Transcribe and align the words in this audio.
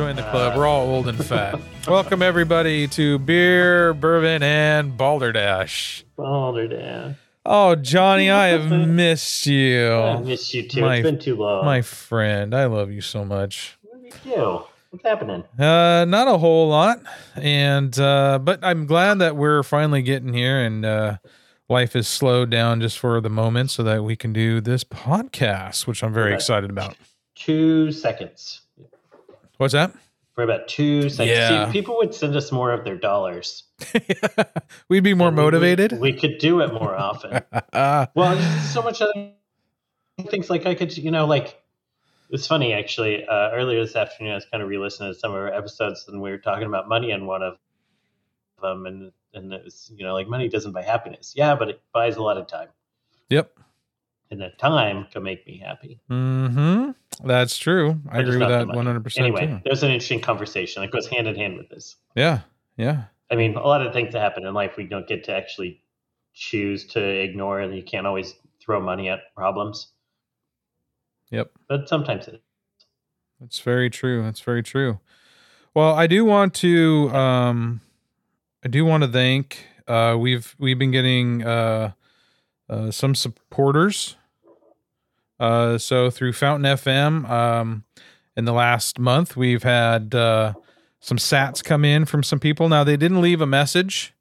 join 0.00 0.16
the 0.16 0.22
club. 0.22 0.56
We're 0.56 0.66
all 0.66 0.88
old 0.88 1.08
and 1.08 1.22
fat. 1.22 1.60
Welcome 1.86 2.22
everybody 2.22 2.88
to 2.88 3.18
Beer, 3.18 3.92
Bourbon, 3.92 4.42
and 4.42 4.96
Balderdash. 4.96 6.06
Balderdash. 6.16 7.16
Oh, 7.44 7.74
Johnny, 7.74 8.30
I 8.30 8.46
have 8.46 8.70
missed 8.88 9.44
you. 9.44 9.92
I 9.92 10.18
miss 10.20 10.54
you 10.54 10.66
too. 10.66 10.80
my- 10.80 10.96
it's 10.96 11.02
been 11.04 11.18
too 11.18 11.36
long. 11.36 11.66
My 11.66 11.82
friend, 11.82 12.54
I 12.54 12.64
love 12.64 12.90
you 12.90 13.02
so 13.02 13.26
much. 13.26 13.76
What 13.82 14.02
you 14.24 14.32
do? 14.36 14.62
What's 14.88 15.04
happening? 15.04 15.44
Uh, 15.58 16.06
not 16.08 16.28
a 16.28 16.38
whole 16.38 16.70
lot, 16.70 17.00
and 17.36 17.96
uh, 17.98 18.38
but 18.42 18.58
I'm 18.62 18.86
glad 18.86 19.18
that 19.18 19.36
we're 19.36 19.62
finally 19.62 20.00
getting 20.00 20.32
here, 20.32 20.58
and 20.64 20.82
uh, 20.86 21.18
life 21.68 21.94
is 21.94 22.08
slowed 22.08 22.48
down 22.48 22.80
just 22.80 22.98
for 22.98 23.20
the 23.20 23.28
moment, 23.28 23.70
so 23.70 23.82
that 23.82 24.02
we 24.02 24.16
can 24.16 24.32
do 24.32 24.62
this 24.62 24.82
podcast, 24.82 25.86
which 25.86 26.02
I'm 26.02 26.14
very 26.14 26.30
Right. 26.30 26.36
excited 26.36 26.70
about. 26.70 26.96
Two 27.34 27.92
seconds. 27.92 28.62
What's 29.60 29.74
that? 29.74 29.92
For 30.34 30.42
about 30.42 30.68
two 30.68 31.10
seconds. 31.10 31.36
Yeah. 31.36 31.66
See, 31.66 31.72
people 31.72 31.98
would 31.98 32.14
send 32.14 32.34
us 32.34 32.50
more 32.50 32.72
of 32.72 32.82
their 32.82 32.96
dollars. 32.96 33.64
We'd 34.88 35.04
be 35.04 35.12
more 35.12 35.28
And 35.28 35.36
motivated. 35.36 36.00
We, 36.00 36.14
could 36.14 36.38
do 36.38 36.62
it 36.62 36.72
more 36.72 36.96
often. 36.96 37.42
Uh, 37.70 38.06
well, 38.14 38.40
so 38.62 38.80
much 38.80 39.02
other 39.02 39.32
things 40.30 40.48
like 40.48 40.64
I 40.64 40.74
could, 40.74 40.96
you 40.96 41.10
know, 41.10 41.26
like 41.26 41.60
it's 42.30 42.46
funny 42.46 42.72
actually. 42.72 43.26
Uh, 43.26 43.50
earlier 43.50 43.84
this 43.84 43.94
afternoon, 43.94 44.32
I 44.32 44.36
was 44.36 44.46
kind 44.46 44.62
of 44.62 44.70
re-listening 44.70 45.12
to 45.12 45.18
some 45.18 45.32
of 45.32 45.36
our 45.36 45.52
episodes, 45.52 46.06
and 46.08 46.22
we 46.22 46.30
were 46.30 46.38
talking 46.38 46.66
about 46.66 46.88
money 46.88 47.10
in 47.10 47.26
one 47.26 47.42
of 47.42 47.58
them, 48.62 48.86
and 48.86 49.12
and 49.34 49.52
it 49.52 49.62
was, 49.62 49.92
you 49.94 50.06
know, 50.06 50.14
like 50.14 50.26
money 50.26 50.48
doesn't 50.48 50.72
buy 50.72 50.82
happiness. 50.82 51.34
Yeah, 51.36 51.54
but 51.54 51.68
it 51.68 51.82
buys 51.92 52.16
a 52.16 52.22
lot 52.22 52.38
of 52.38 52.46
time, 52.46 52.68
yep. 53.28 53.52
and 54.30 54.40
that 54.40 54.58
time 54.58 55.06
can 55.12 55.22
make 55.22 55.46
me 55.46 55.58
happy. 55.58 56.00
Hmm. 56.08 56.92
That's 57.22 57.58
true. 57.58 58.00
I 58.10 58.20
agree 58.20 58.38
with 58.38 58.48
that 58.48 58.68
one 58.68 58.86
hundred 58.86 59.04
percent. 59.04 59.26
Anyway, 59.26 59.46
Too. 59.46 59.60
there's 59.64 59.82
an 59.82 59.90
interesting 59.90 60.20
conversation 60.20 60.82
that 60.82 60.90
goes 60.90 61.06
hand 61.06 61.26
in 61.26 61.36
hand 61.36 61.58
with 61.58 61.68
this. 61.68 61.96
Yeah. 62.14 62.40
Yeah. 62.76 63.04
I 63.30 63.36
mean, 63.36 63.56
a 63.56 63.66
lot 63.66 63.84
of 63.86 63.92
things 63.92 64.12
that 64.12 64.20
happen 64.20 64.46
in 64.46 64.54
life 64.54 64.72
we 64.76 64.84
don't 64.84 65.06
get 65.06 65.24
to 65.24 65.32
actually 65.32 65.82
choose 66.32 66.86
to 66.88 67.00
ignore, 67.00 67.60
and 67.60 67.76
you 67.76 67.82
can't 67.82 68.06
always 68.06 68.34
throw 68.62 68.80
money 68.80 69.08
at 69.08 69.20
problems. 69.36 69.92
Yep. 71.30 71.50
But 71.68 71.88
sometimes 71.88 72.26
it. 72.28 72.42
That's 73.40 73.60
very 73.60 73.90
true. 73.90 74.22
That's 74.22 74.40
very 74.40 74.62
true. 74.62 75.00
Well, 75.74 75.94
I 75.94 76.06
do 76.06 76.24
want 76.24 76.54
to 76.54 77.10
um 77.10 77.80
I 78.64 78.68
do 78.68 78.84
want 78.84 79.02
to 79.02 79.08
thank 79.08 79.66
uh 79.86 80.16
we've 80.18 80.54
we've 80.58 80.78
been 80.78 80.90
getting 80.90 81.44
uh 81.44 81.92
uh 82.68 82.90
some 82.90 83.14
supporters. 83.14 84.16
Uh 85.40 85.78
so 85.78 86.10
through 86.10 86.34
Fountain 86.34 86.76
FM 86.76 87.28
um 87.28 87.84
in 88.36 88.44
the 88.44 88.52
last 88.52 88.98
month 88.98 89.36
we've 89.36 89.62
had 89.62 90.14
uh 90.14 90.52
some 91.00 91.16
sats 91.16 91.64
come 91.64 91.84
in 91.84 92.04
from 92.04 92.22
some 92.22 92.38
people. 92.38 92.68
Now 92.68 92.84
they 92.84 92.96
didn't 92.96 93.20
leave 93.22 93.40
a 93.40 93.46
message. 93.46 94.14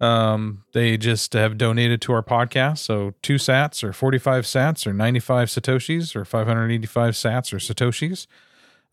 Um 0.00 0.64
they 0.72 0.96
just 0.96 1.32
have 1.32 1.58
donated 1.58 2.00
to 2.02 2.12
our 2.12 2.22
podcast. 2.22 2.78
So 2.78 3.14
2 3.22 3.34
sats 3.36 3.82
or 3.82 3.92
45 3.92 4.44
sats 4.44 4.86
or 4.86 4.92
95 4.92 5.48
satoshis 5.48 6.14
or 6.14 6.24
585 6.24 7.14
sats 7.14 7.52
or 7.52 7.56
satoshis 7.56 8.26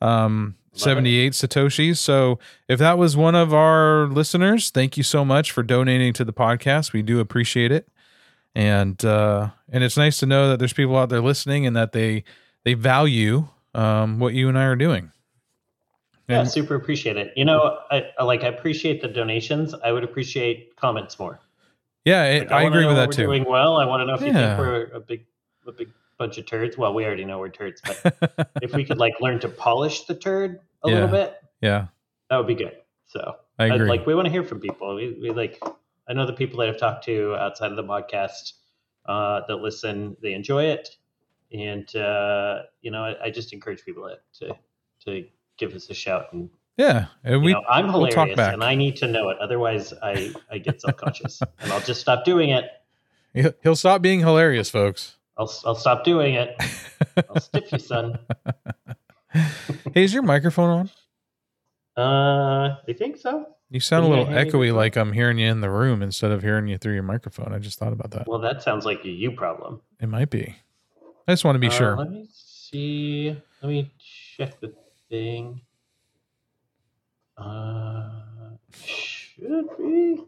um 0.01 0.55
it. 0.73 0.79
78 0.79 1.33
satoshis 1.33 1.97
so 1.97 2.38
if 2.67 2.77
that 2.77 2.97
was 2.99 3.17
one 3.17 3.33
of 3.33 3.51
our 3.53 4.05
listeners 4.07 4.69
thank 4.69 4.95
you 4.95 5.01
so 5.01 5.25
much 5.25 5.51
for 5.51 5.63
donating 5.63 6.13
to 6.13 6.23
the 6.23 6.33
podcast 6.33 6.93
we 6.93 7.01
do 7.01 7.19
appreciate 7.19 7.71
it 7.71 7.88
and 8.58 9.05
uh 9.05 9.50
and 9.72 9.83
it's 9.83 9.97
nice 9.97 10.17
to 10.19 10.25
know 10.25 10.50
that 10.50 10.58
there's 10.58 10.73
people 10.73 10.97
out 10.97 11.09
there 11.09 11.22
listening 11.22 11.67
and 11.67 11.75
that 11.75 11.91
they 11.91 12.23
they 12.66 12.73
value 12.73 13.47
um 13.75 14.17
what 14.19 14.33
you 14.33 14.50
and 14.50 14.57
i 14.57 14.63
are 14.63 14.75
doing 14.75 15.12
Yeah, 16.28 16.40
And- 16.41 16.50
super 16.50 16.73
appreciate 16.75 17.16
it. 17.18 17.31
You 17.38 17.45
know, 17.45 17.78
I, 17.91 18.09
I 18.19 18.23
like 18.23 18.44
I 18.44 18.47
appreciate 18.47 19.01
the 19.01 19.07
donations. 19.07 19.73
I 19.75 19.91
would 19.94 20.03
appreciate 20.03 20.75
comments 20.75 21.19
more. 21.19 21.40
yeah 22.03 22.23
it, 22.25 22.40
Like, 22.40 22.51
i, 22.51 22.63
wanna 22.63 22.75
agree 22.75 22.88
with 22.88 22.95
that 22.97 23.09
we're 23.09 23.13
too 23.13 23.23
Doing 23.28 23.45
well. 23.47 23.78
I 23.78 23.85
want 23.85 24.01
to 24.01 24.06
know 24.07 24.16
if 24.16 24.22
you 24.22 24.34
think 24.34 24.57
we're 24.59 24.85
a 24.91 25.00
big, 25.00 25.25
a 25.68 25.72
big 25.72 25.89
bunch 26.18 26.38
of 26.39 26.45
turds. 26.47 26.78
Well, 26.78 26.94
we 26.95 27.06
already 27.06 27.25
know 27.25 27.38
we're 27.39 27.50
turds, 27.50 27.79
but 27.85 28.50
if 28.63 28.74
we 28.74 28.84
could 28.84 28.97
like 28.97 29.13
learn 29.22 29.39
to 29.41 29.50
polish 29.50 30.06
the 30.06 30.16
turd 30.16 30.59
a 30.84 30.88
little 30.88 31.07
bit, 31.07 31.35
yeah 31.62 31.88
that 32.29 32.38
would 32.38 32.47
be 32.47 32.56
good. 32.56 32.75
So 33.06 33.35
i 33.59 33.66
I'd 33.66 33.72
agree 33.74 33.88
like 33.88 34.06
we 34.07 34.16
want 34.16 34.25
to 34.25 34.31
hear 34.31 34.44
from 34.44 34.59
people. 34.59 34.95
We, 34.95 35.16
we 35.22 35.29
like 35.29 35.62
I 36.09 36.13
know 36.13 36.25
the 36.25 36.34
people 36.34 36.59
that 36.59 36.69
I've 36.69 36.78
talked 36.79 37.06
to 37.06 37.35
outside 37.35 37.72
of 37.72 37.78
the 37.78 37.84
podcast 37.84 38.53
uh, 39.06 39.41
that 39.47 39.57
listen, 39.57 40.16
they 40.22 40.34
enjoy 40.34 40.66
it, 40.66 40.90
and 41.51 41.94
uh, 41.95 42.63
you 42.81 42.91
know 42.91 43.03
I, 43.03 43.25
I 43.25 43.29
just 43.29 43.53
encourage 43.53 43.84
people 43.84 44.09
to 44.40 44.56
to 45.06 45.25
give 45.57 45.73
us 45.73 45.90
a 45.90 45.94
shout. 45.94 46.34
And 46.34 46.50
yeah 46.78 47.07
and 47.23 47.44
we 47.44 47.53
know 47.53 47.63
I'm 47.69 47.88
we'll 47.91 48.03
talk 48.07 48.12
hilarious, 48.29 48.35
back. 48.38 48.53
and 48.53 48.63
I 48.63 48.75
need 48.75 48.95
to 48.97 49.07
know 49.07 49.29
it. 49.29 49.38
Otherwise, 49.40 49.94
I 50.01 50.34
I 50.51 50.57
get 50.59 50.81
self 50.81 50.97
conscious, 50.97 51.41
and 51.59 51.72
I'll 51.72 51.81
just 51.81 52.01
stop 52.01 52.24
doing 52.25 52.50
it. 52.50 52.66
he'll- 53.34 53.53
he'll 53.63 53.75
stop 53.75 54.01
being 54.01 54.19
hilarious 54.22 54.69
folks 54.69 55.16
I'll 55.38 55.51
I'll 55.66 55.75
stop 55.75 56.03
doing 56.03 56.34
it. 56.35 56.56
I'll 57.29 57.39
stiff 57.41 57.72
you, 57.72 57.79
son. 57.79 58.18
hey 59.94 60.03
is 60.03 60.13
your 60.13 60.24
microphone 60.24 60.89
on 61.97 62.03
Uh, 62.03 62.75
I 62.88 62.94
think 62.94 63.18
so. 63.18 63.45
You 63.69 63.79
sound 63.79 64.05
a 64.05 64.07
little 64.07 64.25
hear 64.25 64.38
echoey 64.45 64.67
before? 64.67 64.78
like 64.78 64.95
i'm 64.95 65.11
hearing 65.13 65.38
you 65.38 65.50
in 65.50 65.61
the 65.61 65.69
room 65.69 66.01
instead 66.01 66.31
of 66.31 66.41
hearing 66.41 66.67
you 66.67 66.78
through 66.78 66.94
your 66.94 67.03
microphone 67.03 67.53
i 67.53 67.59
just 67.59 67.78
thought 67.79 67.91
about 67.94 68.11
that 68.11 68.28
Well, 68.28 68.39
that 68.39 68.61
sounds 68.63 68.85
like 68.85 69.03
a 69.05 69.09
you 69.09 69.31
problem. 69.31 69.81
It 70.00 70.07
might 70.07 70.29
be. 70.29 70.55
I 71.28 71.33
just 71.33 71.44
want 71.44 71.55
to 71.55 71.59
be 71.59 71.67
Uh, 71.67 71.72
sure. 71.72 71.97
Let 71.97 72.11
me 72.11 72.27
see. 72.31 73.35
Let 73.61 73.69
me 73.69 73.91
check 74.38 74.59
the 74.61 74.73
thing. 75.09 75.61
Uh, 77.38 78.09
should 78.73 79.67
be. 79.77 80.23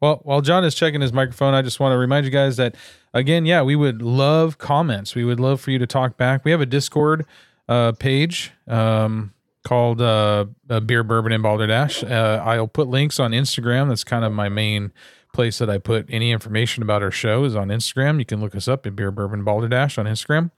Well, 0.00 0.20
while 0.24 0.40
John 0.42 0.64
is 0.64 0.74
checking 0.74 1.00
his 1.00 1.12
microphone, 1.12 1.54
I 1.54 1.62
just 1.62 1.80
want 1.80 1.92
to 1.92 1.96
remind 1.98 2.26
you 2.26 2.30
guys 2.30 2.56
that 2.58 2.74
again, 3.14 3.46
yeah, 3.46 3.62
we 3.62 3.76
would 3.76 4.02
love 4.02 4.58
comments. 4.58 5.14
We 5.14 5.24
would 5.24 5.40
love 5.40 5.60
for 5.60 5.70
you 5.70 5.78
to 5.78 5.86
talk 5.86 6.16
back. 6.16 6.44
We 6.44 6.50
have 6.50 6.60
a 6.60 6.66
Discord 6.66 7.24
uh, 7.68 7.92
page 7.92 8.52
um, 8.68 9.32
called 9.66 10.00
uh, 10.00 10.46
uh, 10.70 10.78
Beer 10.78 11.02
Bourbon 11.02 11.32
and 11.32 11.42
Balderdash. 11.42 12.04
Uh, 12.04 12.40
I'll 12.44 12.68
put 12.68 12.86
links 12.86 13.18
on 13.18 13.32
Instagram. 13.32 13.88
That's 13.88 14.04
kind 14.04 14.24
of 14.24 14.32
my 14.32 14.48
main 14.48 14.92
place 15.32 15.58
that 15.58 15.68
I 15.68 15.78
put 15.78 16.06
any 16.08 16.30
information 16.30 16.84
about 16.84 17.02
our 17.02 17.10
show 17.10 17.42
is 17.42 17.56
on 17.56 17.68
Instagram. 17.68 18.20
You 18.20 18.24
can 18.24 18.40
look 18.40 18.54
us 18.54 18.68
up 18.68 18.86
at 18.86 18.94
Beer 18.94 19.10
Bourbon 19.10 19.42
Balderdash 19.42 19.98
on 19.98 20.06
Instagram, 20.06 20.52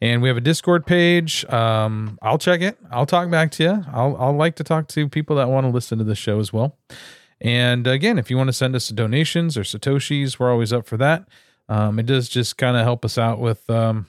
and 0.00 0.22
we 0.22 0.28
have 0.28 0.38
a 0.38 0.40
Discord 0.40 0.86
page. 0.86 1.44
Um, 1.52 2.18
I'll 2.22 2.38
check 2.38 2.62
it. 2.62 2.78
I'll 2.90 3.04
talk 3.04 3.30
back 3.30 3.50
to 3.52 3.62
you. 3.62 3.84
I'll 3.92 4.16
I'll 4.16 4.36
like 4.36 4.56
to 4.56 4.64
talk 4.64 4.88
to 4.88 5.06
people 5.06 5.36
that 5.36 5.50
want 5.50 5.66
to 5.66 5.70
listen 5.70 5.98
to 5.98 6.04
the 6.04 6.14
show 6.14 6.40
as 6.40 6.50
well. 6.50 6.78
And 7.42 7.86
again, 7.86 8.18
if 8.18 8.30
you 8.30 8.38
want 8.38 8.48
to 8.48 8.54
send 8.54 8.74
us 8.74 8.88
donations 8.88 9.58
or 9.58 9.64
satoshis, 9.64 10.38
we're 10.38 10.50
always 10.50 10.72
up 10.72 10.86
for 10.86 10.96
that. 10.96 11.28
Um, 11.68 11.98
it 11.98 12.06
does 12.06 12.30
just 12.30 12.56
kind 12.56 12.76
of 12.78 12.84
help 12.84 13.04
us 13.04 13.18
out 13.18 13.38
with 13.38 13.68
um, 13.68 14.06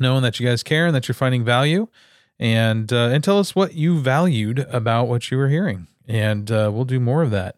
knowing 0.00 0.24
that 0.24 0.40
you 0.40 0.48
guys 0.48 0.64
care 0.64 0.86
and 0.86 0.96
that 0.96 1.06
you're 1.06 1.14
finding 1.14 1.44
value, 1.44 1.86
and 2.42 2.92
uh, 2.92 3.08
and 3.12 3.22
tell 3.22 3.38
us 3.38 3.54
what 3.54 3.74
you 3.74 3.98
valued 4.00 4.58
about 4.70 5.04
what 5.06 5.30
you 5.30 5.36
were 5.38 5.48
hearing, 5.48 5.86
and 6.08 6.50
uh, 6.50 6.70
we'll 6.72 6.84
do 6.84 6.98
more 6.98 7.22
of 7.22 7.30
that. 7.30 7.54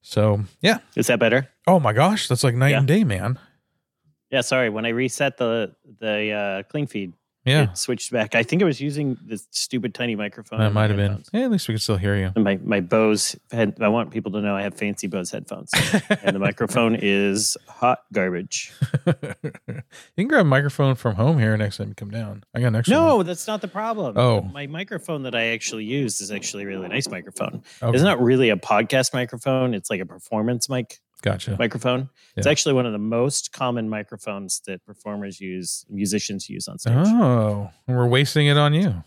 So 0.00 0.44
yeah. 0.60 0.78
Is 0.94 1.08
that 1.08 1.18
better? 1.18 1.48
Oh 1.66 1.80
my 1.80 1.92
gosh, 1.92 2.28
that's 2.28 2.44
like 2.44 2.54
night 2.54 2.70
Yeah. 2.70 2.78
and 2.78 2.86
day, 2.86 3.02
man. 3.02 3.38
Yeah, 4.30 4.42
sorry. 4.42 4.70
When 4.70 4.86
I 4.86 4.90
reset 4.90 5.36
the 5.38 5.74
the 5.98 6.30
uh, 6.30 6.62
clean 6.70 6.86
feed, 6.86 7.14
Yeah, 7.46 7.70
it 7.70 7.78
switched 7.78 8.10
back. 8.10 8.34
I 8.34 8.42
think 8.42 8.60
I 8.60 8.64
was 8.64 8.80
using 8.80 9.16
this 9.24 9.46
stupid 9.52 9.94
tiny 9.94 10.16
microphone. 10.16 10.58
that 10.58 10.72
might 10.72 10.90
have 10.90 10.96
been. 10.96 11.22
Yeah, 11.32 11.44
at 11.44 11.50
least 11.50 11.68
we 11.68 11.74
can 11.74 11.78
still 11.78 11.96
hear 11.96 12.16
you. 12.16 12.32
And 12.34 12.44
my 12.44 12.58
my 12.62 12.80
Bose 12.80 13.36
head. 13.52 13.76
I 13.80 13.88
want 13.88 14.10
people 14.10 14.32
to 14.32 14.40
know 14.40 14.56
I 14.56 14.62
have 14.62 14.74
fancy 14.74 15.06
Bose 15.06 15.30
headphones, 15.30 15.70
and 16.22 16.34
the 16.34 16.40
microphone 16.40 16.96
is 17.00 17.56
hot 17.68 18.00
garbage. 18.12 18.72
you 19.06 19.12
can 20.18 20.28
grab 20.28 20.40
a 20.40 20.48
microphone 20.48 20.96
from 20.96 21.14
home 21.14 21.38
here 21.38 21.56
next 21.56 21.76
time 21.76 21.88
you 21.88 21.94
come 21.94 22.10
down. 22.10 22.42
I 22.52 22.60
got 22.60 22.68
an 22.68 22.76
extra. 22.76 22.96
No, 22.96 23.16
one. 23.16 23.26
that's 23.26 23.46
not 23.46 23.60
the 23.60 23.68
problem. 23.68 24.18
Oh. 24.18 24.42
my 24.42 24.66
microphone 24.66 25.22
that 25.22 25.34
I 25.36 25.48
actually 25.48 25.84
use 25.84 26.20
is 26.20 26.32
actually 26.32 26.64
a 26.64 26.66
really 26.66 26.88
nice 26.88 27.08
microphone. 27.08 27.62
Okay. 27.80 27.94
It's 27.94 28.02
not 28.02 28.20
really 28.20 28.50
a 28.50 28.56
podcast 28.56 29.14
microphone. 29.14 29.72
It's 29.72 29.88
like 29.88 30.00
a 30.00 30.06
performance 30.06 30.68
mic 30.68 30.98
Gotcha. 31.26 31.56
microphone. 31.58 32.08
It's 32.36 32.46
actually 32.46 32.74
one 32.74 32.86
of 32.86 32.92
the 32.92 32.98
most 32.98 33.52
common 33.52 33.88
microphones 33.88 34.60
that 34.66 34.84
performers 34.86 35.40
use, 35.40 35.84
musicians 35.90 36.48
use 36.48 36.68
on 36.68 36.78
stage. 36.78 36.94
Oh, 36.96 37.70
we're 37.88 38.06
wasting 38.06 38.46
it 38.46 38.56
on 38.56 38.72
you. 38.74 39.02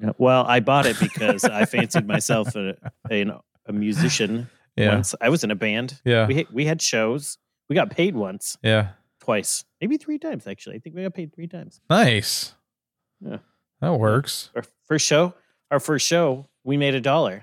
Yeah, 0.00 0.10
Well, 0.18 0.44
I 0.46 0.60
bought 0.60 0.86
it 0.86 0.98
because 1.00 1.44
I 1.44 1.64
fancied 1.64 2.06
myself 2.06 2.54
a, 2.54 2.76
a, 3.10 3.24
a 3.66 3.72
musician. 3.72 4.48
Yeah. 4.76 4.94
Once 4.94 5.14
I 5.20 5.28
was 5.30 5.42
in 5.42 5.50
a 5.50 5.54
band. 5.56 6.00
Yeah. 6.04 6.26
We 6.26 6.34
had- 6.36 6.50
we 6.52 6.64
had 6.66 6.82
shows. 6.82 7.38
We 7.68 7.74
got 7.74 7.90
paid 7.90 8.14
once, 8.14 8.56
Yeah. 8.62 8.88
twice, 9.20 9.64
maybe 9.80 9.96
three 9.96 10.18
times. 10.18 10.46
Actually, 10.46 10.76
I 10.76 10.78
think 10.80 10.94
we 10.94 11.02
got 11.02 11.14
paid 11.14 11.34
three 11.34 11.48
times. 11.48 11.80
Nice. 11.90 12.54
Yeah. 13.20 13.38
That 13.80 13.94
works. 13.98 14.50
Our 14.54 14.62
first 14.86 15.04
show, 15.06 15.34
our 15.70 15.80
first 15.80 16.06
show, 16.06 16.46
we 16.62 16.76
made 16.76 16.94
a 16.94 17.00
dollar 17.00 17.42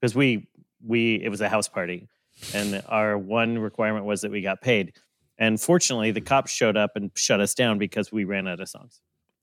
because 0.00 0.14
we 0.14 0.48
we 0.84 1.16
it 1.22 1.28
was 1.28 1.40
a 1.42 1.48
house 1.48 1.68
party, 1.68 2.08
and 2.54 2.82
our 2.88 3.16
one 3.18 3.58
requirement 3.58 4.04
was 4.04 4.22
that 4.22 4.30
we 4.30 4.40
got 4.42 4.60
paid. 4.60 4.92
And 5.38 5.60
fortunately, 5.60 6.10
the 6.10 6.20
cops 6.20 6.50
showed 6.52 6.76
up 6.76 6.92
and 6.96 7.10
shut 7.14 7.40
us 7.40 7.54
down 7.54 7.78
because 7.78 8.12
we 8.12 8.24
ran 8.24 8.46
out 8.48 8.60
of 8.60 8.68
songs. 8.68 9.00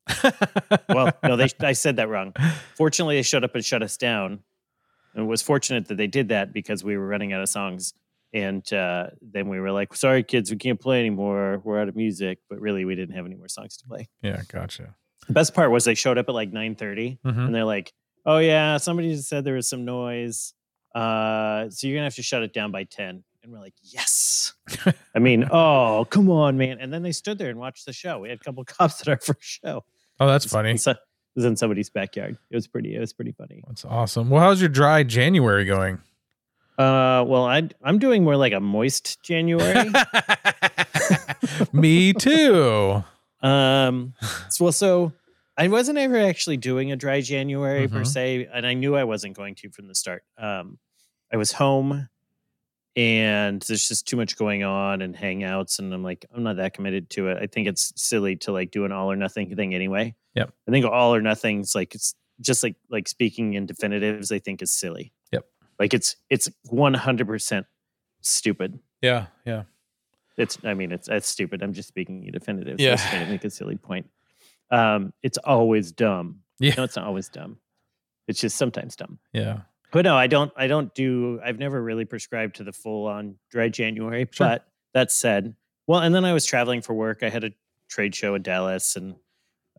Well, 0.90 1.12
no, 1.24 1.36
they 1.36 1.50
I 1.60 1.74
said 1.74 1.98
that 1.98 2.08
wrong. 2.10 2.34
Fortunately, 2.76 3.16
they 3.16 3.22
showed 3.24 3.44
up 3.44 3.56
and 3.56 3.64
shut 3.66 3.84
us 3.84 3.98
down. 3.98 4.40
And 5.14 5.24
it 5.26 5.28
was 5.28 5.42
fortunate 5.42 5.88
that 5.88 5.96
they 5.98 6.08
did 6.08 6.30
that 6.30 6.54
because 6.54 6.84
we 6.84 6.98
were 6.98 7.08
running 7.08 7.34
out 7.34 7.42
of 7.42 7.50
songs. 7.50 7.94
And 8.34 8.72
uh, 8.74 9.08
then 9.22 9.48
we 9.50 9.60
were 9.60 9.72
like, 9.72 9.94
sorry, 9.96 10.24
kids, 10.24 10.52
we 10.52 10.58
can't 10.58 10.80
play 10.80 11.00
anymore. 11.00 11.62
We're 11.64 11.82
out 11.82 11.88
of 11.90 11.96
music. 11.96 12.40
But 12.50 12.60
really, 12.60 12.86
we 12.86 12.96
didn't 12.96 13.16
have 13.16 13.26
any 13.26 13.36
more 13.36 13.48
songs 13.48 13.78
to 13.78 13.86
play. 13.88 14.08
yeah, 14.22 14.42
gotcha. 14.52 14.96
The 15.28 15.34
best 15.34 15.54
part 15.54 15.72
was 15.72 15.84
they 15.86 15.96
showed 15.96 16.18
up 16.18 16.30
at 16.30 16.36
like 16.36 16.52
9.30 16.52 17.20
Mhm. 17.26 17.46
and 17.48 17.56
they're 17.56 17.66
like, 17.66 17.92
oh, 18.26 18.38
yeah, 18.38 18.78
somebody 18.78 19.14
just 19.14 19.28
said 19.28 19.44
there 19.44 19.56
was 19.56 19.68
some 19.70 19.84
noise. 19.84 20.54
Uh, 20.98 21.70
so 21.70 21.86
you're 21.88 21.96
going 21.96 22.02
to 22.02 22.06
have 22.06 22.16
to 22.16 22.24
shut 22.24 22.42
it 22.44 22.54
down 22.54 22.72
by 22.72 22.84
10. 22.84 23.24
And 23.44 23.52
we're 23.52 23.60
like, 23.60 23.76
yes. 23.84 24.54
I 25.16 25.20
mean, 25.20 25.48
oh, 25.52 26.06
come 26.10 26.30
on, 26.30 26.58
man. 26.58 26.80
And 26.80 26.92
then 26.92 27.04
they 27.04 27.12
stood 27.12 27.38
there 27.38 27.50
and 27.50 27.60
watched 27.60 27.86
the 27.86 27.94
show. 27.94 28.20
We 28.20 28.30
had 28.30 28.40
a 28.40 28.44
couple 28.44 28.64
cops 28.66 29.02
at 29.02 29.08
our 29.08 29.18
first 29.20 29.44
show. 29.44 29.84
Oh, 30.20 30.28
that's 30.28 30.46
funny. 30.46 30.76
So, 30.78 30.92
it 30.92 30.98
was 31.36 31.46
in 31.46 31.56
somebody's 31.56 31.90
backyard. 31.92 32.38
It 32.50 32.56
was 32.56 32.68
pretty. 32.68 32.96
It 32.96 33.00
was 33.00 33.14
pretty 33.14 33.32
funny. 33.32 33.64
That's 33.68 33.86
awesome. 33.86 34.32
Well, 34.32 34.42
how's 34.42 34.60
your 34.60 34.70
dry 34.70 35.04
January 35.04 35.66
going? 35.66 36.00
Uh, 36.80 37.24
well, 37.28 37.46
I 37.46 37.70
I'm 37.84 38.00
doing 38.00 38.24
more 38.24 38.36
like 38.36 38.54
a 38.54 38.60
moist 38.60 39.22
January. 39.22 39.92
Me 41.74 42.14
too. 42.14 43.04
um, 43.42 44.14
so, 44.50 44.66
well, 44.66 44.72
so 44.72 45.14
I 45.58 45.68
wasn't 45.68 45.98
ever 46.00 46.18
actually 46.18 46.58
doing 46.58 46.92
a 46.92 46.96
dry 46.96 47.22
January 47.22 47.88
per 47.88 48.02
Mhm. 48.02 48.08
se, 48.08 48.50
and 48.52 48.66
I 48.66 48.74
knew 48.74 48.96
I 48.96 49.04
wasn't 49.04 49.36
going 49.36 49.56
to 49.56 49.70
from 49.70 49.88
the 49.88 49.96
start. 49.96 50.24
Um, 50.38 50.78
I 51.32 51.38
was 51.38 51.52
home, 51.52 52.10
and 52.96 53.62
there's 53.62 53.88
just 53.88 54.08
too 54.08 54.18
much 54.18 54.38
going 54.38 54.64
on 54.64 55.02
and 55.02 55.16
hangouts, 55.16 55.80
and 55.80 55.94
I'm 55.94 56.04
like, 56.04 56.26
I'm 56.34 56.44
not 56.44 56.58
that 56.58 56.74
committed 56.74 57.10
to 57.12 57.30
it. 57.30 57.38
I 57.42 57.48
think 57.48 57.68
it's 57.68 57.94
silly 57.96 58.36
to 58.38 58.52
like 58.52 58.72
do 58.72 58.86
an 58.86 58.92
all 58.92 59.12
or 59.12 59.16
nothing 59.16 59.56
thing 59.56 59.76
anyway. 59.76 60.16
Yep. 60.36 60.54
I 60.68 60.72
think 60.72 60.86
all 60.86 61.14
or 61.14 61.22
nothing's 61.22 61.76
like 61.76 61.96
it's 61.96 62.16
just 62.42 62.64
like 62.64 62.76
like 62.90 63.08
speaking 63.08 63.54
in 63.54 63.66
definitives. 63.66 64.32
I 64.32 64.40
think 64.40 64.62
is 64.62 64.72
silly. 64.72 65.14
Yep. 65.32 65.46
Like 65.80 65.94
it's 65.94 66.16
it's 66.30 66.50
100 66.66 67.28
percent 67.28 67.66
stupid. 68.22 68.80
Yeah, 69.02 69.28
yeah. 69.46 69.64
It's 70.38 70.58
I 70.64 70.74
mean 70.74 70.92
it's 70.92 71.08
it's 71.08 71.28
stupid. 71.28 71.62
I'm 71.62 71.74
just 71.74 71.88
speaking 71.88 72.24
in 72.24 72.32
definitives. 72.32 72.82
Yeah. 72.82 72.96
Trying 72.96 73.30
make 73.30 73.44
a 73.44 73.50
silly 73.50 73.78
point. 73.78 74.10
Um, 74.70 75.14
it's 75.24 75.38
always 75.40 75.92
dumb. 75.92 76.42
Yeah. 76.60 76.74
No, 76.78 76.84
it's 76.84 76.96
not 76.96 77.06
always 77.06 77.30
dumb. 77.30 77.58
It's 78.28 78.40
just 78.40 78.58
sometimes 78.58 78.96
dumb. 78.96 79.20
Yeah. 79.34 79.62
But 79.92 80.04
no, 80.06 80.16
I 80.18 80.28
don't. 80.28 80.52
I 80.58 80.68
don't 80.68 80.94
do. 80.94 81.40
I've 81.44 81.60
never 81.60 81.82
really 81.82 82.06
prescribed 82.06 82.58
to 82.58 82.64
the 82.64 82.74
full 82.74 83.08
on 83.08 83.36
dry 83.50 83.70
January. 83.70 84.28
Sure. 84.32 84.48
But 84.48 84.68
that 84.94 85.12
said, 85.12 85.56
well, 85.88 86.02
and 86.02 86.14
then 86.14 86.26
I 86.26 86.34
was 86.34 86.46
traveling 86.46 86.82
for 86.82 86.94
work. 86.94 87.24
I 87.24 87.30
had 87.30 87.44
a 87.44 87.52
trade 87.88 88.14
show 88.14 88.36
in 88.36 88.42
Dallas, 88.42 88.96
and 88.98 89.16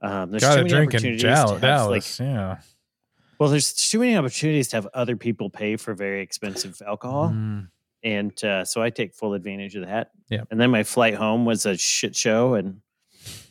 um, 0.01 0.31
there's 0.31 0.43
Got 0.43 0.57
too 0.57 0.63
many 0.65 0.75
opportunities 0.87 1.21
Jal- 1.23 1.47
to 1.49 1.53
have, 1.55 1.61
Dallas. 1.61 2.19
like 2.21 2.27
yeah. 2.27 2.59
well, 3.39 3.51
there's 3.51 3.73
too 3.75 3.99
many 3.99 4.17
opportunities 4.17 4.69
to 4.69 4.77
have 4.77 4.89
other 4.95 5.17
people 5.17 5.51
pay 5.51 5.77
for 5.77 5.93
very 5.95 6.23
expensive 6.23 6.81
alcohol, 6.87 7.29
Mm, 7.31 7.69
and 8.03 8.45
uh, 8.45 8.65
so 8.65 8.81
I 8.83 8.89
take 8.91 9.13
full 9.15 9.35
advantage 9.35 9.77
of 9.77 9.85
that. 9.87 10.13
Yeah. 10.31 10.43
And 10.51 10.59
then 10.61 10.71
my 10.71 10.85
flight 10.85 11.15
home 11.17 11.45
was 11.45 11.67
a 11.67 11.77
shit 11.77 12.17
show, 12.17 12.55
and 12.55 12.81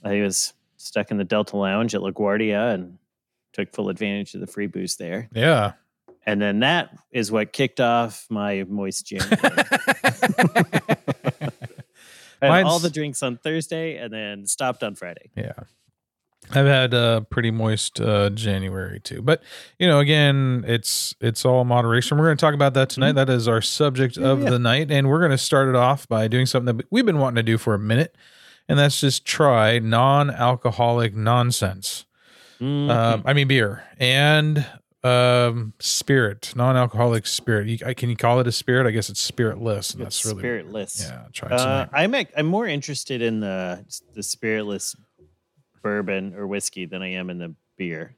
I 0.04 0.22
was 0.22 0.54
stuck 0.78 1.12
in 1.12 1.18
the 1.18 1.24
Delta 1.24 1.56
Lounge 1.58 1.94
at 1.94 2.02
LaGuardia 2.02 2.74
and 2.74 2.98
took 3.54 3.72
full 3.74 3.90
advantage 3.90 4.34
of 4.34 4.42
the 4.42 4.48
free 4.48 4.68
booze 4.68 4.96
there. 4.96 5.30
yeah. 5.34 5.74
And 6.28 6.42
then 6.42 6.60
that 6.60 6.90
is 7.12 7.32
what 7.32 7.54
kicked 7.54 7.80
off 7.80 8.28
my 8.30 8.66
moist 8.68 9.08
January. 9.08 9.38
I 12.42 12.58
had 12.58 12.66
all 12.66 12.80
the 12.80 12.90
drinks 12.92 13.24
on 13.24 13.38
Thursday 13.38 13.98
and 13.98 14.14
then 14.14 14.46
stopped 14.46 14.84
on 14.84 14.94
Friday. 14.94 15.32
Yeah. 15.36 15.54
I've 16.52 16.66
had 16.66 16.94
a 16.94 17.26
pretty 17.30 17.50
moist 17.52 18.00
uh, 18.00 18.30
January 18.30 19.00
too, 19.00 19.22
but 19.22 19.42
you 19.80 19.88
know, 19.88 20.00
again, 20.00 20.64
it's 20.68 21.14
it's 21.20 21.44
all 21.44 21.66
moderation. 21.66 22.18
We're 22.18 22.26
going 22.26 22.38
to 22.38 22.42
talk 22.42 22.54
about 22.54 22.74
that 22.76 22.90
tonight. 22.90 23.14
That 23.14 23.30
is 23.30 23.48
our 23.50 23.62
subject 23.62 24.16
Mm-hmm. 24.16 24.24
Yeah, 24.26 24.32
of 24.32 24.44
yeah. 24.44 24.50
the 24.52 24.60
night, 24.60 24.92
and 24.92 25.10
we're 25.10 25.20
going 25.20 25.32
to 25.32 25.38
start 25.38 25.68
it 25.68 25.76
off 25.76 26.08
by 26.08 26.28
doing 26.30 26.46
something 26.46 26.78
that 26.78 26.86
we've 26.90 27.06
been 27.06 27.18
wanting 27.20 27.36
to 27.38 27.44
do 27.44 27.58
for 27.58 27.74
a 27.74 27.80
minute, 27.80 28.16
and 28.70 28.80
that's 28.80 29.02
just 29.02 29.26
try 29.26 29.80
non-alcoholic 29.80 31.14
nonsense. 31.16 32.06
Mhm. 32.62 32.90
Um, 32.90 33.24
I 33.26 33.34
mean, 33.34 33.48
beer 33.50 33.84
and 34.00 34.66
um, 35.08 35.74
spirit, 35.80 36.54
non-alcoholic 36.56 37.26
spirit. 37.28 37.68
You, 37.68 37.78
I- 37.86 37.94
can 37.94 38.10
you 38.10 38.16
call 38.16 38.40
it 38.40 38.48
a 38.48 38.52
spirit? 38.52 38.88
I 38.88 38.92
guess 38.92 39.10
it's 39.10 39.22
spiritless, 39.22 39.94
and 39.94 40.02
It's 40.04 40.22
that's 40.22 40.26
really 40.26 40.42
spiritless. 40.42 41.02
Yeah, 41.10 41.24
try 41.34 41.50
Uh. 41.50 41.88
I'm 41.94 42.14
I'm 42.36 42.46
more 42.46 42.68
interested 42.68 43.22
in 43.22 43.40
the 43.40 43.84
the 44.14 44.22
spiritless 44.24 44.96
bourbon 45.82 46.34
or 46.36 46.48
whiskey 46.48 46.86
than 46.86 47.02
I 47.02 47.12
am 47.14 47.30
in 47.30 47.38
the 47.38 47.54
beer. 47.78 48.16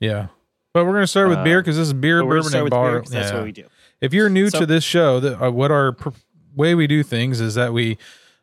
yeah. 0.00 0.28
But 0.74 0.86
we're 0.86 0.92
going 0.92 1.02
to 1.02 1.06
start 1.06 1.28
with 1.28 1.36
uh, 1.38 1.44
beer 1.44 1.60
because 1.60 1.76
this 1.76 1.88
is 1.88 1.92
beer, 1.92 2.20
But 2.22 2.28
we're 2.28 2.40
gonna 2.40 2.50
bourbon, 2.50 2.62
and 2.64 2.70
bar. 2.70 2.90
beer 2.92 3.00
'cause 3.02 3.10
that's 3.10 3.30
what 3.32 3.44
we 3.44 3.52
do. 3.52 3.66
If 4.00 4.14
you're 4.14 4.30
new 4.30 4.48
So- 4.48 4.60
to 4.60 4.66
this 4.66 4.82
show, 4.82 5.20
the, 5.20 5.38
uh, 5.44 5.50
what 5.50 5.70
our 5.70 5.92
pr- 5.92 6.08
way 6.56 6.74
we 6.74 6.86
do 6.86 7.02
things 7.02 7.42
is 7.42 7.56
that 7.56 7.74
we 7.74 7.98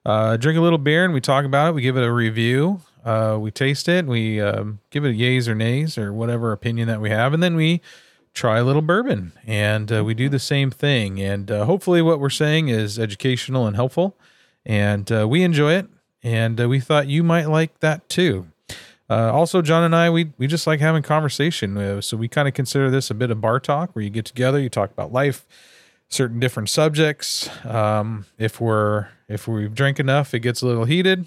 uh, 0.06 0.38
drink 0.38 0.57
a 0.57 0.62
little 0.62 0.78
beer 0.78 1.04
and 1.06 1.12
we 1.13 1.22
talk 1.22 1.44
about 1.44 1.69
it. 1.69 1.74
We 1.74 1.81
give 1.81 1.98
it 1.98 2.04
a 2.04 2.12
review. 2.12 2.81
Uh, 3.04 3.38
we 3.40 3.51
taste 3.51 3.88
it. 3.88 4.06
We 4.06 4.42
um, 4.42 4.80
give 4.90 5.06
it 5.06 5.10
a 5.10 5.13
yays 5.13 5.48
or 5.48 5.56
nays 5.56 5.98
or 5.98 6.12
whatever 6.12 6.51
opinion 6.51 6.88
that 6.88 7.01
we 7.01 7.10
have, 7.10 7.34
and 7.34 7.42
then 7.42 7.56
we 7.56 7.81
try 8.34 8.60
a 8.60 8.63
little 8.63 8.81
bourbon 8.81 9.34
and 9.46 9.92
uh, 9.92 10.04
we 10.04 10.13
do 10.13 10.30
the 10.30 10.40
same 10.40 10.72
thing. 10.72 11.19
And 11.19 11.50
uh, 11.50 11.66
hopefully, 11.66 12.01
what 12.01 12.19
we're 12.19 12.30
saying 12.30 12.69
is 12.69 13.00
educational 13.00 13.66
and 13.66 13.75
helpful, 13.75 14.18
and 14.66 15.12
uh, 15.12 15.28
we 15.28 15.44
enjoy 15.44 15.74
it. 15.74 15.88
And 16.22 16.60
uh, 16.60 16.68
we 16.68 16.81
thought 16.81 17.07
you 17.07 17.24
might 17.24 17.46
like 17.46 17.80
that 17.80 18.10
too. 18.10 18.48
Uh, 19.10 19.31
also, 19.34 19.62
John 19.62 19.84
and 19.84 19.96
I, 19.96 20.10
we 20.10 20.34
we 20.38 20.48
just 20.48 20.68
like 20.68 20.80
having 20.80 21.01
conversation. 21.01 22.01
So 22.01 22.18
we 22.18 22.28
kind 22.28 22.48
of 22.48 22.54
consider 22.54 22.92
this 22.92 23.10
a 23.10 23.13
bit 23.13 23.31
of 23.31 23.42
bar 23.42 23.60
talk, 23.60 23.96
where 23.96 24.04
you 24.04 24.10
get 24.10 24.25
together, 24.25 24.60
you 24.60 24.69
talk 24.69 24.92
about 24.92 25.13
life, 25.13 25.48
certain 26.10 26.40
different 26.40 26.69
subjects. 26.69 27.50
Um, 27.66 28.25
if 28.38 28.60
we're 28.60 29.07
if 29.28 29.48
we've 29.48 29.74
drank 29.74 30.00
enough, 30.00 30.34
it 30.34 30.40
gets 30.40 30.62
a 30.62 30.68
little 30.68 30.86
heated. 30.86 31.25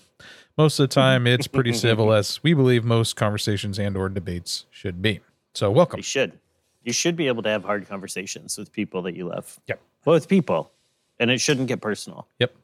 Most 0.59 0.79
of 0.79 0.89
the 0.89 0.95
time, 0.95 1.27
it's 1.27 1.47
pretty 1.47 1.73
civil, 1.87 2.13
as 2.13 2.43
we 2.43 2.53
believe 2.55 2.85
most 2.85 3.17
conversations 3.17 3.79
and 3.79 3.97
or 3.97 4.09
debates 4.09 4.67
should 4.71 5.01
be. 5.01 5.21
So, 5.55 5.71
welcome. 5.71 5.99
You 5.99 6.03
should. 6.03 6.39
You 6.85 6.93
should 6.93 7.17
be 7.17 7.29
able 7.29 7.43
to 7.45 7.49
have 7.49 7.65
hard 7.65 7.89
conversations 7.89 8.59
with 8.59 8.73
people 8.73 9.03
that 9.03 9.15
you 9.15 9.27
love. 9.29 9.59
Yep. 9.69 9.81
With 10.05 10.29
people, 10.29 10.73
and 11.21 11.31
it 11.31 11.41
shouldn't 11.41 11.69
get 11.69 11.81
personal. 11.81 12.27
Yep. 12.41 12.55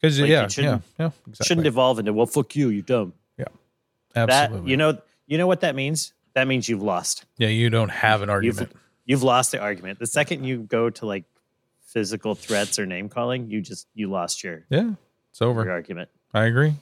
Because 0.00 0.20
Like, 0.20 0.28
yeah, 0.28 0.42
yeah, 0.42 0.48
shouldn't- 0.48 0.82
yeah, 0.98 1.06
It 1.06 1.12
exactly. 1.26 1.46
shouldn't 1.46 1.66
evolve 1.66 1.98
into 1.98 2.12
well, 2.12 2.26
fuck 2.26 2.54
you, 2.54 2.68
you 2.68 2.82
dumb. 2.82 3.14
Yeah. 3.38 3.46
Absolutely. 4.14 4.60
That 4.60 4.68
you 4.70 4.76
know, 4.76 4.98
you 5.26 5.38
know 5.38 5.46
what 5.46 5.60
that 5.62 5.74
means. 5.74 6.12
That 6.34 6.46
means 6.46 6.68
you've 6.68 6.82
lost. 6.82 7.24
yeah, 7.38 7.48
you 7.48 7.70
don't 7.70 7.88
have 7.90 8.20
an 8.20 8.28
You've 8.28 8.34
argument. 8.58 8.72
you've 9.06 9.22
lost 9.22 9.52
the 9.52 9.58
argument. 9.58 9.98
The 9.98 10.06
second 10.06 10.44
you 10.44 10.58
go 10.58 10.90
to 10.90 11.06
like 11.06 11.24
physical 11.86 12.34
threats 12.34 12.78
or 12.78 12.84
name 12.84 13.08
calling, 13.08 13.48
you 13.50 13.62
just 13.62 13.88
you 13.94 14.10
lost 14.10 14.44
your 14.44 14.66
yeah, 14.68 14.90
it's 15.30 15.40
over. 15.40 15.64
your 15.64 15.72
argument. 15.72 16.10
I 16.34 16.44
agree. 16.44 16.74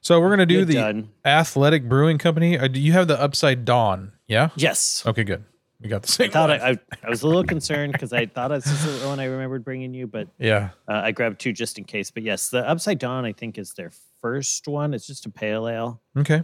So 0.00 0.20
we're 0.20 0.30
gonna 0.30 0.46
do 0.46 0.54
You're 0.56 0.64
the 0.64 0.74
done. 0.74 1.10
Athletic 1.24 1.88
Brewing 1.88 2.18
Company. 2.18 2.58
Uh, 2.58 2.68
do 2.68 2.80
you 2.80 2.92
have 2.92 3.08
the 3.08 3.20
Upside 3.20 3.64
Dawn? 3.64 4.12
Yeah. 4.26 4.50
Yes. 4.56 5.02
Okay, 5.06 5.24
good. 5.24 5.44
We 5.80 5.88
got 5.88 6.02
the 6.02 6.08
I 6.08 6.10
same. 6.10 6.30
thought 6.30 6.50
one. 6.50 6.60
I, 6.60 6.70
I, 6.70 6.78
I 7.04 7.10
was 7.10 7.22
a 7.22 7.26
little 7.28 7.44
concerned 7.44 7.92
because 7.92 8.12
I 8.12 8.26
thought 8.26 8.48
this 8.48 8.66
was 8.66 9.00
the 9.00 9.06
one 9.08 9.20
I 9.20 9.24
remembered 9.24 9.64
bringing 9.64 9.94
you, 9.94 10.06
but 10.06 10.28
yeah. 10.38 10.70
uh, 10.88 11.00
I 11.04 11.12
grabbed 11.12 11.40
two 11.40 11.52
just 11.52 11.78
in 11.78 11.84
case. 11.84 12.10
But 12.10 12.22
yes, 12.24 12.48
the 12.50 12.68
Upside 12.68 12.98
Dawn 12.98 13.24
I 13.24 13.32
think 13.32 13.58
is 13.58 13.74
their 13.74 13.92
first 14.20 14.66
one. 14.66 14.92
It's 14.94 15.06
just 15.06 15.26
a 15.26 15.30
pale 15.30 15.68
ale 15.68 16.00
Okay. 16.16 16.42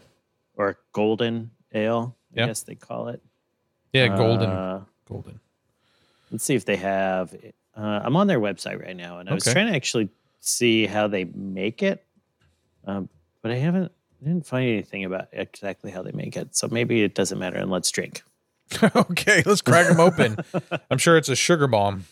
or 0.56 0.78
golden 0.92 1.50
ale. 1.72 2.16
I 2.36 2.40
Yeah. 2.40 2.46
guess 2.46 2.62
they 2.62 2.74
call 2.76 3.08
it. 3.08 3.22
Yeah. 3.92 4.08
Golden. 4.16 4.50
Uh, 4.50 4.84
golden. 5.08 5.40
let's 6.30 6.44
see 6.44 6.54
if 6.54 6.64
they 6.64 6.76
have. 6.76 7.34
Uh, 7.76 8.00
I'm 8.04 8.14
on 8.16 8.26
their 8.28 8.40
website 8.40 8.80
right 8.84 8.96
now, 8.96 9.18
and 9.18 9.28
I 9.28 9.34
was 9.34 9.44
trying 9.44 9.66
to 9.66 9.74
actually 9.74 10.08
see 10.40 10.86
how 10.86 11.08
they 11.08 11.24
make 11.24 11.82
it, 11.82 12.04
um, 12.86 13.08
but 13.44 13.52
I 13.52 13.56
haven't. 13.56 13.92
I 14.22 14.24
didn't 14.24 14.46
find 14.46 14.66
anything 14.66 15.04
about 15.04 15.28
exactly 15.32 15.90
how 15.90 16.02
they 16.02 16.12
make 16.12 16.34
it. 16.34 16.56
So 16.56 16.66
maybe 16.70 17.02
it 17.02 17.14
doesn't 17.14 17.38
matter, 17.38 17.58
and 17.58 17.70
let's 17.70 17.90
drink. 17.90 18.22
okay, 18.96 19.42
let's 19.44 19.60
crack 19.60 19.86
them 19.86 20.00
open. 20.00 20.38
I'm 20.90 20.96
sure 20.96 21.18
it's 21.18 21.28
a 21.28 21.36
sugar 21.36 21.66
bomb. 21.66 22.06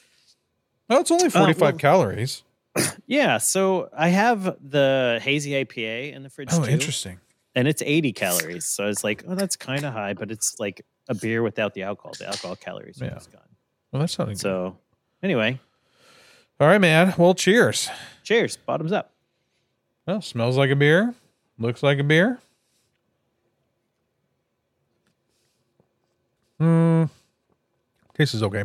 Oh, 0.90 1.00
it's 1.00 1.10
only 1.10 1.24
um, 1.24 1.30
45 1.30 1.60
well- 1.60 1.72
calories. 1.78 2.42
Yeah, 3.06 3.38
so 3.38 3.88
I 3.96 4.08
have 4.08 4.56
the 4.62 5.20
hazy 5.22 5.52
IPA 5.52 6.14
in 6.14 6.22
the 6.22 6.28
fridge 6.30 6.48
Oh, 6.52 6.64
too, 6.64 6.70
interesting. 6.70 7.18
and 7.54 7.66
it's 7.68 7.82
80 7.82 8.12
calories. 8.14 8.64
So 8.66 8.84
I 8.84 8.86
was 8.88 9.02
like, 9.04 9.24
oh, 9.28 9.34
that's 9.34 9.56
kind 9.56 9.84
of 9.84 9.92
high, 9.92 10.14
but 10.14 10.30
it's 10.30 10.58
like 10.58 10.84
a 11.08 11.14
beer 11.14 11.42
without 11.42 11.74
the 11.74 11.82
alcohol. 11.82 12.12
The 12.18 12.26
alcohol 12.28 12.56
calories 12.56 13.00
are 13.02 13.06
Yeah. 13.06 13.14
just 13.14 13.30
gone. 13.32 13.42
Well, 13.90 14.00
that's 14.00 14.18
not 14.18 14.28
good. 14.28 14.38
So 14.38 14.76
anyway, 15.22 15.60
All 16.60 16.66
right, 16.66 16.80
man. 16.80 17.12
Well, 17.18 17.34
cheers. 17.34 17.90
cheers. 18.22 18.56
Bottoms 18.56 18.92
up. 18.92 19.12
Well, 20.06 20.22
smells 20.22 20.56
like 20.56 20.70
a 20.70 20.76
beer. 20.76 21.14
Looks 21.62 21.80
like 21.82 22.00
a 22.00 22.02
beer. 22.02 22.40
Hmm. 26.58 27.04
Tastes 28.14 28.34
is 28.34 28.42
okay. 28.42 28.64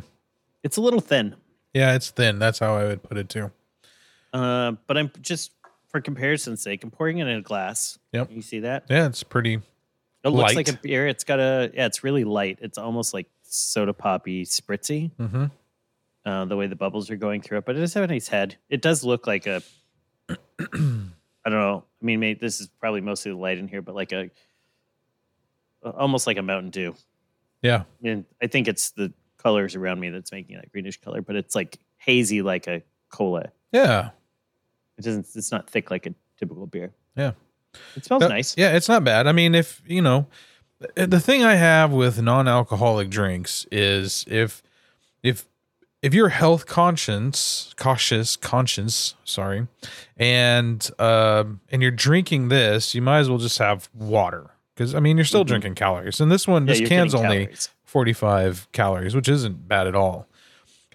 It's 0.64 0.78
a 0.78 0.82
little 0.82 1.00
thin, 1.00 1.36
Yeah, 1.74 1.94
it's 1.96 2.10
thin. 2.10 2.40
That's 2.40 2.58
how 2.60 2.76
I 2.76 2.86
would 2.86 3.04
put 3.04 3.18
it 3.18 3.30
too. 3.30 3.52
uh, 4.34 4.74
but 4.88 4.98
I'm 4.98 5.12
just 5.22 5.52
for 5.90 6.02
comparison's 6.02 6.62
sake, 6.62 6.84
I'm 6.84 6.90
pouring 6.92 7.20
it 7.20 7.28
in 7.28 7.38
a 7.38 7.42
glass. 7.42 8.00
Yep. 8.14 8.32
You 8.32 8.42
see 8.42 8.60
that? 8.62 8.86
Yeah, 8.90 9.06
it's 9.06 9.22
pretty. 9.24 9.62
It 10.24 10.30
looks 10.30 10.56
like 10.56 10.68
a 10.68 10.74
beer. 10.74 11.08
It's 11.08 11.24
got 11.24 11.40
a 11.40 11.72
yeah. 11.74 11.86
It's 11.86 12.04
really 12.04 12.24
light. 12.24 12.58
It's 12.62 12.78
almost 12.80 13.14
like 13.14 13.28
soda 13.44 13.94
poppy 13.94 14.44
spritzy. 14.44 15.12
Mm-hmm. 15.20 15.46
Uh, 16.26 16.46
the 16.46 16.58
way 16.58 16.68
the 16.68 16.76
bubbles 16.76 17.10
are 17.10 17.16
going 17.16 17.42
through 17.42 17.60
it, 17.60 17.66
but 17.66 17.76
it 17.78 17.80
does 17.80 17.94
have 17.94 18.04
a 18.04 18.08
nice 18.08 18.28
head. 18.28 18.58
It 18.70 18.82
does 18.82 19.04
look 19.04 19.28
like 19.28 19.46
a. 19.48 19.62
I 20.30 20.36
don't 20.66 21.14
know. 21.46 21.84
I 22.02 22.06
mean, 22.06 22.20
maybe 22.20 22.40
this 22.40 22.62
is 22.62 22.68
probably 22.80 23.02
mostly 23.02 23.32
the 23.32 23.38
light 23.38 23.58
in 23.58 23.68
here, 23.68 23.82
but 23.82 23.96
like 23.96 24.12
a, 24.12 24.30
almost 25.84 26.28
like 26.28 26.38
a 26.38 26.42
Mountain 26.42 26.70
Dew. 26.72 26.96
Yeah. 27.62 27.84
And 28.04 28.26
I 28.42 28.48
think 28.48 28.68
it's 28.68 28.92
the 28.92 29.12
colors 29.38 29.76
around 29.76 30.00
me 30.00 30.10
that's 30.10 30.32
making 30.32 30.58
that 30.58 30.72
greenish 30.72 31.00
color, 31.02 31.22
but 31.22 31.36
it's 31.36 31.56
like 31.56 31.80
hazy 31.98 32.42
like 32.42 32.68
a 32.68 32.84
cola. 33.10 33.52
Yeah. 33.72 34.10
It 34.98 35.04
doesn't. 35.04 35.28
It's 35.36 35.52
not 35.52 35.70
thick 35.70 35.92
like 35.92 36.06
a 36.06 36.14
typical 36.40 36.66
beer. 36.68 36.92
Yeah. 37.16 37.32
It 37.96 38.06
smells 38.06 38.22
That- 38.22 38.30
nice. 38.30 38.56
Yeah, 38.58 38.76
it's 38.76 38.90
not 38.90 39.04
bad. 39.04 39.28
I 39.28 39.32
mean, 39.32 39.54
if 39.56 39.82
you 39.86 40.02
know, 40.02 40.28
the 40.96 41.20
thing 41.20 41.44
I 41.44 41.56
have 41.56 41.92
with 41.92 42.22
non-alcoholic 42.22 43.10
drinks 43.10 43.66
is 43.72 44.26
if 44.28 44.62
if 45.24 45.48
if 46.02 46.14
you're 46.14 46.30
health 46.30 46.66
conscious, 46.66 47.74
cautious, 47.78 48.36
conscious, 48.36 49.16
sorry, 49.24 49.68
and 50.18 50.90
um 51.00 51.60
and 51.72 51.82
you're 51.82 51.92
drinking 51.92 52.50
this, 52.50 52.94
you 52.96 53.02
might 53.02 53.20
as 53.20 53.30
well 53.30 53.40
just 53.40 53.58
have 53.58 53.90
water 53.94 54.52
because 54.76 54.94
I 54.96 55.00
mean 55.00 55.18
you're 55.18 55.26
still 55.26 55.44
Mhm. 55.44 55.48
drinking 55.48 55.76
calories. 55.76 56.20
And 56.22 56.32
this 56.32 56.48
one, 56.48 56.68
Yeah, 56.68 56.74
this 56.76 56.88
can's 56.90 57.16
only 57.16 57.46
calories. 57.48 57.70
45 57.86 58.68
calories, 58.74 59.16
which 59.16 59.28
isn't 59.30 59.68
bad 59.68 59.88
at 59.88 59.96
all. 59.96 60.28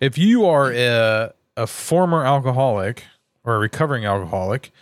If 0.00 0.18
you 0.18 0.44
are 0.46 0.72
a, 0.72 1.32
a 1.56 1.66
former 1.66 2.24
alcoholic 2.24 3.04
or 3.44 3.56
a 3.56 3.58
recovering 3.58 4.04
alcoholic 4.04 4.72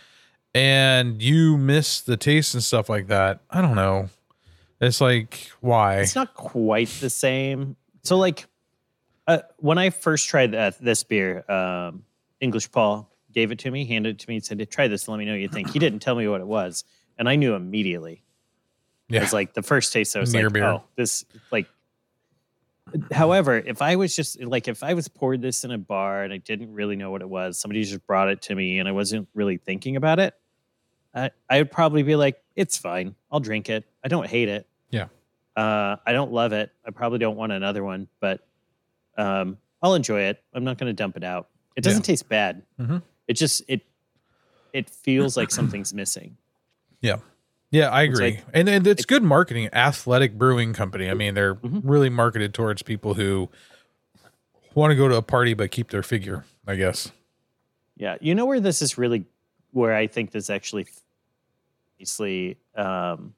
and 0.53 1.21
you 1.21 1.57
miss 1.57 2.01
the 2.01 2.17
taste 2.17 2.53
and 2.53 2.63
stuff 2.63 2.89
like 2.89 3.07
that, 3.07 3.39
I 3.49 3.61
don't 3.61 3.75
know. 3.75 4.09
It's 4.79 4.99
like, 4.99 5.51
why? 5.61 5.97
It's 5.99 6.15
not 6.15 6.33
quite 6.33 6.89
the 6.99 7.09
same. 7.09 7.75
So 8.03 8.17
like 8.17 8.47
uh, 9.27 9.39
when 9.57 9.77
I 9.77 9.89
first 9.89 10.27
tried 10.29 10.51
that 10.51 10.79
this 10.79 11.03
beer, 11.03 11.49
um, 11.49 12.03
English 12.39 12.71
Paul 12.71 13.09
gave 13.31 13.51
it 13.51 13.59
to 13.59 13.71
me, 13.71 13.85
handed 13.85 14.15
it 14.15 14.19
to 14.19 14.29
me, 14.29 14.35
and 14.35 14.45
said, 14.45 14.69
"Try 14.71 14.87
this. 14.87 15.05
and 15.07 15.13
Let 15.13 15.19
me 15.19 15.25
know 15.25 15.33
what 15.33 15.41
you 15.41 15.47
think." 15.47 15.71
He 15.71 15.79
didn't 15.79 15.99
tell 15.99 16.15
me 16.15 16.27
what 16.27 16.41
it 16.41 16.47
was, 16.47 16.83
and 17.17 17.29
I 17.29 17.35
knew 17.35 17.53
immediately. 17.55 18.23
It 19.09 19.15
Yeah. 19.15 19.21
was 19.21 19.33
like 19.33 19.53
the 19.53 19.61
first 19.63 19.93
taste. 19.93 20.15
I 20.15 20.19
was 20.19 20.33
Near 20.33 20.45
like, 20.45 20.53
beer. 20.53 20.65
"Oh, 20.65 20.83
this 20.95 21.25
like." 21.51 21.67
However, 23.11 23.55
if 23.57 23.81
I 23.81 23.95
was 23.95 24.13
just 24.15 24.41
like 24.41 24.67
if 24.67 24.83
I 24.83 24.95
was 24.95 25.07
poured 25.07 25.41
this 25.41 25.63
in 25.63 25.71
a 25.71 25.77
bar 25.77 26.23
and 26.23 26.33
I 26.33 26.37
didn't 26.37 26.73
really 26.73 26.95
know 26.97 27.09
what 27.09 27.21
it 27.21 27.29
was, 27.29 27.57
somebody 27.57 27.83
just 27.83 28.05
brought 28.05 28.27
it 28.27 28.41
to 28.43 28.55
me 28.55 28.79
and 28.79 28.87
I 28.89 28.91
wasn't 28.91 29.29
really 29.33 29.57
thinking 29.57 29.95
about 29.95 30.19
it, 30.19 30.33
I 31.13 31.31
I 31.49 31.59
would 31.59 31.71
probably 31.71 32.03
be 32.03 32.15
like, 32.17 32.41
"It's 32.55 32.77
fine. 32.77 33.15
I'll 33.31 33.39
drink 33.39 33.69
it. 33.69 33.85
I 34.03 34.07
don't 34.09 34.27
hate 34.27 34.49
it." 34.49 34.67
Yeah. 34.89 35.07
Uh, 35.55 35.97
I 36.05 36.11
don't 36.11 36.33
love 36.33 36.51
it. 36.53 36.71
I 36.85 36.91
probably 36.91 37.19
don't 37.19 37.37
want 37.37 37.51
another 37.53 37.83
one, 37.83 38.07
but 38.19 38.45
um, 39.17 39.57
I'll 39.81 39.95
enjoy 39.95 40.21
it. 40.21 40.43
I'm 40.53 40.63
not 40.63 40.77
going 40.77 40.87
to 40.89 40.93
dump 40.93 41.17
it 41.17 41.23
out. 41.23 41.49
It 41.75 41.83
doesn't 41.83 42.03
taste 42.03 42.27
bad. 42.29 42.63
Mhm. 42.79 43.01
It 43.27 43.33
just 43.33 43.61
it 43.67 43.81
it 44.73 44.89
feels 44.89 45.35
like 45.37 45.51
something's 45.51 45.93
missing. 45.93 46.37
Yeah, 47.01 47.17
Yeah, 47.71 47.89
I 47.89 48.03
agree. 48.03 48.31
like- 48.35 48.45
and, 48.53 48.69
and 48.69 48.85
it's 48.85 49.05
good 49.05 49.23
marketing. 49.23 49.69
Athletic 49.73 50.37
Brewing 50.37 50.73
Company. 50.73 51.09
I 51.09 51.15
mean, 51.15 51.33
they're 51.33 51.55
Mhm. 51.55 51.81
really 51.83 52.09
marketed 52.09 52.53
towards 52.53 52.83
people 52.83 53.15
who 53.15 53.49
want 54.75 54.91
to 54.91 54.95
go 54.95 55.07
to 55.07 55.15
a 55.15 55.21
party 55.23 55.55
but 55.55 55.71
keep 55.71 55.89
their 55.89 56.03
figure, 56.03 56.45
I 56.67 56.75
guess. 56.75 57.11
Yeah, 57.97 58.17
you 58.21 58.35
know 58.35 58.45
where 58.45 58.59
this 58.59 58.81
is 58.83 58.97
really 58.99 59.25
where 59.71 59.95
I 59.95 60.05
think 60.07 60.29
this 60.31 60.49
actually 60.51 60.85
obviously 61.95 62.57
um 62.75 63.33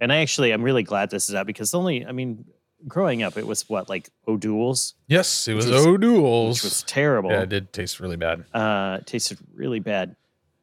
and 0.00 0.12
I 0.12 0.16
actually 0.18 0.52
I'm 0.52 0.62
really 0.62 0.82
glad 0.82 1.10
this 1.10 1.28
is 1.28 1.34
out 1.34 1.46
because 1.46 1.74
only 1.74 2.06
I 2.06 2.12
mean 2.12 2.44
growing 2.86 3.22
up 3.22 3.36
it 3.36 3.46
was 3.46 3.68
what 3.68 3.88
like 3.88 4.08
O'Doul's 4.28 4.94
Yes, 5.08 5.48
it 5.48 5.54
was, 5.54 5.66
was- 5.66 5.84
O'Doul's. 5.86 6.58
which 6.58 6.64
was 6.64 6.82
terrible. 6.84 7.30
yeah, 7.30 7.42
it 7.42 7.48
did 7.48 7.72
taste 7.72 7.98
really 8.00 8.16
bad. 8.16 8.44
uh 8.54 8.98
it 9.00 9.06
tasted 9.06 9.38
really 9.54 9.80
bad. 9.80 10.14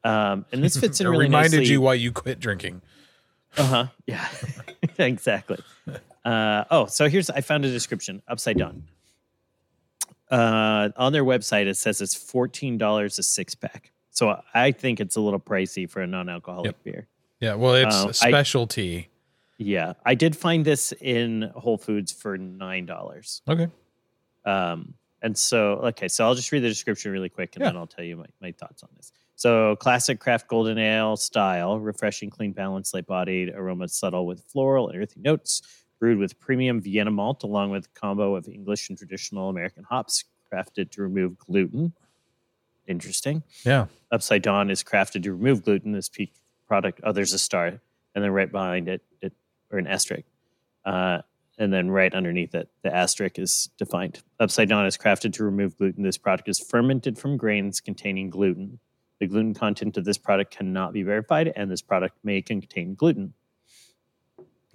Um 0.03 0.45
and 0.51 0.63
this 0.63 0.77
fits 0.77 1.01
in 1.01 1.07
it 1.07 1.09
really 1.09 1.25
reminded 1.25 1.57
nicely. 1.59 1.73
you 1.73 1.81
why 1.81 1.95
you 1.95 2.11
quit 2.11 2.39
drinking. 2.39 2.81
Uh-huh. 3.57 3.87
Yeah. 4.07 4.27
exactly. 4.97 5.57
Uh, 6.23 6.63
oh, 6.71 6.87
so 6.87 7.07
here's 7.07 7.29
I 7.29 7.41
found 7.41 7.65
a 7.65 7.71
description 7.71 8.21
Upside 8.27 8.57
Dawn. 8.57 8.83
Uh, 10.29 10.89
on 10.97 11.13
their 11.13 11.23
website, 11.23 11.67
it 11.67 11.77
says 11.77 12.01
it's 12.01 12.15
fourteen 12.15 12.77
dollars 12.77 13.19
a 13.19 13.23
six 13.23 13.53
pack. 13.55 13.91
So 14.09 14.41
I 14.53 14.71
think 14.71 14.99
it's 14.99 15.15
a 15.15 15.21
little 15.21 15.39
pricey 15.39 15.89
for 15.89 16.01
a 16.01 16.07
non-alcoholic 16.07 16.81
beer. 16.83 17.07
Yeah, 17.39 17.55
well, 17.55 17.75
it's 17.75 17.95
Um, 17.95 18.05
a 18.05 18.09
I- 18.09 18.11
specialty. 18.13 19.09
Yeah, 19.57 19.93
I 20.05 20.15
did 20.15 20.35
find 20.35 20.65
this 20.65 20.91
in 20.99 21.49
Whole 21.55 21.77
Foods 21.77 22.11
for 22.11 22.37
nine 22.37 22.85
dollars. 22.85 23.41
okay. 23.47 23.67
Um, 24.45 24.93
and 25.21 25.35
so, 25.35 25.73
okay, 25.77 26.07
so 26.07 26.23
I'll 26.25 26.35
just 26.35 26.51
read 26.51 26.59
the 26.61 26.67
description 26.67 27.11
really 27.11 27.29
quick 27.29 27.55
and 27.55 27.61
Yeah. 27.63 27.69
then 27.69 27.77
I'll 27.77 27.87
tell 27.87 28.03
you 28.05 28.17
my, 28.17 28.25
my 28.41 28.51
thoughts 28.51 28.83
on 28.83 28.89
this. 28.95 29.11
So, 29.35 29.75
classic 29.77 30.19
craft 30.19 30.47
golden 30.47 30.77
ale 30.77 31.15
style, 31.17 31.79
refreshing, 31.79 32.29
clean, 32.29 32.51
balanced, 32.51 32.93
light 32.93 33.07
bodied, 33.07 33.49
aroma 33.55 33.87
subtle 33.87 34.25
with 34.27 34.43
floral 34.43 34.89
and 34.89 35.01
earthy 35.01 35.19
notes, 35.21 35.61
brewed 35.99 36.19
with 36.19 36.39
premium 36.39 36.79
Vienna 36.79 37.09
malt 37.11 37.43
along 37.43 37.71
with 37.71 37.85
a 37.87 37.99
combo 37.99 38.35
of 38.35 38.47
English 38.47 38.89
and 38.89 38.97
traditional 38.97 39.49
American 39.49 39.83
hops, 39.83 40.25
crafted 40.53 40.91
to 40.91 41.01
remove 41.01 41.37
gluten. 41.39 41.93
Interesting. 42.87 43.41
Yeah. 43.65 43.87
Upside 44.11 44.43
Dawn 44.43 44.69
is 44.69 44.83
crafted 44.83 45.23
to 45.23 45.31
remove 45.31 45.63
gluten. 45.63 45.91
This 45.91 46.07
peak 46.07 46.33
product, 46.67 47.01
oh, 47.03 47.11
there's 47.13 47.33
a 47.33 47.39
star, 47.39 47.65
and 47.67 48.23
then 48.23 48.29
right 48.31 48.51
behind 48.51 48.87
it, 48.87 49.01
it 49.21 49.33
or 49.75 49.79
an 49.79 49.87
asterisk. 49.87 50.23
Uh, 50.85 51.19
and 51.57 51.71
then 51.71 51.89
right 51.89 52.13
underneath 52.13 52.53
it, 52.55 52.69
the 52.83 52.93
asterisk 52.93 53.39
is 53.39 53.69
defined. 53.77 54.21
Upside 54.39 54.69
Dawn 54.69 54.85
is 54.85 54.97
crafted 54.97 55.33
to 55.33 55.43
remove 55.43 55.77
gluten. 55.77 56.03
This 56.03 56.17
product 56.17 56.49
is 56.49 56.59
fermented 56.59 57.17
from 57.17 57.37
grains 57.37 57.79
containing 57.79 58.29
gluten. 58.29 58.79
The 59.19 59.27
gluten 59.27 59.53
content 59.53 59.95
of 59.95 60.03
this 60.03 60.17
product 60.17 60.51
cannot 60.55 60.91
be 60.91 61.03
verified, 61.03 61.53
and 61.55 61.71
this 61.71 61.81
product 61.81 62.17
may 62.23 62.41
contain 62.41 62.95
gluten. 62.95 63.33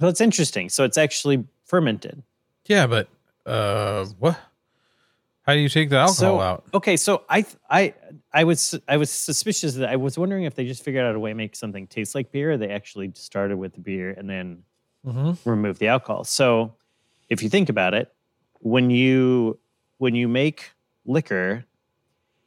So 0.01 0.09
it's 0.09 0.23
interesting. 0.23 0.71
So 0.71 0.85
it's 0.85 0.97
actually 0.97 1.45
fermented. 1.67 2.23
Yeah, 2.65 2.87
but 2.87 3.09
uh, 3.45 4.07
what? 4.19 4.39
How 5.43 5.53
do 5.55 5.61
you 5.61 5.69
take 5.69 5.91
the 5.91 5.97
alcohol 5.99 6.15
So- 6.15 6.41
out? 6.41 6.65
Okay, 6.73 6.97
so 6.97 7.25
I 7.29 7.43
th- 7.43 7.57
I 7.69 7.93
I 8.33 8.45
was 8.45 8.79
I 8.89 8.97
was 8.97 9.11
suspicious 9.11 9.75
that 9.75 9.91
I 9.91 9.97
was 9.97 10.17
wondering 10.19 10.45
if 10.45 10.55
they 10.55 10.65
just 10.65 10.83
figured 10.83 11.05
out 11.05 11.15
a 11.15 11.19
way 11.19 11.31
to 11.31 11.35
make 11.35 11.55
something 11.57 11.87
taste 11.87 12.15
like 12.15 12.33
beer, 12.33 12.53
or 12.53 12.57
they 12.57 12.71
actually 12.71 13.11
started 13.15 13.59
with 13.59 13.75
the 13.75 13.81
beer 13.81 14.13
and 14.17 14.29
then 14.31 14.63
Mm-hmm. 15.07 15.49
remove 15.49 15.79
the 15.79 15.89
alcohol. 15.89 16.25
So 16.25 16.75
if 17.29 17.43
you 17.43 17.49
think 17.49 17.69
about 17.69 17.95
it, 17.95 18.13
when 18.61 18.91
you 18.91 19.59
when 19.99 20.15
you 20.15 20.29
make 20.29 20.73
liquor, 21.07 21.65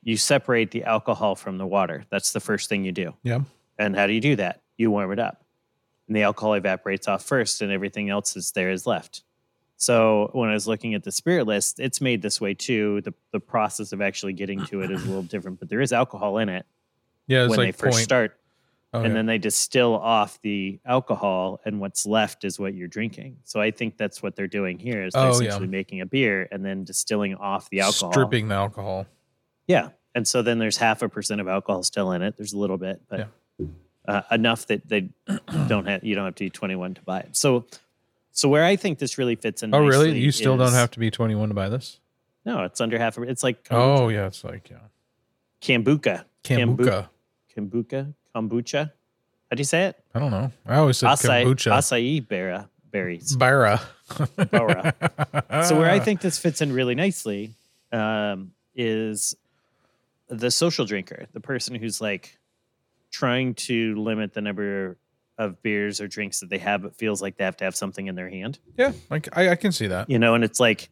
you 0.04 0.18
separate 0.18 0.72
the 0.72 0.84
alcohol 0.84 1.36
from 1.36 1.58
the 1.58 1.66
water. 1.66 2.06
That's 2.12 2.32
the 2.34 2.40
first 2.40 2.70
thing 2.70 2.84
you 2.84 2.92
do. 2.92 3.14
Yeah. 3.24 3.40
And 3.80 3.96
how 3.96 4.06
do 4.08 4.14
you 4.14 4.22
do 4.22 4.36
that? 4.36 4.62
You 4.78 4.92
warm 4.92 5.12
it 5.12 5.20
up. 5.20 5.44
And 6.08 6.16
the 6.16 6.24
alcohol 6.24 6.54
evaporates 6.54 7.08
off 7.08 7.24
first 7.24 7.62
and 7.62 7.72
everything 7.72 8.10
else 8.10 8.34
that's 8.34 8.52
there 8.52 8.70
is 8.70 8.86
left. 8.86 9.24
So 9.78 10.30
when 10.34 10.50
I 10.50 10.54
was 10.54 10.68
looking 10.68 10.94
at 10.94 11.04
the 11.04 11.12
spirit 11.12 11.48
list, 11.48 11.80
it's 11.80 12.00
made 12.02 12.22
this 12.22 12.40
way 12.40 12.54
too. 12.54 13.02
The 13.02 13.14
the 13.32 13.40
process 13.40 13.94
of 13.94 14.02
actually 14.02 14.34
getting 14.34 14.64
to 14.68 14.82
it 14.82 14.92
is 14.92 15.04
a 15.04 15.08
little 15.08 15.24
different, 15.24 15.60
but 15.60 15.70
there 15.70 15.82
is 15.82 15.92
alcohol 15.92 16.38
in 16.38 16.50
it 16.50 16.66
Yeah, 17.28 17.44
it's 17.44 17.50
when 17.50 17.60
like 17.60 17.68
they 17.70 17.72
first 17.72 17.96
point. 17.96 18.04
start 18.04 18.38
Oh, 18.96 19.00
and 19.00 19.08
yeah. 19.08 19.14
then 19.16 19.26
they 19.26 19.40
distill 19.40 19.96
off 19.96 20.40
the 20.44 20.80
alcohol 20.86 21.60
and 21.66 21.80
what's 21.80 22.06
left 22.06 22.44
is 22.44 22.60
what 22.60 22.76
you're 22.76 22.88
drinking 22.88 23.38
so 23.44 23.60
i 23.60 23.72
think 23.72 23.98
that's 23.98 24.22
what 24.22 24.36
they're 24.36 24.48
doing 24.48 24.78
here 24.78 25.04
is 25.04 25.14
they're 25.14 25.24
Oh, 25.24 25.26
yeah. 25.40 25.48
essentially 25.48 25.68
making 25.68 26.02
a 26.02 26.06
beer 26.06 26.48
and 26.52 26.64
then 26.64 26.84
distilling 26.84 27.34
off 27.36 27.70
the 27.72 27.80
alcohol 27.80 28.12
stripping 28.12 28.50
the 28.50 28.56
alcohol. 28.56 29.08
yeah 29.68 29.90
and 30.14 30.28
so 30.28 30.44
then 30.44 30.60
there's 30.60 30.78
half 30.78 31.02
a 31.02 31.10
percent 31.10 31.42
of 31.42 31.48
alcohol 31.48 31.82
still 31.82 32.12
in 32.12 32.22
it 32.22 32.38
there's 32.38 32.54
a 32.54 32.58
little 32.58 32.78
bit 32.78 33.02
but 33.10 33.30
uh, 34.08 34.22
enough 34.32 34.68
that 34.68 34.88
they 34.88 35.10
don't 35.68 35.88
have 35.88 36.04
you 36.04 36.14
don't 36.14 36.26
have 36.26 36.36
to 36.36 36.44
be 36.44 36.50
21 36.52 36.94
to 36.94 37.02
buy 37.02 37.20
it 37.22 37.36
so 37.36 37.66
so 38.32 38.48
where 38.48 38.64
i 38.64 38.76
think 38.76 39.00
this 39.00 39.18
really 39.18 39.36
fits 39.36 39.64
in 39.64 39.74
Oh, 39.74 39.80
really? 39.86 40.20
You 40.20 40.32
still 40.32 40.56
don't 40.58 40.74
have 40.74 40.92
to 40.92 41.00
be 41.00 41.10
21 41.10 41.50
to 41.50 41.56
buy 41.56 41.70
this? 41.70 42.00
no 42.46 42.64
it's 42.64 42.80
under 42.80 43.00
half 43.00 43.18
a 43.18 43.24
it's 43.24 43.42
like 43.44 43.66
Oh, 43.72 44.10
yeah, 44.10 44.28
it's 44.28 44.44
like 44.44 44.70
yeah. 44.70 44.78
kombucha 45.62 46.26
Kombu- 46.44 46.78
Kombucha. 46.78 47.10
kombucha 47.58 48.14
kombucha 48.36 48.92
how 49.50 49.56
do 49.56 49.60
you 49.62 49.66
say 49.66 49.86
it 49.86 49.96
I 50.16 50.20
don't 50.20 50.32
know. 50.32 50.52
I 50.66 50.78
always 50.78 50.98
said 50.98 51.10
acai, 51.10 51.46
kombucha. 51.46 51.72
acai 51.72 52.28
berry 52.28 52.64
berries 52.92 53.36
Bara. 53.36 53.82
Bara. 54.52 54.94
so 55.68 55.78
where 55.78 55.90
I 55.90 56.00
think 56.00 56.22
this 56.22 56.38
fits 56.38 56.62
in 56.62 56.72
really 56.72 56.96
nicely 56.96 57.56
um, 57.92 58.52
is 58.76 59.36
the 60.30 60.52
social 60.52 60.86
drinker, 60.86 61.26
the 61.34 61.40
person 61.40 61.76
who's 61.76 62.00
like 62.02 62.38
trying 63.12 63.54
to 63.54 63.96
limit 63.96 64.34
the 64.34 64.42
number 64.42 64.98
of 65.38 65.62
beers 65.62 66.02
or 66.02 66.08
drinks 66.08 66.40
that 66.42 66.50
they 66.50 66.58
have, 66.60 66.82
but 66.82 66.96
feels 66.96 67.22
like 67.22 67.38
they 67.38 67.44
have 67.44 67.58
to 67.58 67.64
have 67.64 67.76
something 67.76 68.08
in 68.08 68.16
their 68.16 68.30
hand. 68.30 68.60
yeah, 68.78 68.92
like 69.10 69.28
I, 69.36 69.50
I 69.50 69.56
can 69.56 69.72
see 69.72 69.88
that. 69.88 70.10
You 70.10 70.20
know, 70.20 70.36
and 70.36 70.44
it's 70.44 70.60
like 70.60 70.90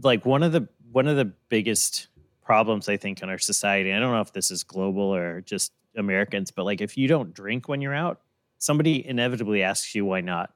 like 0.00 0.24
one 0.24 0.42
of 0.42 0.52
the 0.52 0.68
one 0.90 1.06
of 1.06 1.16
the 1.16 1.26
biggest 1.48 2.08
problems 2.42 2.88
I 2.88 2.96
think 2.96 3.22
in 3.22 3.28
our 3.28 3.38
society. 3.38 3.92
I 3.92 3.98
don't 4.00 4.12
know 4.12 4.20
if 4.20 4.32
this 4.32 4.50
is 4.50 4.64
global 4.64 5.14
or 5.14 5.40
just 5.42 5.72
Americans, 5.96 6.50
but 6.50 6.64
like 6.64 6.80
if 6.80 6.96
you 6.96 7.08
don't 7.08 7.34
drink 7.34 7.68
when 7.68 7.80
you're 7.80 7.94
out, 7.94 8.20
somebody 8.58 9.06
inevitably 9.06 9.62
asks 9.62 9.94
you 9.94 10.04
why 10.04 10.20
not. 10.20 10.52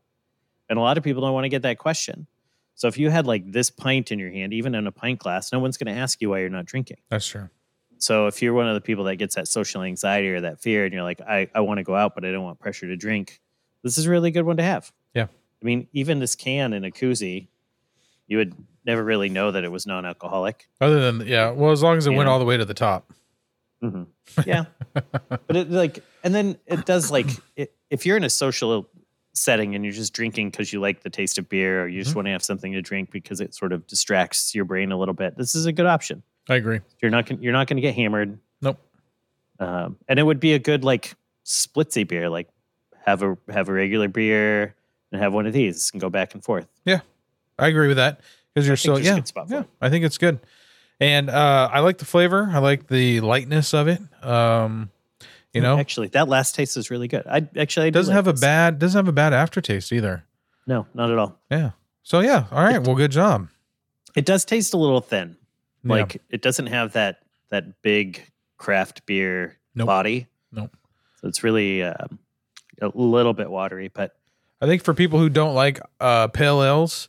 And 0.69 0.79
a 0.79 0.83
lot 0.83 0.99
of 0.99 1.05
people 1.05 1.23
don't 1.23 1.33
want 1.33 1.45
to 1.45 1.49
get 1.49 1.63
that 1.63 1.79
question. 1.79 2.27
So 2.75 2.89
if 2.89 2.99
you 2.99 3.11
had 3.11 3.27
like 3.27 3.51
this 3.51 3.71
pint 3.71 4.13
in 4.13 4.19
your 4.19 4.31
hand, 4.31 4.53
even 4.53 4.75
in 4.75 4.87
a 4.87 4.93
pint 4.93 5.19
glass, 5.19 5.53
no 5.53 5.59
one's 5.59 5.77
going 5.77 5.95
to 5.95 5.99
ask 6.01 6.21
you 6.21 6.31
why 6.31 6.41
you're 6.41 6.51
not 6.51 6.67
drinking. 6.67 6.99
That's 7.09 7.27
true. 7.27 7.49
So 7.99 8.27
if 8.27 8.43
you're 8.43 8.53
one 8.53 8.69
of 8.69 8.75
the 8.75 8.81
people 8.81 9.05
that 9.05 9.17
gets 9.17 9.35
that 9.37 9.49
social 9.49 9.83
anxiety 9.83 10.29
or 10.29 10.43
that 10.43 10.61
fear 10.61 10.85
and 10.85 10.93
you're 10.93 11.03
like, 11.03 11.21
I, 11.23 11.49
I 11.55 11.61
want 11.61 11.79
to 11.79 11.85
go 11.85 11.95
out, 11.95 12.15
but 12.15 12.25
I 12.25 12.33
don't 12.33 12.45
want 12.45 12.59
pressure 12.59 12.87
to 12.87 12.97
drink, 12.97 13.41
this 13.83 13.97
is 13.97 14.07
a 14.07 14.11
really 14.11 14.31
good 14.31 14.45
one 14.45 14.59
to 14.59 14.63
have. 14.63 14.93
Yeah. 15.15 15.25
I 15.25 15.65
mean, 15.65 15.89
even 15.93 16.19
this 16.19 16.35
can 16.35 16.75
in 16.75 16.85
a 16.85 16.91
koozie, 16.91 17.49
you 18.27 18.37
would 18.37 18.55
never 18.85 19.03
really 19.03 19.31
know 19.31 19.51
that 19.51 19.65
it 19.65 19.73
was 19.73 19.87
non 19.87 20.05
alcoholic. 20.05 20.69
Other 20.81 21.01
than 21.01 21.27
yeah, 21.27 21.51
well, 21.51 21.73
as 21.73 21.83
long 21.83 21.97
as 21.97 22.07
it 22.07 22.11
went 22.11 22.29
all 22.29 22.39
the 22.39 22.45
way 22.45 22.57
to 22.57 22.65
the 22.65 22.75
top. 22.75 23.13
Mm-hmm. 23.83 24.03
Yeah. 24.49 24.65
but 24.95 25.57
it 25.57 25.71
like, 25.71 26.03
and 26.25 26.35
then 26.35 26.59
it 26.67 26.85
does 26.87 27.11
like, 27.11 27.27
it, 27.57 27.75
if 27.91 28.05
you're 28.07 28.17
in 28.17 28.25
a 28.25 28.31
social 28.31 28.89
setting 29.35 29.75
and 29.75 29.85
you're 29.85 29.93
just 29.93 30.13
drinking 30.15 30.51
because 30.51 30.73
you 30.73 30.81
like 30.81 31.03
the 31.03 31.11
taste 31.11 31.37
of 31.39 31.49
beer 31.49 31.83
or 31.85 31.89
you 31.89 32.01
just 32.03 32.13
Mhm. 32.13 32.17
want 32.17 32.27
to 32.27 32.33
have 32.33 32.43
something 32.43 32.73
to 32.73 32.81
drink 32.83 33.11
because 33.11 33.41
it 33.41 33.55
sort 33.55 33.73
of 33.73 33.87
distracts 33.87 34.55
your 34.55 34.65
brain 34.65 34.93
a 34.93 34.99
little 34.99 35.13
bit, 35.15 35.37
this 35.37 35.55
is 35.55 35.67
a 35.67 35.73
good 35.73 35.87
option. 35.87 36.23
I 36.49 36.55
agree. 36.55 36.81
You're 37.03 37.11
not 37.11 37.27
gon- 37.27 37.43
you're 37.43 37.53
not 37.53 37.67
going 37.67 37.77
to 37.77 37.83
get 37.83 37.95
hammered. 37.95 38.39
Nope. 38.63 38.79
Um, 39.59 39.97
and 40.09 40.19
it 40.19 40.23
would 40.23 40.41
be 40.41 40.55
a 40.55 40.59
good 40.59 40.85
like 40.85 41.15
splitsy 41.45 42.07
beer, 42.09 42.29
like 42.31 42.49
have 43.05 43.23
a 43.23 43.37
have 43.51 43.69
a 43.69 43.73
regular 43.73 44.09
beer 44.09 44.75
and 45.13 45.21
have 45.21 45.35
one 45.35 45.47
of 45.47 45.53
these 45.53 45.91
and 45.93 46.01
go 46.01 46.09
back 46.09 46.35
and 46.35 46.43
forth. 46.45 46.67
Yeah, 46.85 47.01
I 47.59 47.69
agree 47.69 47.89
with 47.89 47.97
that 47.99 48.21
because 48.55 48.67
you're 48.67 48.75
I 48.75 48.77
think 48.77 48.79
still 48.79 49.01
yeah 49.01 49.15
good 49.17 49.29
spot 49.29 49.49
for 49.49 49.55
yeah. 49.55 49.63
I 49.81 49.91
think 49.91 50.05
it's 50.05 50.19
good, 50.19 50.39
and 51.01 51.29
uh, 51.31 51.69
I 51.73 51.81
like 51.81 51.99
the 51.99 52.05
flavor. 52.05 52.49
I 52.53 52.59
like 52.59 52.89
the 52.89 53.21
lightness 53.21 53.75
of 53.75 53.89
it. 53.89 54.01
Um, 54.25 54.91
you 55.53 55.61
know, 55.61 55.79
actually, 55.79 56.09
that 56.09 56.29
last 56.29 56.55
taste 56.55 56.77
is 56.77 56.91
really 56.91 57.09
good. 57.09 57.27
I 57.27 57.47
actually 57.57 57.85
I 57.85 57.89
it 57.89 57.93
do 57.93 57.99
doesn't 58.01 58.15
like 58.15 58.25
have 58.27 58.37
a 58.37 58.39
bad 58.39 58.79
doesn't 58.79 58.99
have 58.99 59.09
a 59.09 59.13
bad 59.13 59.33
aftertaste 59.33 59.93
either. 59.93 60.25
no, 60.67 60.87
not 60.95 61.11
at 61.11 61.19
all. 61.19 61.39
Yeah. 61.51 61.71
So 62.03 62.21
yeah. 62.21 62.45
All 62.51 62.63
right. 62.63 62.79
Well, 62.87 62.95
good 62.97 63.11
job. 63.11 63.49
It 64.15 64.25
does 64.27 64.45
taste 64.45 64.75
a 64.75 64.77
little 64.77 65.01
thin. 65.01 65.37
Yeah. 65.85 65.91
Like 65.93 66.23
it 66.31 66.43
doesn't 66.43 66.67
have 66.67 66.93
that 66.93 67.21
that 67.51 67.81
big 67.83 68.23
craft 68.59 69.07
beer 69.07 69.57
Nope. 69.75 69.87
body. 69.87 70.27
Nope. 70.53 70.77
So 71.21 71.29
it's 71.29 71.43
really 71.43 71.83
um, 71.83 72.19
a 72.83 72.89
little 72.95 73.33
bit 73.33 73.51
watery, 73.51 73.89
but 73.89 74.15
I 74.61 74.67
think 74.67 74.83
for 74.85 74.93
people 74.95 75.19
who 75.19 75.29
don't 75.29 75.55
like 75.55 75.81
uh, 76.01 76.29
pale 76.29 76.63
ales, 76.63 77.09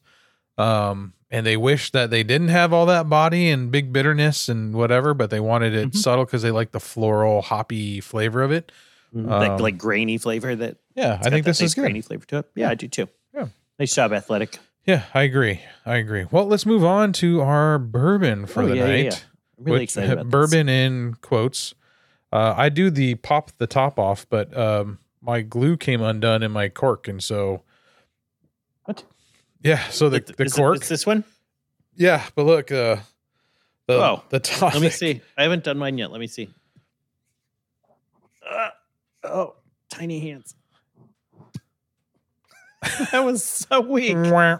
um, 0.58 1.14
and 1.30 1.46
they 1.46 1.58
wish 1.58 1.92
that 1.92 2.10
they 2.10 2.24
didn't 2.24 2.48
have 2.50 2.72
all 2.74 2.86
that 2.86 3.10
body 3.10 3.50
and 3.50 3.72
big 3.72 3.92
bitterness 3.92 4.48
and 4.50 4.74
whatever, 4.76 5.14
but 5.14 5.30
they 5.30 5.40
wanted 5.40 5.74
it 5.76 5.90
Mhm. 5.92 5.96
subtle 5.96 6.26
because 6.26 6.42
they 6.42 6.52
like 6.52 6.72
the 6.72 6.80
floral 6.80 7.42
hoppy 7.42 8.00
flavor 8.02 8.42
of 8.44 8.52
it. 8.52 8.72
that 9.14 9.52
Um, 9.52 9.58
like 9.60 9.78
grainy 9.78 10.18
flavor 10.18 10.54
that 10.56 10.78
Yeah, 10.94 11.18
I 11.24 11.30
think 11.30 11.46
this 11.46 11.62
nice 11.62 11.68
is 11.70 11.76
good. 11.76 11.82
grainy 11.82 12.02
flavor 12.02 12.26
to 12.28 12.38
it. 12.40 12.46
Yeah, 12.56 12.70
I 12.70 12.76
do 12.76 12.88
too. 12.90 13.08
Yeah. 13.34 13.48
Nice 13.80 13.96
job, 13.96 14.12
athletic. 14.14 14.60
Yeah, 14.86 15.04
I 15.14 15.24
agree. 15.24 15.62
I 15.86 15.96
agree. 15.96 16.26
Well, 16.30 16.46
let's 16.46 16.66
move 16.66 16.84
on 16.84 17.14
to 17.14 17.42
our 17.42 17.80
bourbon 17.80 18.46
for 18.46 18.64
Oh, 18.64 18.68
the 18.68 18.76
yeah, 18.76 18.86
yeah, 18.86 18.92
night. 18.92 19.06
yeah. 19.06 19.12
I'm 19.60 19.64
really 19.66 19.72
which- 19.80 19.84
excited 19.84 20.12
about 20.12 20.26
this. 20.26 20.32
bourbon 20.32 20.70
in 20.70 21.16
quotes. 21.22 21.74
Uh, 22.32 22.54
I 22.58 22.68
do 22.70 22.90
the 22.90 23.16
pop 23.16 23.52
the 23.58 23.66
top 23.68 23.98
off, 23.98 24.26
but 24.30 24.56
um, 24.58 25.00
my 25.22 25.42
glue 25.42 25.78
came 25.78 26.02
undone 26.02 26.44
in 26.44 26.52
my 26.52 26.68
cork, 26.70 27.08
and 27.08 27.24
so 27.24 27.64
What? 28.84 29.04
Yeah. 29.62 29.88
So 29.90 30.10
the, 30.10 30.20
the 30.20 30.44
is 30.44 30.54
cork. 30.54 30.78
It, 30.78 30.84
is 30.84 30.90
this 30.90 31.06
one? 31.06 31.24
Yeah, 31.96 32.24
but 32.36 32.46
look, 32.46 32.72
uh, 32.72 32.98
the 33.88 33.94
oh, 33.94 34.24
the 34.30 34.40
top. 34.40 34.74
Let 34.74 34.82
me 34.82 34.90
see. 34.90 35.22
I 35.38 35.44
haven't 35.44 35.64
done 35.64 35.78
mine 35.78 35.98
yet. 35.98 36.12
Let 36.12 36.20
me 36.20 36.28
see. 36.28 36.50
Uh, 38.48 38.70
oh, 39.24 39.56
tiny 39.90 40.20
hands. 40.20 40.56
that 43.12 43.26
was 43.26 43.44
so 43.44 43.82
weak. 43.82 44.16
yeah, 44.16 44.60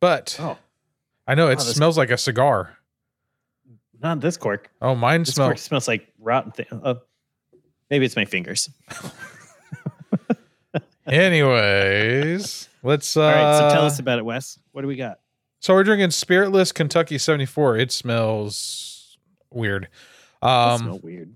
but 0.00 0.36
oh. 0.40 0.56
I 1.26 1.34
know 1.34 1.48
it 1.48 1.58
oh, 1.58 1.62
smells 1.62 1.98
like 1.98 2.10
a 2.10 2.16
cigar. 2.16 2.78
Not 4.00 4.20
this 4.20 4.36
cork. 4.36 4.70
Oh, 4.80 4.94
mine 4.94 5.24
smells 5.24 5.62
smells 5.62 5.88
like 5.88 6.06
rotten 6.20 6.52
thing. 6.52 6.66
Uh, 6.70 6.94
maybe 7.90 8.04
it's 8.04 8.16
my 8.16 8.24
fingers. 8.24 8.70
Anyways, 11.06 12.68
let's. 12.82 13.16
Uh, 13.16 13.22
All 13.22 13.30
right, 13.30 13.58
so 13.58 13.74
tell 13.74 13.84
us 13.84 13.98
about 13.98 14.18
it, 14.18 14.24
Wes. 14.24 14.58
What 14.72 14.82
do 14.82 14.88
we 14.88 14.96
got? 14.96 15.20
So 15.60 15.74
we're 15.74 15.84
drinking 15.84 16.10
Spiritless 16.10 16.72
Kentucky 16.72 17.18
74. 17.18 17.78
It 17.78 17.92
smells 17.92 19.18
weird. 19.50 19.88
Um, 20.42 20.78
smell 20.78 20.98
weird. 21.02 21.34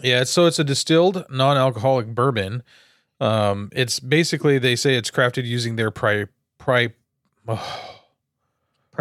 yeah, 0.00 0.24
so 0.24 0.46
it's 0.46 0.58
a 0.58 0.64
distilled 0.64 1.24
non-alcoholic 1.30 2.08
bourbon. 2.08 2.62
Um, 3.20 3.70
it's 3.72 3.98
basically 4.00 4.58
they 4.58 4.76
say 4.76 4.94
it's 4.94 5.10
crafted 5.10 5.44
using 5.44 5.76
their 5.76 5.90
pri 5.90 6.26
pri. 6.58 6.94
Oh 7.50 7.97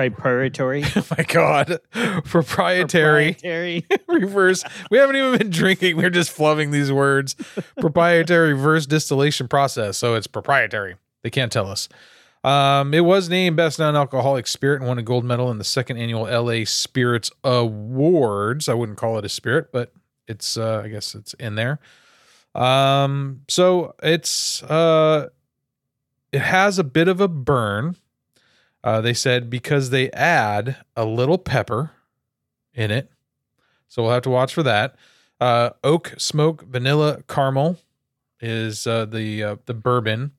Proprietary. 0.07 0.83
Oh 0.95 1.05
my 1.17 1.23
god, 1.23 1.79
proprietary 2.25 3.33
Proprietary. 3.33 3.85
reverse. 4.07 4.63
We 4.91 4.99
haven't 4.99 5.15
even 5.15 5.37
been 5.39 5.49
drinking. 5.49 5.97
We're 5.97 6.11
just 6.11 6.35
flubbing 6.37 6.71
these 6.71 6.91
words. 6.91 7.35
proprietary 7.79 8.53
reverse 8.53 8.85
distillation 8.85 9.47
process. 9.47 9.97
So 9.97 10.13
it's 10.13 10.27
proprietary. 10.27 10.97
They 11.23 11.31
can't 11.31 11.51
tell 11.51 11.67
us. 11.67 11.89
Um, 12.43 12.93
it 12.93 13.05
was 13.05 13.27
named 13.27 13.57
best 13.57 13.79
non-alcoholic 13.79 14.45
spirit 14.45 14.81
and 14.81 14.87
won 14.87 14.99
a 14.99 15.01
gold 15.03 15.25
medal 15.25 15.49
in 15.49 15.57
the 15.57 15.63
second 15.63 15.97
annual 15.97 16.25
LA 16.25 16.63
Spirits 16.65 17.31
Awards. 17.43 18.69
I 18.69 18.75
wouldn't 18.75 18.99
call 18.99 19.17
it 19.17 19.25
a 19.25 19.29
spirit, 19.29 19.71
but 19.71 19.91
it's 20.27 20.57
uh, 20.57 20.83
I 20.85 20.89
guess 20.89 21.15
it's 21.15 21.33
in 21.35 21.55
there. 21.55 21.79
Um, 22.53 23.41
so 23.47 23.95
it's 24.03 24.61
uh, 24.61 25.29
it 26.31 26.41
has 26.41 26.77
a 26.77 26.83
bit 26.83 27.07
of 27.07 27.19
a 27.19 27.27
burn. 27.27 27.95
Uh, 28.83 29.01
they 29.01 29.13
said 29.13 29.49
because 29.49 29.89
they 29.89 30.09
add 30.11 30.77
a 30.95 31.05
little 31.05 31.37
pepper 31.37 31.91
in 32.73 32.91
it. 32.91 33.11
So 33.87 34.03
we'll 34.03 34.11
have 34.11 34.23
to 34.23 34.29
watch 34.29 34.53
for 34.53 34.63
that. 34.63 34.95
Uh, 35.39 35.71
oak, 35.83 36.13
smoke, 36.17 36.63
vanilla, 36.63 37.21
caramel 37.27 37.77
is 38.39 38.87
uh, 38.87 39.05
the 39.05 39.43
uh, 39.43 39.55
the 39.65 39.73
bourbon, 39.73 40.31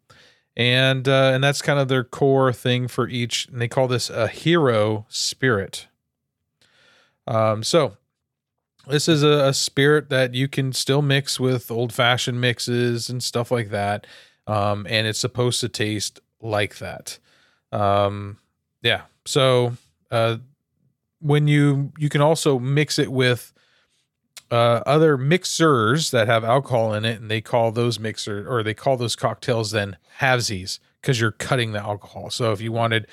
and 0.56 1.08
uh, 1.08 1.30
and 1.34 1.42
that's 1.42 1.62
kind 1.62 1.78
of 1.78 1.88
their 1.88 2.04
core 2.04 2.52
thing 2.52 2.88
for 2.88 3.08
each. 3.08 3.48
And 3.48 3.60
they 3.60 3.68
call 3.68 3.88
this 3.88 4.10
a 4.10 4.28
hero 4.28 5.06
spirit. 5.08 5.86
Um, 7.26 7.62
so 7.62 7.96
this 8.86 9.08
is 9.08 9.22
a, 9.22 9.48
a 9.48 9.54
spirit 9.54 10.08
that 10.08 10.34
you 10.34 10.48
can 10.48 10.72
still 10.72 11.02
mix 11.02 11.38
with 11.38 11.70
old 11.70 11.92
fashioned 11.92 12.40
mixes 12.40 13.08
and 13.08 13.22
stuff 13.22 13.50
like 13.50 13.70
that, 13.70 14.06
um, 14.46 14.86
and 14.88 15.06
it's 15.06 15.18
supposed 15.18 15.60
to 15.60 15.68
taste 15.68 16.20
like 16.40 16.78
that. 16.78 17.18
Um, 17.72 18.38
yeah. 18.82 19.02
So 19.26 19.74
uh, 20.10 20.38
when 21.20 21.48
you 21.48 21.92
you 21.98 22.08
can 22.08 22.20
also 22.20 22.58
mix 22.58 22.98
it 22.98 23.12
with 23.12 23.52
uh, 24.50 24.82
other 24.86 25.18
mixers 25.18 26.10
that 26.10 26.26
have 26.26 26.44
alcohol 26.44 26.94
in 26.94 27.04
it, 27.04 27.20
and 27.20 27.30
they 27.30 27.40
call 27.40 27.70
those 27.70 27.98
mixer 27.98 28.48
or 28.48 28.62
they 28.62 28.74
call 28.74 28.96
those 28.96 29.16
cocktails 29.16 29.70
then 29.70 29.96
halvesies 30.20 30.78
because 31.00 31.20
you're 31.20 31.32
cutting 31.32 31.72
the 31.72 31.80
alcohol. 31.80 32.30
So 32.30 32.52
if 32.52 32.60
you 32.60 32.72
wanted 32.72 33.06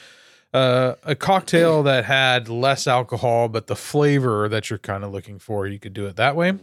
uh, 0.54 0.96
a 1.04 1.16
cocktail 1.16 1.84
that 1.84 2.06
had 2.06 2.48
less 2.50 2.88
alcohol 2.88 3.50
but 3.50 3.68
the 3.68 3.76
flavor 3.76 4.48
that 4.50 4.70
you're 4.70 4.80
kind 4.80 5.04
of 5.04 5.12
looking 5.12 5.40
for, 5.40 5.68
you 5.68 5.80
could 5.80 5.94
do 5.94 6.06
it 6.06 6.16
that 6.16 6.36
way. 6.36 6.54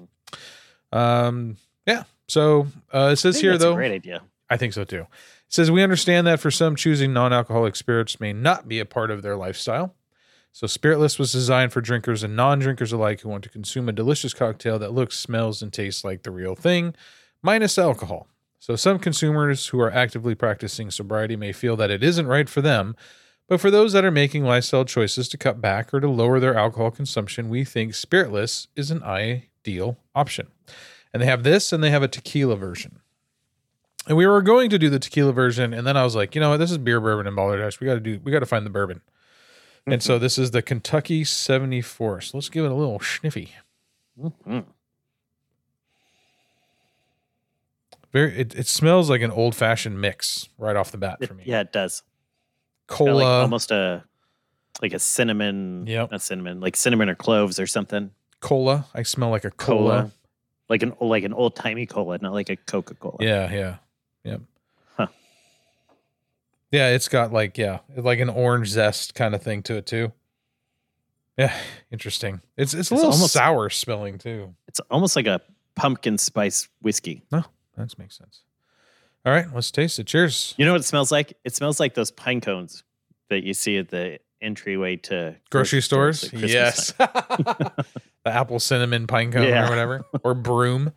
Um, 0.92 1.56
yeah. 1.86 2.04
So 2.28 2.68
uh, 2.92 3.10
it 3.12 3.16
says 3.16 3.40
here 3.40 3.58
though. 3.58 3.74
great 3.74 3.92
idea. 3.92 4.22
I 4.48 4.56
think 4.56 4.72
so 4.72 4.84
too. 4.84 5.06
Says 5.52 5.70
we 5.70 5.82
understand 5.82 6.26
that 6.26 6.40
for 6.40 6.50
some 6.50 6.76
choosing 6.76 7.12
non-alcoholic 7.12 7.76
spirits 7.76 8.18
may 8.18 8.32
not 8.32 8.68
be 8.68 8.78
a 8.78 8.86
part 8.86 9.10
of 9.10 9.20
their 9.20 9.36
lifestyle. 9.36 9.94
So 10.50 10.66
Spiritless 10.66 11.18
was 11.18 11.30
designed 11.30 11.74
for 11.74 11.82
drinkers 11.82 12.22
and 12.22 12.34
non-drinkers 12.34 12.90
alike 12.90 13.20
who 13.20 13.28
want 13.28 13.44
to 13.44 13.50
consume 13.50 13.86
a 13.86 13.92
delicious 13.92 14.32
cocktail 14.32 14.78
that 14.78 14.94
looks, 14.94 15.18
smells, 15.18 15.60
and 15.60 15.70
tastes 15.70 16.04
like 16.04 16.22
the 16.22 16.30
real 16.30 16.54
thing, 16.54 16.94
minus 17.42 17.76
alcohol. 17.76 18.28
So 18.60 18.76
some 18.76 18.98
consumers 18.98 19.66
who 19.66 19.80
are 19.82 19.92
actively 19.92 20.34
practicing 20.34 20.90
sobriety 20.90 21.36
may 21.36 21.52
feel 21.52 21.76
that 21.76 21.90
it 21.90 22.02
isn't 22.02 22.26
right 22.26 22.48
for 22.48 22.62
them, 22.62 22.96
but 23.46 23.60
for 23.60 23.70
those 23.70 23.92
that 23.92 24.06
are 24.06 24.10
making 24.10 24.44
lifestyle 24.44 24.86
choices 24.86 25.28
to 25.28 25.36
cut 25.36 25.60
back 25.60 25.92
or 25.92 26.00
to 26.00 26.08
lower 26.08 26.40
their 26.40 26.56
alcohol 26.56 26.90
consumption, 26.90 27.50
we 27.50 27.62
think 27.62 27.92
Spiritless 27.92 28.68
is 28.74 28.90
an 28.90 29.02
ideal 29.02 29.98
option. 30.14 30.46
And 31.12 31.20
they 31.20 31.26
have 31.26 31.42
this 31.42 31.74
and 31.74 31.84
they 31.84 31.90
have 31.90 32.02
a 32.02 32.08
tequila 32.08 32.56
version. 32.56 33.00
And 34.08 34.16
we 34.16 34.26
were 34.26 34.42
going 34.42 34.68
to 34.70 34.78
do 34.78 34.90
the 34.90 34.98
tequila 34.98 35.32
version, 35.32 35.72
and 35.72 35.86
then 35.86 35.96
I 35.96 36.02
was 36.02 36.16
like, 36.16 36.34
you 36.34 36.40
know 36.40 36.50
what, 36.50 36.56
this 36.56 36.70
is 36.72 36.78
beer, 36.78 37.00
bourbon, 37.00 37.26
and 37.26 37.36
balderdash. 37.36 37.78
We 37.80 37.86
got 37.86 37.94
to 37.94 38.00
do, 38.00 38.20
we 38.24 38.32
got 38.32 38.40
to 38.40 38.46
find 38.46 38.66
the 38.66 38.70
bourbon. 38.70 39.00
And 39.86 40.02
so 40.02 40.18
this 40.18 40.38
is 40.38 40.50
the 40.52 40.62
Kentucky 40.62 41.24
74. 41.24 42.20
So 42.20 42.36
let's 42.38 42.48
give 42.48 42.64
it 42.64 42.70
a 42.70 42.74
little 42.74 43.00
sniffy. 43.00 43.52
Mhm. 44.20 44.64
Very, 48.12 48.36
it, 48.38 48.54
it 48.54 48.66
smells 48.66 49.08
like 49.08 49.22
an 49.22 49.30
old 49.30 49.54
fashioned 49.54 50.00
mix 50.00 50.48
right 50.58 50.76
off 50.76 50.90
the 50.92 50.98
bat 50.98 51.24
for 51.26 51.34
me. 51.34 51.44
yeah, 51.46 51.60
it 51.60 51.72
does. 51.72 52.02
Cola, 52.86 53.12
like 53.14 53.26
almost 53.26 53.70
a 53.70 54.04
like 54.82 54.92
a 54.92 54.98
cinnamon. 54.98 55.86
yeah, 55.86 56.06
Not 56.10 56.20
cinnamon, 56.20 56.60
like 56.60 56.76
cinnamon 56.76 57.08
or 57.08 57.14
cloves 57.14 57.58
or 57.58 57.66
something. 57.66 58.10
Cola. 58.40 58.86
I 58.94 59.02
smell 59.02 59.30
like 59.30 59.44
a 59.44 59.50
cola. 59.50 59.78
Cola. 60.02 60.10
Like 60.68 60.82
an 60.82 60.94
like 61.00 61.24
an 61.24 61.32
old 61.32 61.56
timey 61.56 61.86
cola, 61.86 62.18
not 62.18 62.32
like 62.34 62.50
a 62.50 62.56
Coca 62.56 62.94
Cola. 62.94 63.16
Yeah, 63.20 63.50
yeah. 63.52 63.76
Yep. 64.24 64.40
Huh. 64.96 65.06
Yeah, 66.70 66.88
it's 66.90 67.08
got 67.08 67.32
like 67.32 67.58
yeah, 67.58 67.80
like 67.96 68.20
an 68.20 68.28
orange 68.30 68.68
zest 68.68 69.14
kind 69.14 69.34
of 69.34 69.42
thing 69.42 69.62
to 69.64 69.76
it 69.76 69.86
too. 69.86 70.12
Yeah, 71.36 71.54
interesting. 71.90 72.40
It's 72.56 72.72
it's 72.74 72.74
a 72.74 72.78
It's 72.80 72.90
little 73.02 73.12
almost- 73.12 73.32
sour 73.32 73.68
smelling 73.70 74.18
too. 74.18 74.54
It's 74.68 74.80
almost 74.90 75.16
like 75.16 75.26
a 75.26 75.40
pumpkin 75.74 76.18
spice 76.18 76.68
whiskey. 76.82 77.22
Oh, 77.32 77.44
that 77.76 77.98
makes 77.98 78.16
sense. 78.18 78.40
All 79.24 79.32
right, 79.32 79.46
let's 79.54 79.70
taste 79.70 79.98
it. 79.98 80.06
Cheers. 80.06 80.54
You 80.56 80.64
know 80.66 80.72
what 80.72 80.80
it 80.80 80.84
smells 80.84 81.12
like? 81.12 81.34
It 81.44 81.54
smells 81.54 81.78
like 81.78 81.94
those 81.94 82.10
pine 82.10 82.40
cones 82.40 82.82
that 83.30 83.44
you 83.44 83.54
see 83.54 83.78
at 83.78 83.88
the 83.88 84.18
entryway 84.40 84.96
to 84.96 85.36
Grocery 85.50 85.80
stores. 85.80 86.24
at 86.24 86.30
Christmas 86.30 86.52
Yes. 86.52 86.92
the 86.98 87.84
apple 88.26 88.58
cinnamon 88.58 89.06
pine 89.06 89.30
cone 89.30 89.44
Yeah. 89.44 89.66
or 89.66 89.70
whatever. 89.70 90.04
Or 90.24 90.34
broom. 90.34 90.92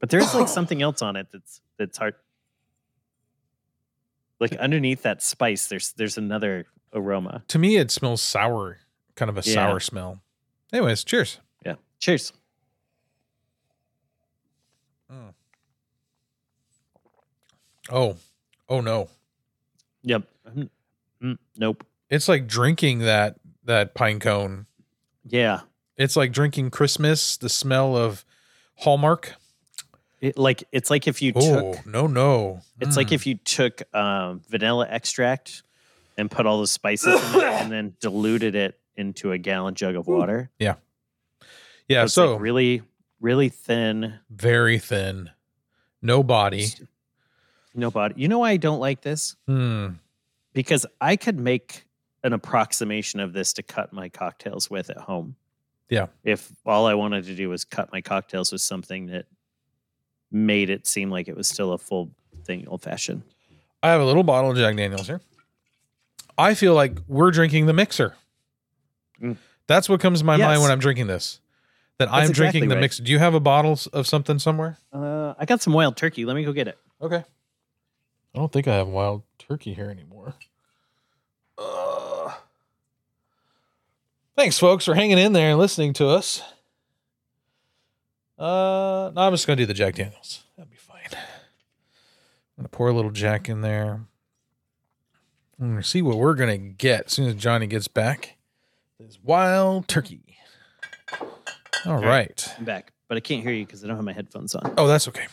But 0.00 0.08
there's 0.10 0.34
like 0.34 0.48
something 0.48 0.80
else 0.82 1.02
on 1.02 1.16
it 1.16 1.26
that's 1.32 1.60
that's 1.78 1.98
hard. 1.98 2.14
Like 4.40 4.54
underneath 4.56 5.02
that 5.02 5.22
spice, 5.22 5.66
there's 5.66 5.92
there's 5.92 6.18
another 6.18 6.66
aroma. 6.92 7.42
To 7.48 7.58
me, 7.58 7.76
it 7.76 7.90
smells 7.90 8.20
sour, 8.22 8.78
kind 9.14 9.28
of 9.30 9.36
a 9.38 9.42
Yeah. 9.48 9.54
sour 9.54 9.80
smell. 9.80 10.20
Anyways, 10.72 11.04
cheers. 11.04 11.40
Yeah. 11.64 11.76
Cheers. 11.98 12.32
Oh, 17.90 18.16
oh 18.68 18.80
no. 18.80 19.08
Yep. 20.02 20.22
Mm, 20.56 20.70
mm, 21.22 21.38
nope. 21.56 21.84
It's 22.10 22.28
like 22.28 22.46
drinking 22.46 23.00
that 23.00 23.36
that 23.64 23.94
pine 23.94 24.20
cone. 24.20 24.66
Yeah. 25.24 25.60
It's 25.96 26.16
like 26.16 26.32
drinking 26.32 26.70
Christmas, 26.70 27.36
the 27.36 27.48
smell 27.48 27.96
of 27.96 28.24
Hallmark. 28.78 29.34
It, 30.20 30.38
like 30.38 30.64
it's 30.72 30.90
like 30.90 31.06
if 31.06 31.20
you 31.20 31.32
Oh, 31.36 31.72
took 31.74 31.86
no, 31.86 32.06
no. 32.06 32.60
it's 32.80 32.96
like 32.96 33.08
Mm. 33.08 33.12
if 33.12 33.26
you 33.26 33.34
took 33.34 33.82
um, 33.94 34.40
vanilla 34.48 34.86
extract 34.88 35.62
and 36.16 36.30
put 36.30 36.46
all 36.46 36.60
the 36.60 36.66
spices 36.66 37.22
in 37.34 37.40
it 37.40 37.44
and 37.44 37.70
then 37.70 37.94
diluted 38.00 38.54
it 38.54 38.78
into 38.96 39.32
a 39.32 39.38
gallon 39.38 39.74
jug 39.74 39.94
of 39.94 40.06
water. 40.06 40.50
Yeah, 40.58 40.76
it's 41.88 42.14
so 42.14 42.32
like 42.32 42.40
really, 42.40 42.82
really 43.20 43.48
thin. 43.50 44.18
very 44.30 44.78
thin. 44.78 45.30
No 46.02 46.22
body. 46.22 46.66
No 47.74 47.90
body. 47.90 48.14
You 48.16 48.28
know 48.28 48.38
why 48.40 48.50
I 48.52 48.56
don't 48.56 48.80
like 48.80 49.02
this? 49.02 49.36
Hmm. 49.46 49.88
Because 50.52 50.86
I 51.00 51.16
could 51.16 51.38
make 51.38 51.84
an 52.24 52.32
approximation 52.32 53.20
of 53.20 53.32
this 53.34 53.52
to 53.54 53.62
cut 53.62 53.92
my 53.92 54.08
cocktails 54.08 54.70
with 54.70 54.88
at 54.90 54.96
home. 54.96 55.36
Yeah. 55.90 56.06
If 56.24 56.50
all 56.64 56.86
I 56.86 56.94
wanted 56.94 57.26
to 57.26 57.34
do 57.36 57.48
was 57.50 57.64
cut 57.64 57.92
my 57.92 58.00
cocktails 58.00 58.50
with 58.50 58.62
something 58.62 59.06
that 59.06 59.26
made 60.36 60.70
it 60.70 60.86
seem 60.86 61.10
like 61.10 61.28
it 61.28 61.36
was 61.36 61.48
still 61.48 61.72
a 61.72 61.78
full 61.78 62.10
thing, 62.44 62.66
old 62.68 62.82
fashioned. 62.82 63.22
I 63.82 63.90
have 63.90 64.00
a 64.00 64.04
little 64.04 64.22
bottle 64.22 64.50
of 64.50 64.56
Jack 64.56 64.76
Daniels 64.76 65.06
here. 65.06 65.20
I 66.38 66.54
feel 66.54 66.74
like 66.74 66.98
we're 67.08 67.30
drinking 67.30 67.66
the 67.66 67.72
mixer. 67.72 68.14
Mm. 69.20 69.36
That's 69.66 69.88
what 69.88 70.00
comes 70.00 70.20
to 70.20 70.24
my 70.24 70.36
mind 70.36 70.60
when 70.60 70.70
I'm 70.70 70.78
drinking 70.78 71.06
this. 71.06 71.40
That 71.98 72.12
I'm 72.12 72.28
exactly 72.28 72.34
drinking 72.34 72.68
the 72.68 72.74
right. 72.74 72.82
mixer. 72.82 73.02
Do 73.02 73.10
you 73.10 73.18
have 73.18 73.32
a 73.32 73.40
bottle 73.40 73.78
of 73.94 74.06
something 74.06 74.38
somewhere? 74.38 74.76
Uh, 74.92 75.32
I 75.38 75.46
got 75.46 75.62
some 75.62 75.72
wild 75.72 75.96
turkey. 75.96 76.26
Let 76.26 76.36
me 76.36 76.44
go 76.44 76.52
get 76.52 76.68
it. 76.68 76.78
Okay. 77.00 77.24
I 78.34 78.38
don't 78.38 78.52
think 78.52 78.68
I 78.68 78.74
have 78.74 78.88
wild 78.88 79.22
turkey 79.38 79.72
here 79.72 79.88
anymore. 79.88 80.34
Uh, 81.56 82.34
thanks, 84.36 84.58
folks, 84.58 84.84
for 84.84 84.94
hanging 84.94 85.16
in 85.16 85.32
there 85.32 85.50
and 85.50 85.58
listening 85.58 85.94
to 85.94 86.08
us. 86.08 86.42
Uh, 88.38 89.10
no, 89.14 89.22
I'm 89.22 89.32
just 89.32 89.46
gonna 89.46 89.56
do 89.56 89.66
the 89.66 89.74
Jack 89.74 89.94
Daniels. 89.94 90.44
That'd 90.56 90.70
be 90.70 90.76
fine. 90.76 90.98
I'm 91.12 91.18
gonna 92.58 92.68
pour 92.68 92.88
a 92.88 92.92
little 92.92 93.10
Jack 93.10 93.48
in 93.48 93.60
there. 93.62 94.00
I'm 95.60 95.70
gonna 95.70 95.82
see 95.82 96.02
what 96.02 96.18
we're 96.18 96.34
gonna 96.34 96.58
get 96.58 97.06
as 97.06 97.12
soon 97.12 97.28
as 97.28 97.34
Johnny 97.34 97.66
gets 97.66 97.88
back. 97.88 98.36
This 99.00 99.18
wild 99.22 99.88
turkey. 99.88 100.20
All 101.86 101.98
Okay. 101.98 102.06
right. 102.06 102.54
I'm 102.58 102.64
back, 102.64 102.92
but 103.08 103.16
I 103.16 103.20
can't 103.20 103.42
hear 103.42 103.52
you 103.52 103.64
because 103.64 103.84
I 103.84 103.86
don't 103.86 103.96
have 103.96 104.04
my 104.04 104.12
headphones 104.12 104.54
on. 104.54 104.74
Oh, 104.76 104.86
that's 104.86 105.06
okay. 105.08 105.26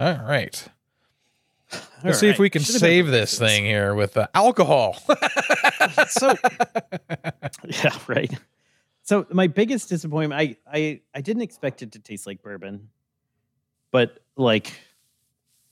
All 0.00 0.14
right. 0.24 0.68
Let's 2.04 2.18
see 2.18 2.28
if 2.28 2.38
we 2.38 2.50
can 2.50 2.62
Should've 2.62 2.80
save 2.80 3.06
this 3.08 3.38
thing 3.38 3.64
here 3.64 3.94
with 3.94 4.16
uh, 4.16 4.26
alcohol. 4.34 4.96
So- 6.08 6.34
Yeah, 7.64 7.96
right. 8.08 8.32
So 9.04 9.26
my 9.30 9.46
biggest 9.48 9.88
disappointment, 9.88 10.40
I 10.40 10.56
I 10.70 11.00
I 11.14 11.20
didn't 11.20 11.42
expect 11.42 11.82
it 11.82 11.92
to 11.92 11.98
taste 11.98 12.26
like 12.26 12.42
bourbon, 12.42 12.88
but 13.90 14.20
like 14.36 14.72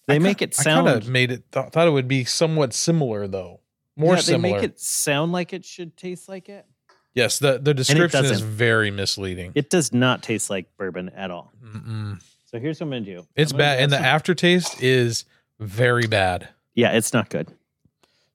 they 0.07 0.17
I 0.17 0.19
make 0.19 0.39
ki- 0.39 0.47
it 0.47 0.57
I 0.59 0.63
sound. 0.63 0.87
kind 0.89 1.03
of 1.03 1.09
made 1.09 1.31
it. 1.31 1.53
Th- 1.53 1.67
thought 1.71 1.87
it 1.87 1.93
would 1.93 2.09
be 2.09 2.25
somewhat 2.25 2.73
similar, 2.73 3.29
though. 3.29 3.61
More 3.97 4.15
yeah, 4.15 4.21
similar. 4.21 4.43
They 4.49 4.63
make 4.63 4.71
it 4.73 4.81
sound 4.81 5.33
like 5.33 5.53
it 5.53 5.65
should 5.65 5.97
taste 5.97 6.29
like 6.29 6.49
it. 6.49 6.67
yes, 7.15 7.39
the 7.39 7.59
the 7.59 7.73
description 7.75 8.25
is 8.25 8.41
very 8.41 8.91
misleading. 8.91 9.53
It 9.55 9.71
does 9.71 9.93
not 9.93 10.23
taste 10.23 10.51
like 10.51 10.77
bourbon 10.77 11.11
at 11.11 11.31
all. 11.31 11.53
Mm-mm. 11.63 12.21
So 12.47 12.59
here's 12.59 12.81
what 12.81 12.87
I'm 12.87 12.91
gonna 12.91 13.05
do. 13.05 13.27
It's 13.37 13.53
I'm 13.53 13.59
bad, 13.59 13.81
and 13.81 13.93
the 13.93 13.97
some- 13.97 14.05
aftertaste 14.05 14.83
is 14.83 15.25
very 15.61 16.07
bad. 16.09 16.49
yeah, 16.75 16.93
it's 16.93 17.13
not 17.13 17.29
good. 17.31 17.53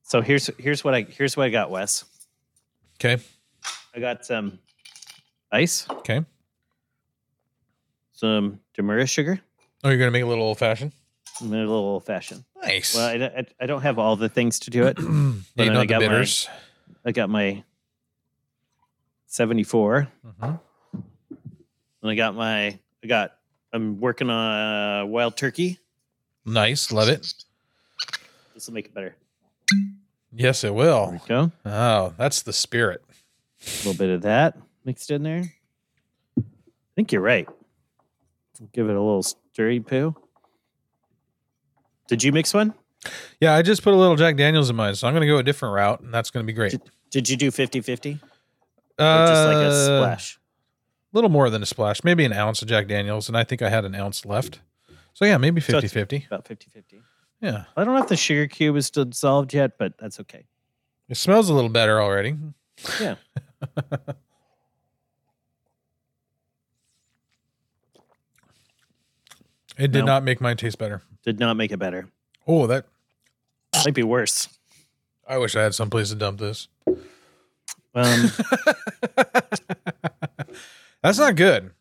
So 0.04 0.22
here's 0.22 0.50
here's 0.58 0.84
what 0.86 0.94
I 0.96 1.02
here's 1.02 1.36
what 1.36 1.48
I 1.48 1.50
got, 1.50 1.70
Wes. 1.70 2.06
Okay, 2.98 3.22
I 3.94 4.00
got 4.00 4.26
some 4.26 4.60
ice, 5.52 5.88
okay. 5.90 6.24
some 8.14 8.60
Demerara 8.74 9.06
sugar, 9.06 9.40
Oh, 9.84 9.90
you're 9.90 10.00
gonna 10.00 10.12
make 10.12 10.24
a 10.24 10.28
little 10.28 10.44
old 10.46 10.58
fashioned. 10.58 10.94
and 11.42 11.54
a 11.54 11.58
little 11.58 11.76
old 11.76 12.06
fashioned. 12.06 12.44
Nice. 12.64 12.96
Well, 12.96 13.08
I, 13.08 13.18
don't- 13.18 13.36
I, 13.36 13.46
I 13.62 13.66
don't 13.68 13.82
have 13.82 14.00
all 14.00 14.16
the 14.16 14.30
things 14.30 14.60
to 14.62 14.72
do 14.72 14.86
it. 14.88 14.96
but 15.56 15.70
I 15.70 15.86
got 15.86 16.02
my- 16.02 16.26
I 17.08 17.12
got 17.12 17.30
my 17.30 17.64
74, 19.28 20.08
Mhm. 20.26 20.60
and 20.94 22.12
I 22.12 22.16
got 22.16 22.36
my 22.36 22.80
I 23.04 23.08
got 23.08 23.34
I'm 23.74 24.00
working 24.00 24.30
on 24.30 25.02
uh, 25.02 25.06
wild 25.06 25.36
turkey. 25.38 25.78
Nice, 26.46 26.92
love 26.92 27.10
it. 27.10 27.34
This 28.54 28.68
will 28.68 28.74
make 28.74 28.86
it 28.86 28.94
better. 28.94 29.16
Yes, 30.32 30.64
it 30.64 30.68
There 30.68 30.74
will. 30.74 31.12
we 31.12 31.20
go. 31.28 31.52
Oh, 31.66 32.14
that's 32.18 32.42
the 32.42 32.54
spirit. 32.54 33.04
A 33.62 33.70
little 33.88 33.94
bit 33.94 34.10
of 34.10 34.22
that 34.24 34.58
mixed 34.86 35.12
in 35.12 35.24
there. 35.24 35.44
I 36.38 36.42
think 36.96 37.12
you're 37.12 37.22
right. 37.22 37.48
Give 38.72 38.88
it 38.90 38.96
a 38.96 39.02
little 39.02 39.24
stirry 39.24 39.80
poo. 39.80 40.16
Did 42.08 42.24
you 42.24 42.32
mix 42.32 42.54
one? 42.54 42.74
Yeah, 43.42 43.54
I 43.54 43.62
just 43.62 43.84
put 43.84 43.94
a 43.94 43.98
little 43.98 44.16
Jack 44.16 44.38
Daniels 44.38 44.70
in 44.70 44.76
mine, 44.76 44.96
so 44.96 45.08
I'm 45.08 45.14
gonna 45.14 45.28
go 45.28 45.38
a 45.38 45.44
different 45.44 45.76
route, 45.76 46.00
and 46.02 46.14
that's 46.14 46.30
gonna 46.30 46.46
be 46.46 46.54
great. 46.54 46.76
Did 47.12 47.28
you 47.30 47.36
do 47.38 47.52
50 47.52 47.82
50? 47.82 48.20
Uh, 48.98 49.28
just 49.28 49.46
like 49.48 49.58
a 49.58 49.86
splash? 49.86 50.38
A 50.38 51.18
little 51.18 51.30
more 51.30 51.50
than 51.50 51.62
a 51.62 51.66
splash, 51.66 52.04
maybe 52.04 52.24
an 52.26 52.34
ounce 52.34 52.62
of 52.62 52.68
Jack 52.68 52.88
Daniels, 52.88 53.28
and 53.28 53.38
I 53.38 53.44
think 53.44 53.62
I 53.62 53.70
had 53.70 53.86
an 53.86 53.94
ounce 53.96 54.26
left. 54.26 54.62
So 55.14 55.26
yeah, 55.26 55.38
maybe 55.38 55.62
So 55.62 55.74
50 55.74 55.78
it's- 55.86 55.92
50. 55.94 56.26
About 56.28 56.48
50 56.48 56.70
50. 56.70 57.02
Yeah. 57.42 57.66
I 57.76 57.84
don't 57.84 57.94
know 57.94 58.02
if 58.02 58.08
the 58.10 58.16
sugar 58.18 58.48
cube 58.48 58.76
is 58.78 58.86
still 58.86 59.06
dissolved 59.06 59.54
yet, 59.54 59.78
but 59.78 59.98
that's 59.98 60.20
okay. 60.22 60.46
It 61.10 61.18
smells 61.18 61.50
a 61.50 61.54
little 61.54 61.70
better 61.70 62.02
already. 62.02 62.36
Yeah. 63.00 63.16
It 69.78 69.92
did 69.92 70.00
No. 70.00 70.06
not 70.06 70.24
make 70.24 70.40
mine 70.42 70.58
taste 70.58 70.78
better. 70.78 71.02
Did 71.24 71.40
not 71.40 71.56
make 71.58 71.72
it 71.72 71.78
better. 71.78 72.08
Oh, 72.48 72.68
that 72.68 72.86
Might 73.84 73.94
be 73.94 74.04
worse. 74.04 74.48
I 75.28 75.38
wish 75.38 75.56
I 75.56 75.64
had 75.64 75.74
someplace 75.76 76.10
to 76.10 76.16
dump 76.16 76.40
this. 76.40 76.68
Um, 77.96 78.32
That's 81.02 81.18
not 81.20 81.36
good. 81.36 81.72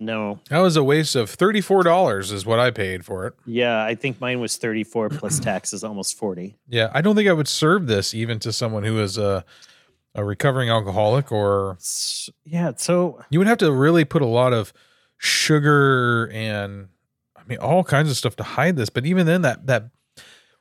no. 0.00 0.40
That 0.50 0.58
was 0.58 0.76
a 0.76 0.82
waste 0.84 1.14
of 1.14 1.30
$34 1.34 2.32
is 2.32 2.44
what 2.46 2.58
I 2.58 2.70
paid 2.70 3.04
for 3.04 3.26
it. 3.26 3.34
Yeah, 3.46 3.84
I 3.84 3.94
think 3.94 4.20
mine 4.20 4.40
was 4.40 4.56
34 4.56 5.10
plus 5.10 5.38
taxes, 5.40 5.84
almost 5.84 6.18
40. 6.18 6.56
Yeah, 6.68 6.90
I 6.94 7.00
don't 7.00 7.14
think 7.16 7.28
I 7.28 7.32
would 7.32 7.48
serve 7.48 7.86
this 7.86 8.12
even 8.14 8.38
to 8.40 8.52
someone 8.52 8.84
who 8.84 8.98
is 9.00 9.18
a 9.18 9.44
a 10.14 10.22
recovering 10.24 10.68
alcoholic 10.68 11.32
or 11.32 11.78
Yeah, 12.44 12.72
so 12.76 13.24
you 13.30 13.38
would 13.38 13.48
have 13.48 13.56
to 13.58 13.72
really 13.72 14.04
put 14.04 14.20
a 14.20 14.26
lot 14.26 14.52
of 14.52 14.72
sugar 15.16 16.30
and 16.34 16.88
I 17.42 17.48
mean 17.48 17.58
all 17.58 17.82
kinds 17.84 18.10
of 18.10 18.16
stuff 18.16 18.36
to 18.36 18.42
hide 18.44 18.76
this. 18.76 18.88
But 18.88 19.04
even 19.06 19.26
then, 19.26 19.42
that 19.42 19.66
that 19.66 19.90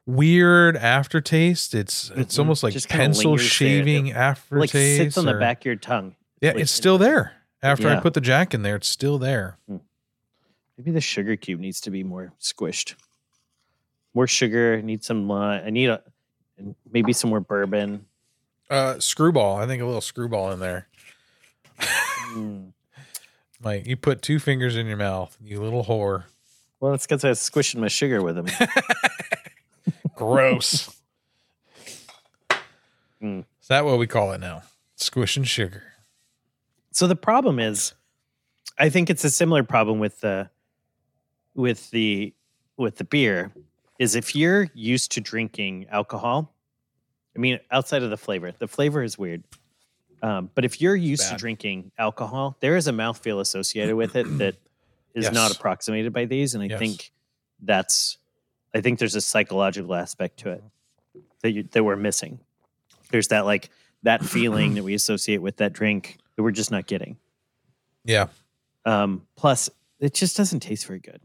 weird 0.06 0.76
aftertaste, 0.76 1.76
it's 1.76 2.10
it's 2.15 2.36
Mhm. 2.36 2.39
almost 2.39 2.63
like 2.63 2.74
Just 2.74 2.89
pencil 2.89 3.32
lingers 3.32 3.44
there. 3.44 3.50
shaving 3.50 4.06
like 4.08 4.15
aftertaste. 4.15 4.98
sits 4.98 5.17
on 5.17 5.26
the 5.26 5.36
or- 5.36 5.39
back 5.39 5.62
of 5.62 5.65
your 5.65 5.76
tongue. 5.76 6.15
Yeah, 6.41 6.52
like, 6.54 6.62
it's 6.62 6.72
still 6.72 6.98
there. 6.98 7.34
After 7.63 7.88
I 7.88 8.00
put 8.00 8.15
the 8.15 8.22
jack 8.22 8.56
in 8.56 8.63
there, 8.63 8.76
it's 8.78 8.88
still 8.88 9.20
there. 9.20 9.60
Maybe 9.67 10.89
the 10.89 11.02
sugar 11.02 11.36
cube 11.36 11.60
needs 11.60 11.80
to 11.82 11.91
be 11.91 12.04
more 12.04 12.34
squished. 12.41 12.96
More 14.15 14.26
sugar. 14.26 14.76
I 14.78 14.82
need 14.82 15.04
some 15.04 15.28
lime. 15.28 15.62
I 15.63 15.70
need 15.70 15.89
a 15.89 16.02
maybe 16.91 17.13
some 17.13 17.30
more 17.30 17.39
bourbon. 17.39 18.08
Uh, 18.72 19.00
screwball. 19.00 19.58
I 19.58 19.67
think 19.67 19.82
a 19.82 19.86
little 19.86 20.02
screwball 20.02 20.52
in 20.52 20.60
there. 20.60 20.88
Mm. 21.80 22.74
Like 23.63 23.86
you 23.86 23.96
put 23.96 24.24
two 24.24 24.39
fingers 24.39 24.76
in 24.76 24.88
your 24.88 24.98
mouth, 24.98 25.38
you 25.39 25.62
little 25.62 25.86
whore. 25.86 26.24
Well, 26.82 26.96
it's 26.96 27.06
because 27.06 27.24
I 27.24 27.30
was 27.30 27.39
squishing 27.39 27.80
my 27.80 27.88
sugar 27.88 28.24
with 28.24 28.36
them. 28.36 28.48
Gross. 30.15 31.00
Mm. 33.22 33.46
Is 33.62 33.67
that 33.67 33.86
what 33.86 34.00
we 34.00 34.08
call 34.08 34.34
it 34.34 34.39
now? 34.39 34.63
Squishing 34.96 35.44
sugar. 35.44 35.84
so 36.91 37.06
the 37.06 37.15
problem 37.15 37.60
is, 37.60 37.94
I 38.80 38.89
think 38.89 39.12
it's 39.12 39.24
a 39.24 39.30
similar 39.30 39.63
problem 39.63 40.00
with 40.00 40.22
the 40.22 40.50
with 41.54 41.91
the 41.91 42.34
with 42.78 42.98
the 42.98 43.04
beer. 43.04 43.52
Is 44.00 44.15
if 44.15 44.36
you're 44.36 44.67
used 44.74 45.12
to 45.12 45.22
drinking 45.22 45.86
alcohol, 45.91 46.52
I 47.36 47.39
mean, 47.39 47.60
outside 47.70 48.02
of 48.02 48.10
the 48.10 48.17
flavor, 48.17 48.52
the 48.58 48.67
flavor 48.67 49.04
is 49.04 49.20
weird. 49.20 49.44
Um, 50.24 50.50
but 50.56 50.65
if 50.65 50.82
you're 50.82 50.96
used 50.96 51.30
to 51.30 51.36
drinking 51.36 51.91
alcohol, 52.00 52.58
there 52.60 52.76
is 52.76 52.88
a 52.88 52.91
mouthfeel 52.91 53.39
associated 53.39 53.96
with 53.96 54.15
it 54.15 54.26
that 54.39 54.56
is 55.15 55.32
not 55.32 55.56
approximated 55.56 56.13
by 56.13 56.26
these, 56.26 56.54
and 56.54 56.63
I 56.63 56.67
Yes. 56.67 56.80
think 56.80 57.12
that's, 57.62 58.17
I 58.74 58.82
think 58.82 59.00
there's 59.00 59.15
a 59.15 59.21
psychological 59.21 59.93
aspect 59.95 60.38
to 60.39 60.52
it 60.52 60.63
that 61.41 61.52
you, 61.52 61.63
that 61.71 61.84
we're 61.84 61.95
missing. 61.95 62.39
There's 63.12 63.28
that 63.30 63.45
like 63.45 63.69
that 64.04 64.24
feeling 64.26 64.76
that 64.76 64.84
we 64.84 64.93
associate 64.93 65.39
with 65.41 65.58
that 65.58 65.74
drink 65.74 66.17
that 66.36 66.43
we're 66.43 66.52
just 66.52 66.71
not 66.71 66.88
getting. 66.88 67.17
Yeah. 68.06 68.28
Um, 68.86 69.28
plus, 69.36 69.69
it 70.00 70.13
just 70.13 70.36
doesn't 70.38 70.62
taste 70.62 70.88
very 70.88 71.00
good. 71.00 71.21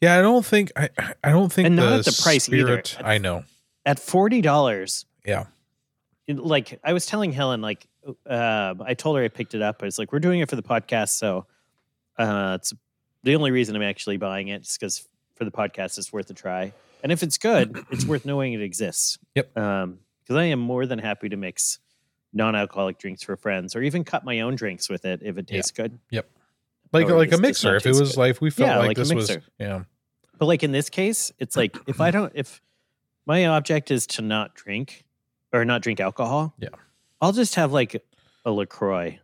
Yeah, 0.00 0.18
I 0.18 0.22
don't 0.22 0.44
think 0.44 0.72
I 0.76 0.90
I 1.22 1.30
don't 1.30 1.52
think 1.52 1.66
And 1.66 1.78
the 1.78 1.82
not 1.82 1.92
at 2.00 2.04
the 2.04 2.20
price 2.22 2.48
either. 2.48 2.82
spirit, 2.82 2.98
I 3.02 3.18
know. 3.18 3.44
At 3.86 3.98
forty 4.00 4.40
dollars, 4.42 5.06
Yeah. 5.24 5.44
like 6.28 6.80
I 6.84 6.92
was 6.92 7.06
telling 7.06 7.32
Helen, 7.32 7.62
like 7.62 7.86
uh, 8.28 8.74
I 8.84 8.94
told 8.94 9.16
her 9.16 9.22
I 9.24 9.28
picked 9.28 9.54
it 9.54 9.62
up. 9.62 9.76
I 9.80 9.84
was 9.86 9.98
like, 9.98 10.12
we're 10.12 10.18
doing 10.18 10.40
it 10.40 10.50
for 10.50 10.56
the 10.56 10.62
podcast, 10.62 11.10
so 11.10 11.46
uh, 12.18 12.58
it's 12.60 12.74
the 13.22 13.34
only 13.34 13.50
reason 13.50 13.74
I'm 13.76 13.82
actually 13.82 14.16
buying 14.16 14.48
it 14.48 14.62
is 14.62 14.76
because 14.78 15.06
for 15.34 15.44
the 15.44 15.50
podcast, 15.50 15.98
it's 15.98 16.12
worth 16.12 16.28
a 16.30 16.34
try. 16.34 16.72
And 17.02 17.10
if 17.10 17.22
it's 17.22 17.38
good, 17.38 17.84
it's 17.90 18.04
worth 18.04 18.24
knowing 18.24 18.52
it 18.52 18.60
exists. 18.62 19.18
Yep. 19.34 19.56
Um, 19.56 19.98
because 20.22 20.36
I 20.36 20.44
am 20.44 20.60
more 20.60 20.86
than 20.86 20.98
happy 21.00 21.28
to 21.28 21.36
mix 21.36 21.78
non-alcoholic 22.32 22.98
drinks 22.98 23.22
for 23.22 23.36
friends, 23.36 23.74
or 23.76 23.82
even 23.82 24.04
cut 24.04 24.24
my 24.24 24.40
own 24.40 24.54
drinks 24.54 24.88
with 24.88 25.04
it 25.04 25.20
if 25.22 25.36
it 25.36 25.50
Yeah. 25.50 25.56
tastes 25.56 25.72
good. 25.72 25.98
Yep. 26.10 26.28
Like 26.92 27.08
Or 27.08 27.16
like 27.16 27.32
a 27.32 27.38
mixer. 27.38 27.74
If 27.76 27.86
it 27.86 27.90
was 27.98 28.10
good. 28.12 28.16
like 28.18 28.40
we 28.40 28.50
felt 28.50 28.68
Yeah, 28.68 28.78
like, 28.78 28.88
like 28.88 28.96
this 28.96 29.12
was 29.12 29.28
mixer. 29.30 29.42
yeah. 29.58 29.84
But 30.38 30.46
like 30.46 30.62
in 30.62 30.72
this 30.72 30.88
case, 30.90 31.32
it's 31.38 31.56
like 31.56 31.76
if 31.86 32.00
I 32.00 32.10
don't, 32.12 32.32
if 32.34 32.60
my 33.26 33.46
object 33.46 33.90
is 33.90 34.06
to 34.08 34.22
not 34.22 34.54
drink 34.54 35.04
or 35.52 35.64
not 35.64 35.82
drink 35.82 35.98
alcohol, 36.00 36.54
Yeah. 36.58 36.68
I'll 37.20 37.32
just 37.32 37.56
have 37.56 37.72
like 37.72 38.02
a 38.44 38.50
Lacroix, 38.50 39.18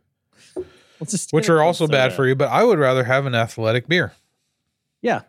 just 1.07 1.31
Which 1.31 1.49
are 1.49 1.61
also 1.61 1.87
bad 1.87 2.13
for 2.13 2.27
you, 2.27 2.35
but 2.35 2.49
I 2.49 2.63
would 2.63 2.79
rather 2.79 3.03
have 3.03 3.25
an 3.25 3.35
athletic 3.35 3.87
beer. 3.87 4.13
Yeah, 5.01 5.21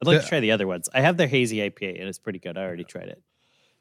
I'd 0.00 0.06
like 0.06 0.16
Yeah. 0.16 0.20
to 0.22 0.26
try 0.28 0.40
the 0.40 0.50
other 0.52 0.66
ones. 0.66 0.88
I 0.92 1.00
have 1.00 1.16
their 1.16 1.28
hazy 1.28 1.58
IPA 1.58 1.98
and 2.00 2.08
it's 2.08 2.18
pretty 2.18 2.38
good. 2.38 2.58
I 2.58 2.62
already 2.62 2.84
tried 2.84 3.08
it. 3.08 3.22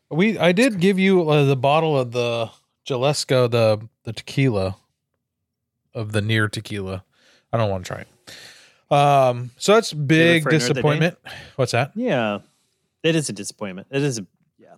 We 0.09 0.37
I 0.37 0.51
did 0.51 0.79
give 0.79 0.97
you 0.99 1.29
uh, 1.29 1.45
the 1.45 1.55
bottle 1.55 1.97
of 1.99 2.11
the 2.11 2.49
Jalisco, 2.85 3.47
the 3.47 3.87
the 4.03 4.13
tequila 4.13 4.75
of 5.93 6.11
the 6.13 6.21
near 6.21 6.47
tequila. 6.47 7.03
I 7.51 7.57
don't 7.57 7.69
want 7.69 7.85
to 7.85 7.93
try 7.93 8.01
it. 8.01 8.07
Um, 8.93 9.51
so 9.57 9.73
that's 9.73 9.93
big 9.93 10.43
for 10.43 10.49
another 10.49 10.67
day? 10.67 10.73
disappointment. 10.73 11.17
What's 11.55 11.71
that? 11.71 11.91
Yeah, 11.95 12.39
it 13.03 13.15
is 13.15 13.29
a 13.29 13.33
disappointment. 13.33 13.87
It 13.91 14.03
is. 14.03 14.19
A, 14.19 14.25
yeah. 14.57 14.75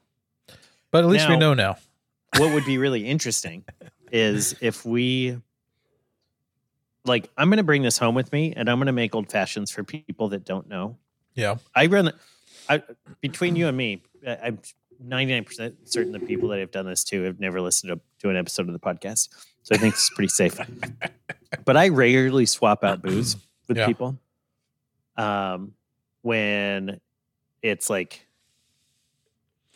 But 0.92 1.04
at 1.04 1.10
least 1.10 1.28
we 1.30 1.38
know 1.38 1.54
now. 1.54 1.78
What 2.38 2.54
would 2.54 2.66
be 2.66 2.78
really 2.78 3.08
interesting 3.08 3.64
is 4.12 4.56
if 4.62 4.86
we. 4.86 5.38
Like 7.06 7.30
I'm 7.38 7.50
going 7.50 7.58
to 7.58 7.64
bring 7.64 7.82
this 7.82 7.98
home 7.98 8.16
with 8.16 8.32
me, 8.32 8.54
and 8.56 8.70
I'm 8.70 8.78
going 8.78 8.88
to 8.88 8.94
make 8.94 9.14
old 9.14 9.30
fashions 9.32 9.72
for 9.72 9.84
people 9.84 10.30
that 10.30 10.46
don't 10.46 10.68
know. 10.70 10.98
Yeah. 11.36 11.56
I 11.76 11.88
run. 11.88 12.12
I 12.70 12.82
between 13.20 13.56
you 13.58 13.68
and 13.68 13.76
me, 13.76 14.04
I'm 14.26 14.60
99 15.04 15.44
percent 15.44 15.76
certain 15.90 16.14
the 16.14 16.20
people 16.20 16.48
that 16.50 16.60
I've 16.60 16.72
done 16.72 16.86
this 16.86 17.04
too 17.04 17.24
have 17.24 17.40
never 17.42 17.60
listened 17.60 17.92
to, 17.92 18.00
to 18.22 18.30
an 18.30 18.38
episode 18.38 18.68
of 18.68 18.74
the 18.74 18.80
podcast, 18.80 19.28
so 19.64 19.76
I 19.76 19.78
think 19.80 19.96
it's 19.96 20.10
pretty 20.12 20.30
safe. 20.30 20.58
but 21.66 21.76
I 21.76 21.90
regularly 21.90 22.46
swap 22.46 22.84
out 22.86 23.02
booze 23.02 23.36
with 23.68 23.78
Yeah. 23.78 23.88
people. 23.88 24.18
Um, 25.18 25.74
when 26.22 27.02
it's 27.62 27.90
like, 27.90 28.26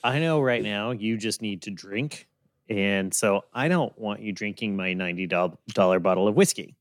I 0.01 0.19
know 0.19 0.39
right 0.39 0.63
now 0.63 0.91
you 0.91 1.17
just 1.17 1.41
need 1.41 1.63
to 1.63 1.71
drink, 1.71 2.27
and 2.69 3.13
so 3.13 3.43
I 3.53 3.67
don't 3.67 3.97
want 3.99 4.21
you 4.21 4.31
drinking 4.31 4.77
my 4.77 4.93
ninety 4.93 5.27
dollar 5.27 5.99
bottle 5.99 6.29
of 6.29 6.35
whiskey. 6.35 6.76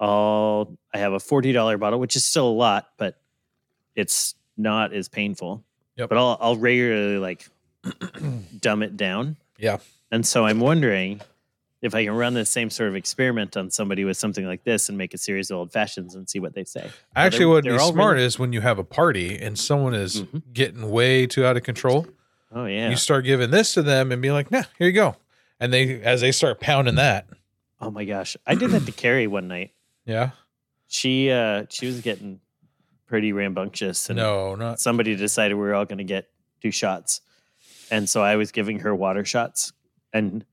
I'll 0.00 0.76
I 0.94 0.98
have 0.98 1.12
a 1.12 1.20
forty 1.20 1.52
dollar 1.52 1.76
bottle, 1.78 2.00
which 2.00 2.16
is 2.16 2.24
still 2.24 2.48
a 2.48 2.50
lot, 2.52 2.88
but 2.96 3.20
it's 3.94 4.34
not 4.56 4.92
as 4.92 5.08
painful. 5.08 5.62
Yep. 5.96 6.08
But 6.08 6.18
I'll 6.18 6.38
I'll 6.40 6.56
regularly 6.56 7.18
like 7.18 7.46
dumb 8.60 8.82
it 8.82 8.96
down. 8.96 9.36
Yeah. 9.58 9.78
And 10.10 10.26
so 10.26 10.44
I'm 10.46 10.60
wondering 10.60 11.20
if 11.82 11.94
I 11.94 12.04
can 12.04 12.14
run 12.14 12.34
the 12.34 12.44
same 12.44 12.68
sort 12.68 12.88
of 12.90 12.96
experiment 12.96 13.56
on 13.56 13.70
somebody 13.70 14.04
with 14.04 14.16
something 14.16 14.44
like 14.46 14.64
this 14.64 14.88
and 14.88 14.98
make 14.98 15.14
a 15.14 15.18
series 15.18 15.50
of 15.50 15.56
old 15.58 15.72
fashions 15.72 16.14
and 16.14 16.28
see 16.28 16.38
what 16.38 16.54
they 16.54 16.64
say. 16.64 16.90
Actually, 17.16 17.46
what 17.46 17.64
would 17.64 17.64
be 17.64 17.78
smart 17.78 18.14
really- 18.16 18.26
is 18.26 18.38
when 18.38 18.52
you 18.52 18.60
have 18.60 18.78
a 18.78 18.84
party 18.84 19.38
and 19.38 19.58
someone 19.58 19.94
is 19.94 20.22
Mhm. 20.22 20.42
getting 20.52 20.90
way 20.90 21.26
too 21.26 21.44
out 21.46 21.56
of 21.56 21.62
control, 21.62 22.06
Oh 22.52 22.66
yeah. 22.66 22.90
you 22.90 22.96
start 22.96 23.24
giving 23.24 23.50
this 23.50 23.72
to 23.74 23.82
them 23.82 24.12
and 24.12 24.20
be 24.20 24.30
like, 24.30 24.50
"Nah, 24.50 24.64
here 24.78 24.88
you 24.88 24.92
go." 24.92 25.16
And 25.58 25.72
they, 25.72 26.00
as 26.02 26.20
they 26.20 26.32
start 26.32 26.60
pounding 26.60 26.96
that, 26.96 27.26
oh 27.80 27.90
my 27.90 28.04
gosh. 28.04 28.36
I 28.46 28.54
did 28.56 28.70
that 28.72 28.84
to 28.86 28.92
Carrie 28.92 29.26
one 29.26 29.48
night. 29.48 29.72
Yeah, 30.10 30.30
She 30.88 31.30
uh 31.30 31.66
she 31.70 31.86
was 31.86 32.00
getting 32.00 32.40
pretty 33.06 33.32
rambunctious 33.32 34.08
and 34.10 34.16
no, 34.16 34.54
not 34.54 34.80
somebody 34.80 35.16
decided 35.16 35.54
we 35.54 35.60
were 35.60 35.74
all 35.74 35.84
going 35.84 35.98
to 35.98 36.04
get 36.04 36.28
two 36.60 36.70
shots. 36.70 37.20
And 37.90 38.08
so 38.08 38.22
I 38.22 38.36
was 38.36 38.52
giving 38.52 38.80
her 38.80 38.94
water 38.94 39.24
shots 39.24 39.72
and 40.12 40.44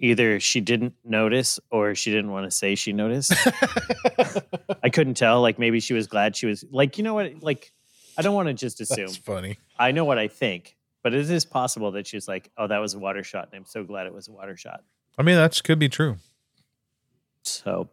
either 0.00 0.40
she 0.40 0.60
didn't 0.60 0.94
notice 1.04 1.58
or 1.70 1.94
she 1.94 2.10
didn't 2.10 2.30
want 2.30 2.46
to 2.46 2.50
say 2.50 2.74
she 2.74 2.92
noticed. 2.92 3.32
I 4.82 4.90
couldn't 4.90 5.14
tell. 5.14 5.40
Like 5.40 5.58
maybe 5.58 5.80
she 5.80 5.94
was 5.94 6.06
glad 6.06 6.36
she 6.36 6.46
was 6.46 6.64
like, 6.70 6.98
you 6.98 7.04
know 7.04 7.14
what? 7.14 7.42
Like, 7.42 7.72
I 8.16 8.22
don't 8.22 8.34
want 8.34 8.48
to 8.48 8.54
just 8.54 8.80
assume. 8.80 9.06
That's 9.06 9.16
funny. 9.16 9.58
I 9.78 9.92
know 9.92 10.04
what 10.04 10.18
I 10.18 10.28
think, 10.28 10.76
but 11.02 11.14
it 11.14 11.30
is 11.30 11.44
possible 11.44 11.92
that 11.92 12.06
she 12.06 12.16
was 12.16 12.26
like, 12.26 12.50
oh, 12.56 12.66
that 12.66 12.78
was 12.78 12.94
a 12.94 12.98
water 12.98 13.22
shot. 13.22 13.48
And 13.52 13.58
I'm 13.58 13.66
so 13.66 13.84
glad 13.84 14.06
it 14.06 14.14
was 14.14 14.28
a 14.28 14.32
water 14.32 14.56
shot. 14.56 14.82
I 15.16 15.22
mean, 15.22 15.36
that 15.36 15.60
could 15.62 15.78
be 15.78 15.88
true. 15.88 16.16
So, 17.42 17.88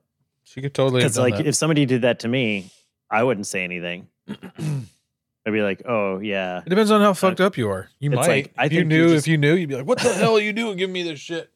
She 0.46 0.62
could 0.62 0.74
totally 0.74 1.02
because 1.02 1.18
like 1.18 1.38
that. 1.38 1.48
if 1.48 1.56
somebody 1.56 1.86
did 1.86 2.04
that 2.04 2.20
to 2.20 2.28
me, 2.28 2.72
I 3.12 3.24
wouldn't 3.24 3.48
say 3.48 3.64
anything. 3.64 4.08
I'd 4.30 5.52
be 5.52 5.62
like, 5.62 5.84
oh, 5.88 6.20
yeah. 6.20 6.60
It 6.66 6.70
depends 6.70 6.90
on 6.92 7.02
how 7.02 7.14
fucked 7.14 7.40
up 7.42 7.58
you 7.58 7.70
are. 7.70 7.90
You 8.00 8.10
It's 8.12 8.16
might. 8.16 8.28
like, 8.28 8.54
I 8.58 8.66
if 8.66 8.74
you 8.74 8.84
knew, 8.84 9.10
just- 9.10 9.28
if 9.28 9.32
you 9.32 9.38
knew, 9.38 9.54
you'd 9.56 9.70
be 9.70 9.76
like, 9.76 9.86
"What 9.86 10.00
the 10.00 10.12
hell 10.14 10.36
are 10.38 10.42
you 10.42 10.54
doing? 10.54 10.78
Give 10.78 10.90
me 10.90 11.04
this 11.04 11.20
shit." 11.20 11.52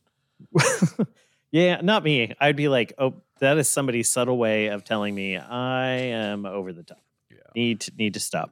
yeah, 1.51 1.81
not 1.81 2.03
me. 2.03 2.33
I'd 2.39 2.55
be 2.55 2.67
like, 2.67 2.93
oh, 2.97 3.15
that 3.39 3.57
is 3.57 3.67
somebody's 3.69 4.09
subtle 4.09 4.37
way 4.37 4.67
of 4.67 4.83
telling 4.83 5.15
me 5.15 5.37
I 5.37 5.87
am 5.89 6.45
over 6.45 6.71
the 6.73 6.83
top. 6.83 7.01
Yeah. 7.31 7.37
Need 7.55 7.79
to, 7.81 7.91
need 7.97 8.13
to 8.15 8.19
stop. 8.19 8.51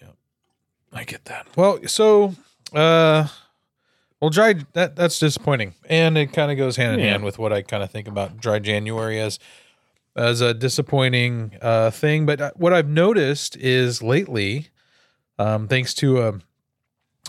Yeah, 0.00 0.08
I 0.92 1.04
get 1.04 1.24
that. 1.26 1.46
Well, 1.56 1.78
so, 1.86 2.34
uh, 2.72 3.28
well, 4.24 4.30
dry 4.30 4.54
that 4.72 4.96
that's 4.96 5.18
disappointing, 5.18 5.74
and 5.88 6.16
it 6.16 6.32
kind 6.32 6.50
of 6.50 6.56
goes 6.56 6.76
hand 6.76 6.94
in 6.94 7.00
Yeah. 7.00 7.10
hand 7.12 7.24
with 7.24 7.38
what 7.38 7.52
I 7.52 7.60
kind 7.60 7.82
of 7.82 7.90
think 7.90 8.08
about 8.08 8.38
dry 8.38 8.58
January 8.58 9.20
as 9.20 9.38
as 10.16 10.40
a 10.40 10.54
disappointing 10.54 11.58
uh, 11.60 11.90
thing. 11.90 12.24
But 12.24 12.40
uh, 12.40 12.50
what 12.56 12.72
I've 12.72 12.88
noticed 12.88 13.56
is 13.56 14.02
lately, 14.02 14.68
um, 15.38 15.68
thanks 15.68 15.92
to 15.94 16.22
a, 16.22 16.34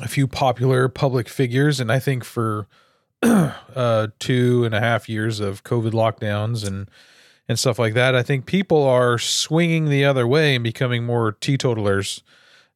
a 0.02 0.08
few 0.08 0.26
popular 0.28 0.88
public 0.88 1.28
figures, 1.28 1.80
and 1.82 1.92
I 1.92 2.00
think 2.00 2.24
for 2.24 2.68
uh, 3.24 4.08
two 4.20 4.64
and 4.64 4.74
a 4.74 4.80
half 4.80 5.10
years 5.10 5.40
of 5.42 5.64
COVID 5.64 5.92
lockdowns 5.92 6.66
and 6.66 6.90
and 7.50 7.60
stuff 7.60 7.78
like 7.78 7.94
that, 7.94 8.16
I 8.16 8.24
think 8.24 8.46
people 8.46 8.84
are 8.84 9.18
swinging 9.20 9.90
the 9.90 10.06
other 10.06 10.26
way 10.26 10.56
and 10.56 10.64
becoming 10.64 11.06
more 11.06 11.34
teetotalers 11.34 12.24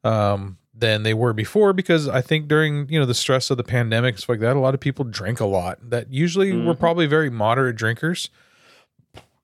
um, 0.04 0.58
than 0.80 1.04
they 1.04 1.14
were 1.14 1.34
before 1.34 1.74
because 1.74 2.08
I 2.08 2.22
think 2.22 2.48
during 2.48 2.88
you 2.90 3.00
know 3.00 3.06
the 3.06 3.14
stress 3.14 3.50
of 3.52 3.58
the 3.58 3.64
pandemic 3.64 4.18
stuff 4.18 4.30
like 4.30 4.40
that, 4.40 4.56
a 4.56 4.60
lot 4.60 4.74
of 4.74 4.80
people 4.80 5.06
drink 5.06 5.40
a 5.40 5.46
lot 5.46 5.78
that 5.90 6.12
usually 6.12 6.54
were 6.54 6.74
Mhm. 6.74 6.80
probably 6.80 7.06
very 7.06 7.30
moderate 7.30 7.76
drinkers. 7.76 8.30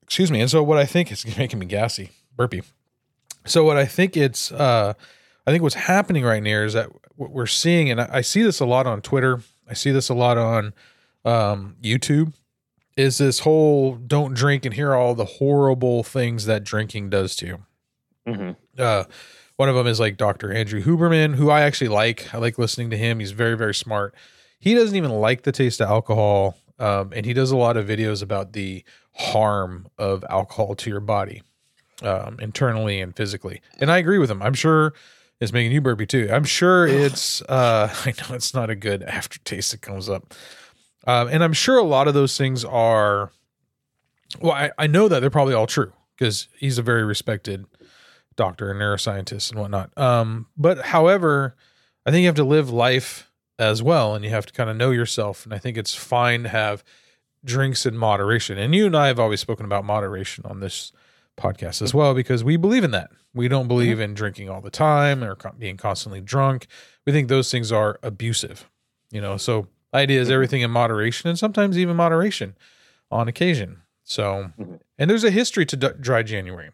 Excuse 0.02 0.30
me. 0.30 0.40
And 0.40 0.50
so 0.50 0.62
what 0.62 0.78
I 0.78 0.86
think 0.86 1.10
is 1.12 1.24
making 1.38 1.58
me 1.58 1.66
gassy, 1.66 2.10
burpy. 2.36 2.62
So 3.44 3.64
what 3.64 3.76
I 3.76 3.84
think 3.86 4.16
it's 4.16 4.50
uh 4.52 4.94
I 5.46 5.50
think 5.50 5.62
what's 5.62 5.74
happening 5.76 6.24
right 6.24 6.42
now 6.42 6.62
is 6.62 6.72
that 6.72 6.88
what 7.16 7.30
we're 7.30 7.46
seeing, 7.46 7.90
and 7.90 8.00
I, 8.00 8.08
I 8.14 8.20
see 8.20 8.42
this 8.42 8.58
a 8.60 8.66
lot 8.66 8.86
on 8.86 9.00
Twitter, 9.00 9.40
I 9.68 9.74
see 9.74 9.90
this 9.92 10.08
a 10.08 10.14
lot 10.14 10.36
on 10.36 10.74
um, 11.24 11.76
YouTube, 11.82 12.34
is 12.96 13.18
this 13.18 13.40
whole 13.40 13.94
don't 13.94 14.34
drink 14.34 14.64
and 14.64 14.74
hear 14.74 14.94
all 14.94 15.14
the 15.14 15.24
horrible 15.24 16.02
things 16.02 16.46
that 16.46 16.62
drinking 16.64 17.10
does 17.10 17.36
to 17.36 17.46
you 17.46 17.58
hmm 18.26 18.50
uh, 18.78 19.04
one 19.56 19.68
of 19.68 19.74
them 19.74 19.86
is 19.86 19.98
like 19.98 20.16
Dr. 20.16 20.52
Andrew 20.52 20.82
Huberman, 20.82 21.34
who 21.34 21.50
I 21.50 21.62
actually 21.62 21.88
like. 21.88 22.32
I 22.34 22.38
like 22.38 22.58
listening 22.58 22.90
to 22.90 22.96
him. 22.96 23.20
He's 23.20 23.32
very, 23.32 23.56
very 23.56 23.74
smart. 23.74 24.14
he 24.58 24.74
doesn't 24.74 24.96
even 24.96 25.10
like 25.10 25.42
the 25.42 25.52
taste 25.52 25.80
of 25.80 25.88
alcohol. 25.88 26.56
Um, 26.78 27.12
and 27.14 27.24
he 27.24 27.32
does 27.32 27.50
a 27.50 27.56
lot 27.56 27.76
of 27.76 27.86
videos 27.86 28.22
about 28.22 28.52
the 28.52 28.84
harm 29.14 29.88
of 29.96 30.24
alcohol 30.28 30.74
to 30.74 30.90
your 30.90 31.00
body, 31.00 31.42
um, 32.02 32.36
internally 32.38 33.00
and 33.00 33.16
physically. 33.16 33.62
And 33.80 33.90
I 33.90 33.96
agree 33.98 34.18
with 34.18 34.30
him. 34.30 34.42
I'm 34.42 34.52
sure 34.52 34.92
it's 35.40 35.52
making 35.52 35.72
you 35.72 35.80
burpy 35.80 36.06
too. 36.06 36.28
I'm 36.30 36.44
sure 36.44 36.86
it's, 36.86 37.40
uh, 37.42 37.88
I 38.04 38.08
know 38.10 38.34
it's 38.34 38.52
not 38.52 38.68
a 38.68 38.74
good 38.74 39.02
aftertaste 39.02 39.70
that 39.70 39.80
comes 39.80 40.10
up. 40.10 40.34
Um, 41.06 41.28
and 41.28 41.42
I'm 41.42 41.52
sure 41.54 41.78
a 41.78 41.82
lot 41.82 42.08
of 42.08 42.14
those 42.14 42.36
things 42.36 42.64
are, 42.64 43.30
well, 44.40 44.52
I, 44.52 44.70
I 44.76 44.86
know 44.86 45.08
that 45.08 45.20
they're 45.20 45.30
probably 45.30 45.54
all 45.54 45.66
true 45.66 45.92
because 46.18 46.48
he's 46.58 46.78
a 46.78 46.82
very 46.82 47.04
respected 47.04 47.64
doctor 48.36 48.70
and 48.70 48.80
neuroscientist 48.80 49.50
and 49.50 49.60
whatnot. 49.60 49.96
Um, 49.98 50.46
but 50.56 50.78
however, 50.86 51.56
I 52.04 52.10
think 52.10 52.20
you 52.22 52.26
have 52.28 52.34
to 52.36 52.44
live 52.44 52.70
life 52.70 53.30
as 53.58 53.82
well 53.82 54.14
and 54.14 54.24
you 54.24 54.30
have 54.30 54.46
to 54.46 54.52
kind 54.52 54.68
of 54.70 54.76
know 54.76 54.90
yourself. 54.90 55.44
And 55.44 55.54
I 55.54 55.58
think 55.58 55.76
it's 55.78 55.94
fine 55.94 56.42
to 56.44 56.48
have 56.50 56.84
drinks 57.44 57.86
in 57.86 57.96
moderation. 57.96 58.58
And 58.58 58.74
you 58.74 58.86
and 58.86 58.96
I 58.96 59.06
have 59.06 59.18
always 59.18 59.40
spoken 59.40 59.64
about 59.64 59.84
moderation 59.84 60.44
on 60.46 60.60
this 60.60 60.92
podcast 61.38 61.80
as 61.82 61.94
well 61.94 62.14
because 62.14 62.42
we 62.44 62.56
believe 62.56 62.84
in 62.84 62.90
that. 62.92 63.10
We 63.34 63.48
don't 63.48 63.68
believe 63.68 64.00
in 64.00 64.14
drinking 64.14 64.48
all 64.48 64.60
the 64.62 64.70
time 64.70 65.22
or 65.22 65.34
co- 65.34 65.52
being 65.58 65.76
constantly 65.76 66.20
drunk. 66.20 66.66
We 67.06 67.12
think 67.12 67.28
those 67.28 67.50
things 67.50 67.70
are 67.70 67.98
abusive. 68.02 68.68
You 69.10 69.20
know, 69.20 69.36
so 69.36 69.68
idea 69.94 70.20
is 70.20 70.30
everything 70.30 70.62
in 70.62 70.70
moderation 70.70 71.28
and 71.28 71.38
sometimes 71.38 71.78
even 71.78 71.96
moderation 71.96 72.56
on 73.10 73.28
occasion. 73.28 73.82
So, 74.04 74.52
Mhm. 74.58 74.80
and 74.98 75.10
there's 75.10 75.24
a 75.24 75.30
history 75.30 75.66
to 75.66 75.76
d- 75.76 75.88
dry 76.00 76.22
January. 76.22 76.70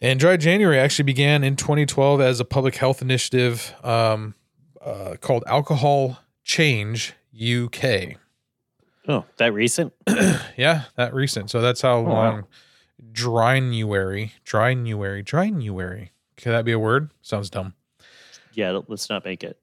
And 0.00 0.20
Dry 0.20 0.36
January 0.36 0.78
actually 0.78 1.04
began 1.04 1.42
in 1.42 1.56
2012 1.56 2.20
as 2.20 2.38
a 2.40 2.44
public 2.44 2.76
health 2.76 3.02
initiative 3.02 3.74
um, 3.82 4.34
uh, 4.80 5.16
called 5.20 5.42
Alcohol 5.46 6.18
Change 6.44 7.14
UK. 7.34 8.16
Oh, 9.08 9.24
that 9.38 9.52
recent? 9.52 9.92
Yeah, 10.56 10.82
that 10.96 11.14
recent. 11.14 11.50
So 11.50 11.60
that's 11.60 11.80
how 11.80 11.98
Oh, 11.98 12.02
wow. 12.02 12.12
long 12.12 12.44
Dryanuary, 13.12 14.32
Dryanuary, 14.44 15.22
Dryanuary. 15.22 16.10
Could 16.36 16.50
that 16.52 16.64
be 16.64 16.72
a 16.72 16.78
word? 16.78 17.10
Sounds 17.22 17.48
dumb. 17.48 17.74
Yeah, 18.54 18.80
let's 18.88 19.08
not 19.08 19.24
make 19.24 19.44
it. 19.44 19.58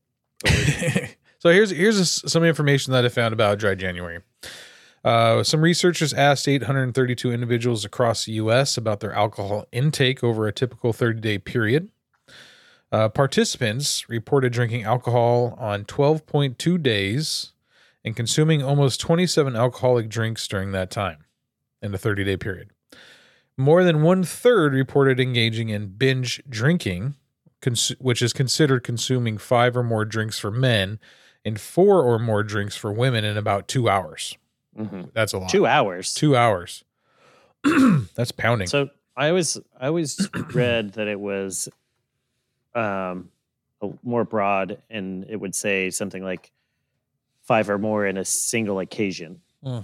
so 1.39 1.50
here's 1.50 1.71
here's 1.71 2.32
some 2.32 2.43
information 2.45 2.93
that 2.93 3.04
I 3.06 3.10
found 3.10 3.34
about 3.34 3.60
dry 3.60 3.76
January. 3.76 4.21
Uh, 5.06 5.44
some 5.44 5.62
researchers 5.62 6.13
asked 6.13 6.48
832 6.48 7.32
individuals 7.32 7.86
across 7.86 8.26
the 8.26 8.32
U.S. 8.34 8.76
about 8.76 9.02
their 9.02 9.13
alcohol 9.13 9.65
intake 9.72 10.24
over 10.24 10.48
a 10.48 10.52
typical 10.52 10.94
30 10.94 11.22
day 11.22 11.38
period. 11.38 11.89
Uh, 12.91 13.08
participants 13.10 14.10
reported 14.10 14.52
drinking 14.52 14.84
alcohol 14.84 15.56
on 15.60 15.86
12.2 15.86 16.82
days 16.82 17.52
and 18.04 18.15
consuming 18.15 18.63
almost 18.63 19.00
27 19.00 19.56
alcoholic 19.56 20.10
drinks 20.10 20.48
during 20.48 20.72
that 20.72 20.89
time 20.89 21.26
in 21.84 21.94
a 21.94 22.00
30 22.00 22.24
day 22.24 22.38
period. 22.38 22.72
More 23.58 23.84
than 23.84 24.02
one 24.02 24.24
third 24.24 24.74
reported 24.74 25.20
engaging 25.20 25.70
in 25.70 25.98
binge 25.98 26.41
drinking, 26.50 27.13
cons- 27.62 27.96
which 28.00 28.24
is 28.24 28.34
considered 28.34 28.84
consuming 28.84 29.38
five 29.38 29.78
or 29.78 29.84
more 29.84 30.04
drinks 30.04 30.39
for 30.39 30.50
men 30.50 31.00
and 31.46 31.62
four 31.62 32.02
or 32.02 32.18
more 32.18 32.41
drinks 32.41 32.76
for 32.76 32.91
women 32.91 33.24
in 33.24 33.38
about 33.38 33.68
two 33.68 33.88
hours. 33.88 34.36
Mhm. 34.77 35.11
That's 35.13 35.33
a 35.33 35.38
lot. 35.39 35.49
Two 35.49 35.65
hours. 35.65 36.13
Two 36.13 36.35
hours. 36.35 36.83
That's 38.15 38.31
pounding. 38.31 38.67
So 38.67 38.89
I 39.15 39.29
always 39.29 39.57
I 39.79 39.88
always 39.88 40.29
read 40.53 40.93
that 40.93 41.07
it 41.07 41.19
was 41.19 41.69
um 42.73 43.29
a- 43.81 43.89
more 44.03 44.25
broad 44.25 44.81
and 44.89 45.25
it 45.29 45.38
would 45.38 45.55
say 45.55 45.89
something 45.89 46.23
like 46.23 46.51
five 47.43 47.69
or 47.69 47.77
more 47.77 48.05
in 48.05 48.17
a 48.17 48.25
single 48.25 48.79
occasion. 48.79 49.41
Hmm. 49.63 49.79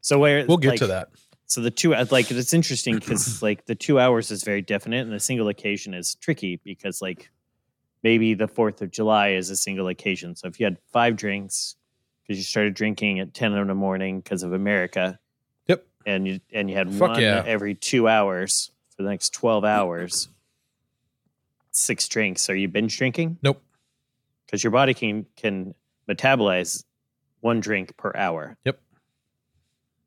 So 0.00 0.18
where 0.18 0.44
we'll 0.46 0.58
get 0.58 0.70
like, 0.70 0.78
to 0.80 0.88
that. 0.88 1.08
So 1.46 1.60
the 1.60 1.70
two 1.70 1.94
like 2.10 2.30
it's 2.30 2.52
interesting 2.52 2.98
because 2.98 3.42
like 3.42 3.66
the 3.66 3.74
two 3.74 3.98
hours 3.98 4.30
is 4.30 4.42
very 4.42 4.62
definite 4.62 5.02
and 5.02 5.12
the 5.12 5.20
single 5.20 5.48
occasion 5.48 5.94
is 5.94 6.14
tricky 6.16 6.60
because 6.64 7.00
like 7.00 7.30
maybe 8.02 8.34
the 8.34 8.48
fourth 8.48 8.82
of 8.82 8.90
July 8.90 9.30
is 9.30 9.48
a 9.50 9.56
single 9.56 9.88
occasion. 9.88 10.34
So 10.36 10.48
if 10.48 10.58
you 10.58 10.66
had 10.66 10.76
five 10.92 11.16
drinks 11.16 11.76
because 12.22 12.38
you 12.38 12.44
started 12.44 12.74
drinking 12.74 13.20
at 13.20 13.34
ten 13.34 13.52
in 13.52 13.66
the 13.68 13.74
morning 13.74 14.20
because 14.20 14.42
of 14.42 14.52
America, 14.52 15.18
Yep. 15.68 15.86
and 16.06 16.26
you 16.26 16.40
and 16.52 16.68
you 16.70 16.76
had 16.76 16.92
Fuck 16.92 17.10
one 17.12 17.20
yeah. 17.20 17.42
every 17.46 17.74
two 17.74 18.08
hours 18.08 18.70
for 18.96 19.02
the 19.02 19.08
next 19.10 19.30
twelve 19.34 19.64
hours, 19.64 20.28
six 21.70 22.08
drinks. 22.08 22.48
Are 22.50 22.54
you 22.54 22.68
binge 22.68 22.96
drinking? 22.98 23.38
Nope. 23.42 23.62
Because 24.46 24.62
your 24.62 24.70
body 24.70 24.94
can 24.94 25.26
can 25.36 25.74
metabolize 26.08 26.84
one 27.40 27.60
drink 27.60 27.96
per 27.96 28.12
hour. 28.14 28.56
Yep. 28.64 28.80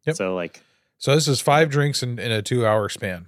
Yep. 0.06 0.16
So 0.16 0.36
like 0.36 0.62
So 0.98 1.14
this 1.16 1.28
is 1.28 1.42
five 1.42 1.70
drinks 1.70 2.04
in, 2.04 2.20
in 2.20 2.32
a 2.32 2.42
two 2.42 2.66
hour 2.66 2.88
span. 2.90 3.28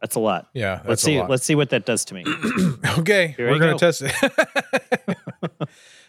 that's 0.00 0.16
a 0.16 0.20
lot. 0.20 0.48
Yeah. 0.52 0.82
Let's 0.86 1.02
see. 1.02 1.22
Let's 1.22 1.44
see 1.44 1.54
what 1.54 1.70
that 1.70 1.86
does 1.86 2.04
to 2.06 2.14
me. 2.14 2.24
okay. 2.98 3.34
Here 3.36 3.48
we're 3.48 3.56
I 3.56 3.58
going 3.58 3.72
go. 3.72 3.78
to 3.78 3.92
test 3.92 4.02
it. 4.02 5.16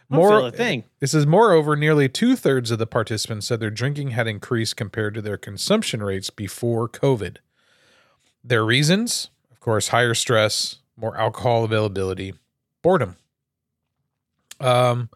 More 0.09 0.51
thing. 0.51 0.85
This 0.99 1.13
is 1.13 1.27
moreover, 1.27 1.75
nearly 1.75 2.07
two 2.07 2.35
thirds 2.35 2.71
of 2.71 2.79
the 2.79 2.87
participants 2.87 3.47
said 3.47 3.59
their 3.59 3.69
drinking 3.69 4.11
had 4.11 4.27
increased 4.27 4.77
compared 4.77 5.13
to 5.15 5.21
their 5.21 5.37
consumption 5.37 6.01
rates 6.01 6.29
before 6.29 6.87
COVID. 6.87 7.37
Their 8.43 8.63
reasons, 8.63 9.29
of 9.51 9.59
course, 9.59 9.89
higher 9.89 10.13
stress, 10.13 10.77
more 10.95 11.17
alcohol 11.17 11.65
availability, 11.65 12.33
boredom. 12.81 13.17
Um, 14.61 15.09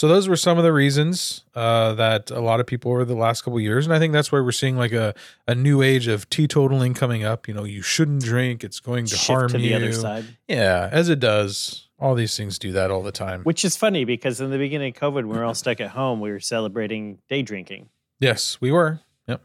so 0.00 0.08
those 0.08 0.30
were 0.30 0.36
some 0.36 0.56
of 0.56 0.64
the 0.64 0.72
reasons 0.72 1.44
uh, 1.54 1.92
that 1.92 2.30
a 2.30 2.40
lot 2.40 2.58
of 2.58 2.66
people 2.66 2.90
over 2.90 3.04
the 3.04 3.14
last 3.14 3.42
couple 3.42 3.58
of 3.58 3.62
years, 3.62 3.84
and 3.84 3.94
I 3.94 3.98
think 3.98 4.14
that's 4.14 4.32
why 4.32 4.40
we're 4.40 4.50
seeing 4.50 4.78
like 4.78 4.92
a, 4.92 5.12
a 5.46 5.54
new 5.54 5.82
age 5.82 6.06
of 6.06 6.26
teetotaling 6.30 6.96
coming 6.96 7.22
up. 7.22 7.46
You 7.46 7.52
know, 7.52 7.64
you 7.64 7.82
shouldn't 7.82 8.22
drink; 8.22 8.64
it's 8.64 8.80
going 8.80 9.04
to 9.04 9.16
Shift 9.16 9.26
harm 9.26 9.48
to 9.50 9.58
the 9.58 9.64
you. 9.64 9.76
other 9.76 9.92
side. 9.92 10.24
Yeah, 10.48 10.88
as 10.90 11.10
it 11.10 11.20
does. 11.20 11.86
All 11.98 12.14
these 12.14 12.34
things 12.34 12.58
do 12.58 12.72
that 12.72 12.90
all 12.90 13.02
the 13.02 13.12
time. 13.12 13.42
Which 13.42 13.62
is 13.62 13.76
funny 13.76 14.06
because 14.06 14.40
in 14.40 14.50
the 14.50 14.56
beginning 14.56 14.94
of 14.96 15.02
COVID, 15.02 15.14
when 15.16 15.28
we 15.28 15.36
were 15.36 15.44
all 15.44 15.54
stuck 15.54 15.82
at 15.82 15.90
home, 15.90 16.18
we 16.18 16.30
were 16.30 16.40
celebrating 16.40 17.18
day 17.28 17.42
drinking. 17.42 17.90
yes, 18.20 18.58
we 18.58 18.72
were. 18.72 19.00
Yep. 19.28 19.42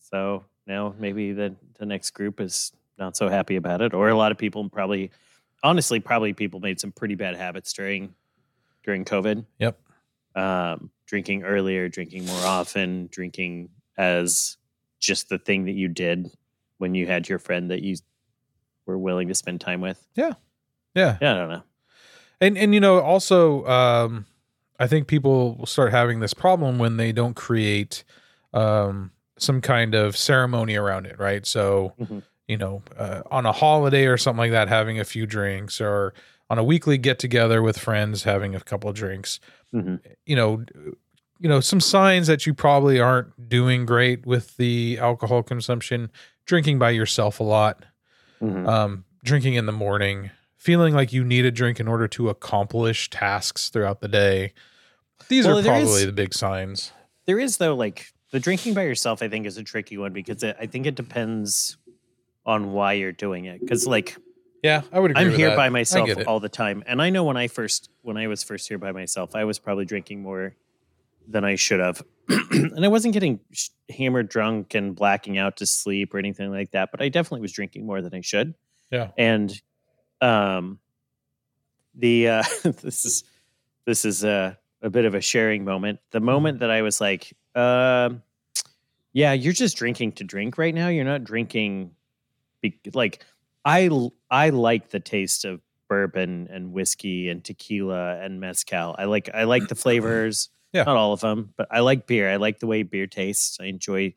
So 0.00 0.44
now 0.66 0.92
maybe 0.98 1.30
the 1.30 1.54
the 1.78 1.86
next 1.86 2.10
group 2.10 2.40
is 2.40 2.72
not 2.98 3.16
so 3.16 3.28
happy 3.28 3.54
about 3.54 3.80
it, 3.80 3.94
or 3.94 4.08
a 4.08 4.16
lot 4.16 4.32
of 4.32 4.38
people 4.38 4.68
probably, 4.68 5.12
honestly, 5.62 6.00
probably 6.00 6.32
people 6.32 6.58
made 6.58 6.80
some 6.80 6.90
pretty 6.90 7.14
bad 7.14 7.36
habits 7.36 7.72
during 7.72 8.12
during 8.82 9.04
COVID. 9.04 9.44
Yep. 9.60 9.78
Um, 10.34 10.90
drinking 11.06 11.44
earlier, 11.44 11.88
drinking 11.88 12.26
more 12.26 12.44
often, 12.44 13.08
drinking 13.12 13.68
as 13.96 14.56
just 15.00 15.28
the 15.28 15.38
thing 15.38 15.66
that 15.66 15.74
you 15.74 15.88
did 15.88 16.30
when 16.78 16.94
you 16.94 17.06
had 17.06 17.28
your 17.28 17.38
friend 17.38 17.70
that 17.70 17.82
you 17.82 17.96
were 18.86 18.98
willing 18.98 19.28
to 19.28 19.34
spend 19.34 19.60
time 19.60 19.80
with. 19.80 20.04
Yeah. 20.14 20.32
Yeah, 20.94 21.18
Yeah, 21.20 21.34
I 21.34 21.38
don't 21.38 21.48
know. 21.50 21.62
And 22.40 22.58
and 22.58 22.74
you 22.74 22.80
know 22.80 23.00
also 23.00 23.64
um 23.66 24.26
I 24.78 24.86
think 24.86 25.06
people 25.06 25.56
will 25.56 25.66
start 25.66 25.92
having 25.92 26.20
this 26.20 26.34
problem 26.34 26.78
when 26.78 26.96
they 26.96 27.12
don't 27.12 27.34
create 27.34 28.04
um 28.52 29.12
some 29.38 29.60
kind 29.60 29.94
of 29.94 30.16
ceremony 30.16 30.76
around 30.76 31.06
it, 31.06 31.18
right? 31.18 31.44
So, 31.46 31.94
Mhm. 32.00 32.22
you 32.46 32.56
know, 32.56 32.82
uh, 32.96 33.22
on 33.30 33.46
a 33.46 33.52
holiday 33.52 34.06
or 34.06 34.16
something 34.16 34.38
like 34.38 34.50
that 34.52 34.68
having 34.68 35.00
a 35.00 35.04
few 35.04 35.26
drinks 35.26 35.80
or 35.80 36.14
on 36.50 36.58
a 36.58 36.64
weekly 36.64 36.98
get 36.98 37.18
together 37.18 37.62
with 37.62 37.78
friends 37.78 38.24
having 38.24 38.54
a 38.54 38.60
couple 38.60 38.92
drinks. 38.92 39.40
Mhm. 39.74 40.00
You 40.26 40.36
know, 40.36 40.64
you 41.40 41.48
know, 41.48 41.60
some 41.60 41.80
signs 41.80 42.26
that 42.26 42.46
you 42.46 42.54
probably 42.54 43.00
aren't 43.00 43.48
doing 43.48 43.86
great 43.86 44.24
with 44.26 44.56
the 44.56 44.98
alcohol 45.00 45.42
consumption, 45.42 46.10
drinking 46.46 46.78
by 46.78 46.90
yourself 46.90 47.40
a 47.40 47.44
lot 47.44 47.84
Mhm. 48.42 48.68
um, 48.68 49.04
drinking 49.24 49.54
in 49.54 49.66
the 49.66 49.72
morning, 49.72 50.30
feeling 50.56 50.94
like 50.94 51.12
you 51.12 51.24
need 51.24 51.44
a 51.44 51.50
drink 51.50 51.80
in 51.80 51.88
order 51.88 52.06
to 52.08 52.28
accomplish 52.28 53.10
tasks 53.10 53.68
throughout 53.70 54.00
the 54.00 54.08
day. 54.08 54.52
These 55.28 55.46
Well, 55.46 55.58
are 55.58 55.62
there 55.62 55.74
is- 55.80 55.88
probably 55.88 56.04
the 56.06 56.12
big 56.12 56.34
signs. 56.34 56.92
There 57.26 57.38
is 57.38 57.56
though, 57.56 57.74
like 57.74 58.12
the 58.30 58.40
drinking 58.40 58.74
by 58.74 58.82
yourself. 58.82 59.22
I 59.22 59.28
think 59.28 59.46
is 59.46 59.56
a 59.56 59.62
tricky 59.62 59.96
one 59.96 60.12
because 60.12 60.42
it, 60.42 60.56
I 60.60 60.66
think 60.66 60.86
it 60.86 60.94
depends 60.94 61.76
on 62.44 62.72
why 62.72 62.92
you're 62.92 63.12
doing 63.12 63.46
it. 63.46 63.60
Because 63.60 63.86
like 63.86 64.16
Yeah, 64.64 64.82
I 64.92 64.98
would 64.98 65.10
agree. 65.12 65.22
I'm 65.24 65.30
here 65.30 65.50
that. 65.50 65.56
by 65.56 65.68
myself 65.68 66.08
all 66.26 66.40
the 66.40 66.48
time, 66.48 66.82
and 66.86 67.00
I 67.02 67.10
know 67.10 67.22
when 67.24 67.36
I 67.36 67.48
first 67.48 67.90
when 68.02 68.16
I 68.16 68.26
was 68.28 68.42
first 68.42 68.66
here 68.66 68.78
by 68.78 68.92
myself, 68.92 69.34
I 69.36 69.44
was 69.44 69.58
probably 69.58 69.84
drinking 69.84 70.22
more 70.22 70.56
than 71.28 71.44
I 71.44 71.54
should 71.56 71.80
have, 71.80 72.02
and 72.50 72.84
I 72.84 72.88
wasn't 72.88 73.12
getting 73.14 73.40
hammered 73.96 74.28
drunk 74.30 74.74
and 74.74 74.96
blacking 74.96 75.36
out 75.38 75.58
to 75.58 75.66
sleep 75.66 76.14
or 76.14 76.18
anything 76.18 76.50
like 76.50 76.70
that. 76.70 76.90
But 76.90 77.02
I 77.02 77.10
definitely 77.10 77.42
was 77.42 77.52
drinking 77.52 77.84
more 77.86 78.00
than 78.02 78.14
I 78.14 78.22
should. 78.22 78.54
Yeah. 78.90 79.10
and 79.18 79.52
um, 80.20 80.78
the 81.94 82.28
uh, 82.28 82.42
this 82.62 83.04
is 83.04 83.24
this 83.86 84.04
is 84.06 84.24
a 84.24 84.58
a 84.82 84.88
bit 84.90 85.04
of 85.04 85.14
a 85.14 85.20
sharing 85.20 85.64
moment. 85.64 86.00
The 86.10 86.18
Mm-hmm. 86.20 86.26
moment 86.26 86.58
that 86.60 86.70
I 86.70 86.80
was 86.82 87.00
like, 87.00 87.32
um, 87.54 88.22
yeah, 89.12 89.32
you're 89.34 89.52
just 89.52 89.76
drinking 89.76 90.12
to 90.12 90.24
drink 90.24 90.56
right 90.58 90.74
now. 90.74 90.88
You're 90.88 91.04
not 91.04 91.22
drinking, 91.24 91.90
be- 92.60 92.78
like 92.94 93.24
I 93.64 93.90
I 94.30 94.50
like 94.50 94.90
the 94.90 95.00
taste 95.00 95.44
of 95.44 95.60
bourbon 95.88 96.48
and 96.50 96.72
whiskey 96.72 97.28
and 97.28 97.44
tequila 97.44 98.18
and 98.20 98.40
mezcal. 98.40 98.94
I 98.98 99.04
like 99.04 99.30
I 99.32 99.44
like 99.44 99.68
the 99.68 99.74
flavors. 99.84 100.50
Yeah. 100.72 100.82
Not 100.84 100.96
all 100.96 101.12
of 101.12 101.20
them, 101.20 101.54
but 101.56 101.68
I 101.70 101.80
like 101.80 102.06
beer. 102.06 102.28
I 102.28 102.36
like 102.36 102.58
the 102.58 102.66
way 102.66 102.82
beer 102.82 103.06
tastes. 103.06 103.58
I 103.60 103.66
enjoy 103.66 104.14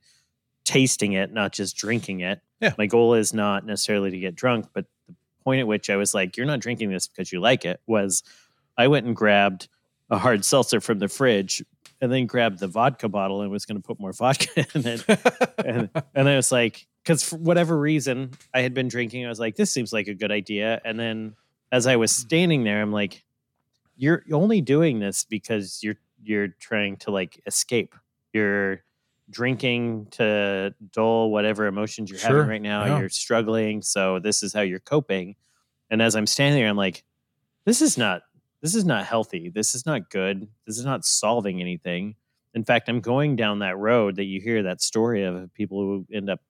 tasting 0.66 1.14
it, 1.14 1.32
not 1.32 1.54
just 1.54 1.78
drinking 1.78 2.22
it. 2.22 2.42
Yeah. 2.60 2.74
My 2.80 2.88
goal 2.88 3.14
is 3.14 3.32
not 3.32 3.64
necessarily 3.64 4.10
to 4.10 4.20
get 4.20 4.36
drunk, 4.36 4.66
but 4.74 4.86
the 5.08 5.14
point 5.44 5.60
at 5.60 5.68
which 5.68 5.92
I 5.92 5.98
was 5.98 6.16
like, 6.16 6.36
you're 6.36 6.48
not 6.48 6.60
drinking 6.60 6.90
this 6.90 7.08
because 7.08 7.32
you 7.32 7.40
like 7.40 7.64
it 7.64 7.80
was 7.86 8.24
I 8.76 8.88
went 8.88 9.06
and 9.06 9.16
grabbed 9.16 9.68
a 10.10 10.18
hard 10.18 10.44
seltzer 10.44 10.82
from 10.82 10.98
the 10.98 11.08
fridge 11.08 11.64
and 12.02 12.12
then 12.12 12.26
grabbed 12.26 12.60
the 12.60 12.68
vodka 12.68 13.08
bottle 13.08 13.42
and 13.42 13.52
was 13.52 13.66
going 13.66 13.80
to 13.80 13.86
put 13.86 14.00
more 14.00 14.14
vodka 14.14 14.66
in 14.74 14.88
it. 14.88 15.06
and, 15.64 15.90
and 16.16 16.30
I 16.30 16.36
was 16.36 16.52
like, 16.52 16.87
because 17.04 17.24
for 17.24 17.38
whatever 17.38 17.78
reason, 17.78 18.32
I 18.54 18.62
had 18.62 18.74
been 18.74 18.88
drinking. 18.88 19.26
I 19.26 19.30
was 19.30 19.40
like, 19.40 19.56
this 19.56 19.72
seems 19.72 19.94
like 19.94 20.08
a 20.08 20.14
good 20.14 20.32
idea. 20.32 20.82
And 20.84 21.00
then 21.00 21.36
as 21.72 21.88
I 21.88 21.96
was 21.96 22.12
mm-hmm. 22.12 22.28
standing 22.28 22.64
there, 22.64 22.82
I'm 22.82 22.92
like, 22.92 23.24
you're 23.96 24.24
only 24.32 24.62
doing 24.62 25.00
this 25.00 25.24
because 25.24 25.80
you're 25.82 25.98
you're 26.24 26.50
trying 26.50 26.98
to 26.98 27.12
like 27.12 27.42
escape. 27.46 27.96
You're 28.34 28.84
drinking 29.30 30.08
to 30.12 30.74
dull 30.92 31.32
whatever 31.32 31.66
emotions 31.66 32.10
you're 32.10 32.20
Sure, 32.20 32.38
having 32.38 32.50
right 32.50 32.62
now. 32.62 32.86
yeah. 32.86 33.00
You're 33.00 33.10
struggling, 33.10 33.82
so 33.82 34.20
this 34.20 34.44
is 34.44 34.54
how 34.54 34.62
you're 34.62 34.80
coping. 34.80 35.36
And 35.90 36.02
as 36.02 36.16
I'm 36.16 36.28
standing 36.28 36.62
there, 36.62 36.70
I'm 36.70 36.78
like, 36.78 37.04
this 37.66 37.82
is 37.82 37.98
not 37.98 38.22
this 38.62 38.76
is 38.76 38.86
not 38.86 39.06
healthy. 39.06 39.50
This 39.50 39.76
is 39.76 39.86
not 39.86 40.10
good. 40.10 40.48
This 40.66 40.78
is 40.78 40.86
not 40.86 41.06
solving 41.06 41.62
anything. 41.62 42.16
In 42.54 42.64
fact, 42.64 42.90
I'm 42.90 43.02
going 43.02 43.36
down 43.36 43.60
that 43.60 43.78
road 43.78 44.16
that 44.16 44.24
you 44.24 44.42
hear 44.42 44.64
that 44.64 44.82
story 44.82 45.24
of 45.24 45.54
people 45.54 45.80
who 45.80 46.08
end 46.12 46.30
up 46.30 46.42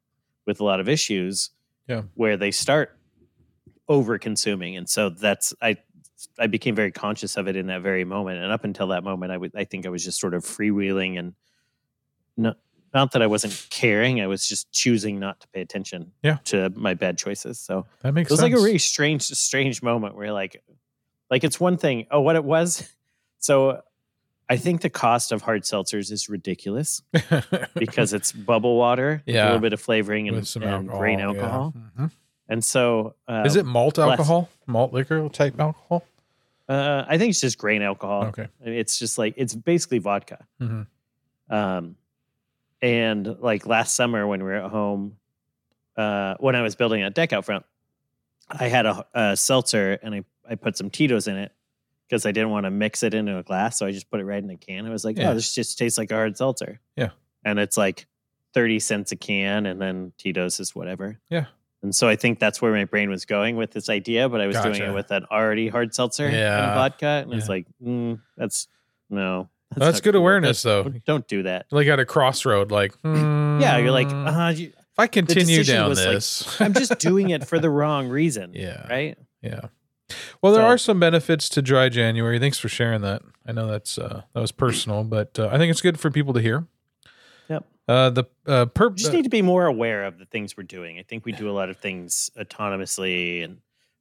with 0.48 0.60
a 0.60 0.64
lot 0.64 0.80
of 0.80 0.90
issues 0.90 1.52
Yeah. 1.88 2.04
where 2.16 2.38
they 2.38 2.50
start 2.52 2.98
over 3.88 4.18
consuming. 4.18 4.76
And 4.78 4.90
so 4.90 5.10
that's 5.10 5.54
I 5.62 5.78
I 6.40 6.48
became 6.48 6.74
very 6.74 6.92
conscious 6.92 7.38
of 7.38 7.48
it 7.48 7.56
in 7.56 7.68
that 7.68 7.82
very 7.84 8.04
moment. 8.04 8.42
And 8.42 8.52
up 8.52 8.64
until 8.64 8.88
that 8.88 9.04
moment, 9.04 9.32
I 9.32 9.38
would 9.38 9.52
I 9.56 9.66
think 9.66 9.86
I 9.86 9.90
was 9.90 10.04
just 10.04 10.20
sort 10.20 10.34
of 10.34 10.44
freewheeling 10.44 11.20
and 11.20 11.34
not 12.36 12.58
not 12.94 13.12
that 13.12 13.22
I 13.22 13.28
wasn't 13.28 13.68
caring, 13.70 14.22
I 14.22 14.28
was 14.28 14.48
just 14.48 14.72
choosing 14.72 15.20
not 15.20 15.42
to 15.42 15.48
pay 15.50 15.62
attention 15.62 16.14
Yeah. 16.24 16.38
to 16.46 16.70
my 16.72 16.94
bad 16.94 17.18
choices. 17.18 17.60
So 17.60 17.86
that 18.02 18.14
makes 18.14 18.30
sense. 18.30 18.32
it 18.32 18.34
was 18.34 18.40
sense. 18.40 18.54
like 18.54 18.60
a 18.60 18.64
really 18.64 18.78
strange, 18.80 19.24
strange 19.24 19.84
moment 19.84 20.16
where 20.16 20.32
like, 20.32 20.64
like 21.30 21.44
it's 21.44 21.60
one 21.60 21.78
thing. 21.78 22.08
Oh, 22.10 22.22
what 22.22 22.36
it 22.36 22.44
was. 22.44 22.90
So 23.40 23.82
I 24.50 24.56
think 24.58 24.82
the 24.82 24.90
cost 24.90 25.32
of 25.34 25.42
hard 25.42 25.64
seltzers 25.64 26.12
is 26.12 26.30
ridiculous 26.30 27.02
because 27.76 28.14
it's 28.14 28.32
bubble 28.32 28.78
water, 28.78 29.22
with 29.26 29.36
a 29.36 29.44
little 29.44 29.60
bit 29.60 29.74
of 29.74 29.82
flavoring 29.82 30.30
and, 30.30 30.48
some 30.48 30.64
and 30.64 30.72
alcohol. 30.72 31.00
grain 31.00 31.20
yeah. 31.20 31.26
alcohol. 31.26 31.74
Mhm. 32.00 32.12
And 32.50 32.64
so, 32.64 33.16
uh, 33.28 33.44
Is 33.46 33.58
it 33.58 33.66
malt 33.66 33.98
less- 33.98 34.12
alcohol? 34.12 34.50
Malt 34.66 34.94
liquor 34.94 35.28
type 35.30 35.60
alcohol? 35.60 36.06
Uh, 36.70 37.04
I 37.08 37.18
think 37.18 37.32
it's 37.32 37.42
just 37.42 37.58
grain 37.58 37.82
alcohol. 37.82 38.26
Okay. 38.28 38.48
I 38.62 38.66
mean, 38.70 38.74
It's 38.80 38.98
just 38.98 39.18
like 39.18 39.34
it's 39.38 39.54
basically 39.54 40.00
vodka. 40.00 40.46
hmm 40.60 40.84
Um, 41.50 41.96
and 42.82 43.26
like 43.40 43.66
last 43.66 43.96
summer 43.96 44.26
when 44.28 44.40
we 44.40 44.46
were 44.46 44.56
at 44.66 44.70
home, 44.72 45.18
uh, 45.98 46.36
when 46.40 46.56
I 46.56 46.62
was 46.62 46.76
building 46.76 47.04
a 47.04 47.10
deck 47.10 47.34
out 47.34 47.44
front, 47.46 47.66
I 48.50 48.68
had 48.70 48.86
a, 48.86 49.06
a 49.14 49.36
seltzer 49.36 49.98
and 50.04 50.14
I, 50.16 50.24
I 50.50 50.56
put 50.56 50.78
some 50.78 50.90
Tito's 50.90 51.28
in 51.28 51.36
it 51.38 51.52
because 52.10 52.26
I 52.26 52.32
didn't 52.32 52.50
want 52.52 52.66
to 52.66 52.72
mix 52.72 53.04
it 53.04 53.14
into 53.14 53.38
a 53.38 53.44
glass. 53.44 53.78
So 53.80 53.86
I 53.86 53.92
just 53.92 54.10
put 54.10 54.20
it 54.20 54.26
right 54.26 54.42
in 54.44 54.50
a 54.50 54.58
can. 54.58 54.86
I 54.86 54.90
was 54.90 55.04
like, 55.06 55.18
Yeah. 55.18 55.32
oh, 55.32 55.34
this 55.34 55.54
just 55.54 55.78
tastes 55.78 55.98
like 55.98 56.12
a 56.12 56.16
hard 56.16 56.38
seltzer. 56.38 56.80
Yeah. 56.96 57.10
And 57.46 57.60
it's 57.60 57.78
like 57.78 58.08
30 58.54 58.80
cents 58.80 59.12
a 59.12 59.16
can 59.16 59.66
and 59.66 59.82
then 59.82 60.14
Tito's 60.18 60.60
is 60.60 60.74
whatever. 60.76 61.20
Yeah. 61.30 61.46
And 61.84 61.94
so 61.96 62.08
I 62.08 62.16
think 62.16 62.40
that's 62.40 62.62
where 62.62 62.72
my 62.74 62.86
brain 62.86 63.10
was 63.10 63.26
going 63.26 63.56
with 63.56 63.72
this 63.72 63.88
idea, 63.90 64.28
but 64.30 64.42
I 64.42 64.48
was 64.48 64.58
doing 64.60 64.82
it 64.82 64.94
with 64.94 65.12
an 65.12 65.26
already 65.32 65.68
hard 65.68 65.94
seltzer 65.94 66.30
Yeah. 66.30 66.64
and 66.66 66.74
vodka. 66.76 67.24
And 67.24 67.34
it's 67.34 67.48
like, 67.50 67.68
mm, 67.84 68.20
that's 68.36 68.68
no. 69.10 69.50
That's 69.76 69.98
not 69.98 70.04
good 70.04 70.14
cool. 70.14 70.22
awareness, 70.22 70.64
That's- 70.64 70.86
though. 70.94 71.00
Don't 71.06 71.28
do 71.28 71.44
that. 71.44 71.68
Like 71.72 71.88
at 71.88 72.00
a 72.00 72.06
crossroad, 72.06 72.72
like 72.72 72.94
Yeah, 73.06 73.78
you're 73.78 73.92
like, 73.92 74.08
mm, 74.08 74.48
uh, 74.48 74.50
you, 74.52 74.68
if 74.70 74.98
I 74.98 75.08
continue 75.08 75.64
down 75.64 75.90
was 75.90 76.00
like, 76.04 76.16
this, 76.16 76.60
I'm 76.62 76.74
just 76.74 76.98
doing 77.00 77.30
it 77.30 77.46
for 77.46 77.60
the 77.60 77.70
wrong 77.80 78.08
reason. 78.10 78.54
yeah, 78.56 78.88
Right. 78.90 79.18
yeah. 79.44 79.68
Well, 80.42 80.54
there 80.54 80.62
So- 80.62 80.68
are 80.68 80.78
some 80.78 81.00
benefits 81.00 81.50
to 81.50 81.62
dry 81.62 81.90
January. 81.90 82.40
Thanks 82.40 82.60
for 82.60 82.70
sharing 82.70 83.02
that. 83.02 83.22
I 83.46 83.52
know 83.52 83.68
that's 83.68 83.98
uh, 83.98 84.22
that 84.34 84.40
was 84.40 84.52
personal, 84.52 85.04
but 85.04 85.38
uh, 85.40 85.50
I 85.52 85.58
think 85.58 85.72
it's 85.72 85.82
good 85.82 86.00
for 86.00 86.12
people 86.12 86.34
to 86.34 86.42
hear. 86.42 86.68
Yep. 87.50 87.66
Uh, 87.88 88.10
the 88.10 88.24
uh, 88.46 88.66
perp. 88.66 88.92
We 88.92 88.96
just 88.98 89.14
need 89.14 89.24
to 89.24 89.30
be 89.30 89.42
more 89.42 89.66
aware 89.66 90.04
of 90.06 90.20
the 90.20 90.26
things 90.26 90.58
we're 90.58 90.64
doing. 90.64 91.00
I 91.00 91.04
think 91.04 91.26
we 91.26 91.32
do 91.32 91.50
a 91.50 91.54
lot 91.54 91.70
of 91.70 91.78
things 91.78 92.30
autonomously 92.38 93.44
and 93.44 93.60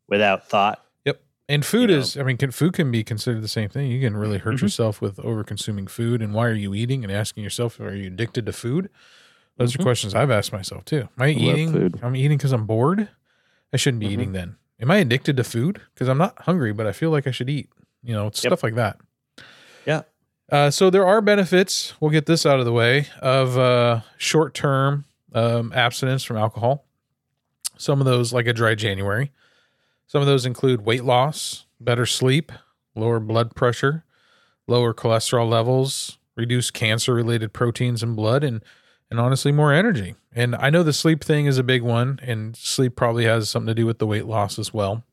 without 0.08 0.48
thought. 0.48 0.84
Yep. 1.04 1.22
And 1.48 1.64
food 1.64 1.90
you 1.90 1.96
know. 1.96 2.00
is, 2.02 2.16
I 2.16 2.24
mean, 2.24 2.36
can, 2.36 2.50
food 2.50 2.72
can 2.72 2.90
be 2.90 3.04
considered 3.04 3.42
the 3.42 3.48
same 3.48 3.68
thing. 3.68 3.90
You 3.90 4.00
can 4.00 4.16
really 4.16 4.38
hurt 4.38 4.56
Mhm. 4.56 4.62
yourself 4.62 5.00
with 5.00 5.20
over 5.20 5.44
consuming 5.44 5.86
food. 5.86 6.20
And 6.20 6.34
why 6.34 6.46
are 6.46 6.52
you 6.54 6.74
eating? 6.74 7.04
And 7.04 7.12
asking 7.12 7.44
yourself, 7.44 7.78
are 7.80 7.94
you 7.94 8.08
addicted 8.08 8.46
to 8.46 8.52
food? 8.52 8.90
Those 9.56 9.72
Mhm. 9.74 9.80
are 9.80 9.82
questions 9.84 10.14
I've 10.14 10.30
asked 10.32 10.52
myself 10.52 10.84
too. 10.84 11.02
Am 11.02 11.08
I 11.22 11.30
love 11.32 11.36
eating? 11.58 11.94
I'm 12.02 12.16
eating 12.16 12.36
because 12.38 12.52
I'm 12.52 12.66
bored. 12.66 13.08
I 13.72 13.76
shouldn't 13.76 14.00
be 14.00 14.08
Mhm. 14.08 14.12
eating 14.12 14.32
then. 14.32 14.56
Am 14.80 14.90
I 14.90 14.98
addicted 14.98 15.36
to 15.38 15.44
food? 15.44 15.80
Because 15.94 16.08
I'm 16.08 16.18
not 16.18 16.38
hungry, 16.42 16.72
but 16.72 16.86
I 16.86 16.92
feel 16.92 17.10
like 17.10 17.26
I 17.26 17.30
should 17.30 17.48
eat. 17.48 17.70
You 18.02 18.14
know, 18.14 18.26
it's 18.26 18.42
Yep. 18.44 18.50
stuff 18.50 18.62
like 18.62 18.74
that. 18.74 18.98
Yeah. 19.86 20.02
Uh, 20.50 20.70
so 20.70 20.90
there 20.90 21.06
are 21.06 21.20
benefits. 21.20 21.94
We'll 22.00 22.10
get 22.10 22.26
this 22.26 22.44
out 22.46 22.58
of 22.60 22.66
the 22.66 22.72
way 22.72 23.08
of 23.20 23.58
uh, 23.58 24.00
short-term 24.16 25.04
um, 25.34 25.72
abstinence 25.72 26.22
from 26.24 26.36
alcohol. 26.36 26.84
Some 27.78 28.00
of 28.00 28.04
those, 28.06 28.32
like 28.32 28.46
a 28.46 28.52
dry 28.52 28.74
January. 28.74 29.32
Some 30.06 30.20
of 30.20 30.26
those 30.26 30.46
include 30.46 30.86
weight 30.86 31.04
loss, 31.04 31.66
better 31.80 32.06
sleep, 32.06 32.52
lower 32.94 33.18
blood 33.18 33.54
pressure, 33.56 34.04
lower 34.68 34.94
cholesterol 34.94 35.48
levels, 35.48 36.18
reduce 36.36 36.70
cancer-related 36.70 37.52
proteins 37.52 38.02
in 38.02 38.14
blood, 38.14 38.44
and 38.44 38.62
and 39.10 39.20
honestly 39.20 39.52
more 39.52 39.72
energy. 39.72 40.14
And 40.34 40.54
I 40.56 40.70
know 40.70 40.82
the 40.82 40.92
sleep 40.92 41.22
thing 41.24 41.46
is 41.46 41.58
a 41.58 41.62
big 41.62 41.82
one, 41.82 42.18
and 42.22 42.56
sleep 42.56 42.96
probably 42.96 43.24
has 43.24 43.48
something 43.48 43.68
to 43.68 43.74
do 43.74 43.86
with 43.86 43.98
the 43.98 44.06
weight 44.06 44.26
loss 44.26 44.58
as 44.58 44.72
well. 44.74 45.04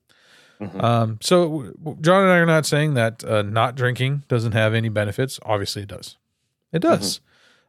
Mhm. 0.62 0.82
Um, 0.84 1.18
so 1.22 1.74
John 2.02 2.24
and 2.24 2.32
I 2.32 2.38
are 2.38 2.46
not 2.46 2.66
saying 2.66 2.94
that 2.94 3.24
uh, 3.24 3.42
not 3.42 3.76
drinking 3.76 4.24
doesn't 4.28 4.52
have 4.54 4.74
any 4.74 4.90
benefits. 4.90 5.40
Obviously, 5.44 5.82
it 5.84 5.90
does. 5.90 6.18
It 6.72 6.80
does. 6.80 7.20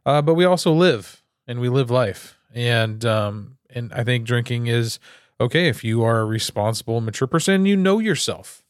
Uh, 0.06 0.20
but 0.22 0.34
we 0.34 0.44
also 0.44 0.72
live, 0.72 1.22
and 1.46 1.60
we 1.60 1.68
live 1.68 1.90
life, 1.90 2.38
and 2.54 3.04
um, 3.04 3.56
and 3.70 3.92
I 3.92 4.04
think 4.04 4.26
drinking 4.26 4.66
is 4.66 4.98
okay 5.40 5.68
if 5.68 5.82
you 5.82 6.02
are 6.04 6.20
a 6.20 6.24
responsible, 6.24 7.00
mature 7.00 7.26
person. 7.28 7.54
and 7.54 7.68
You 7.68 7.76
know 7.76 7.98
yourself. 7.98 8.62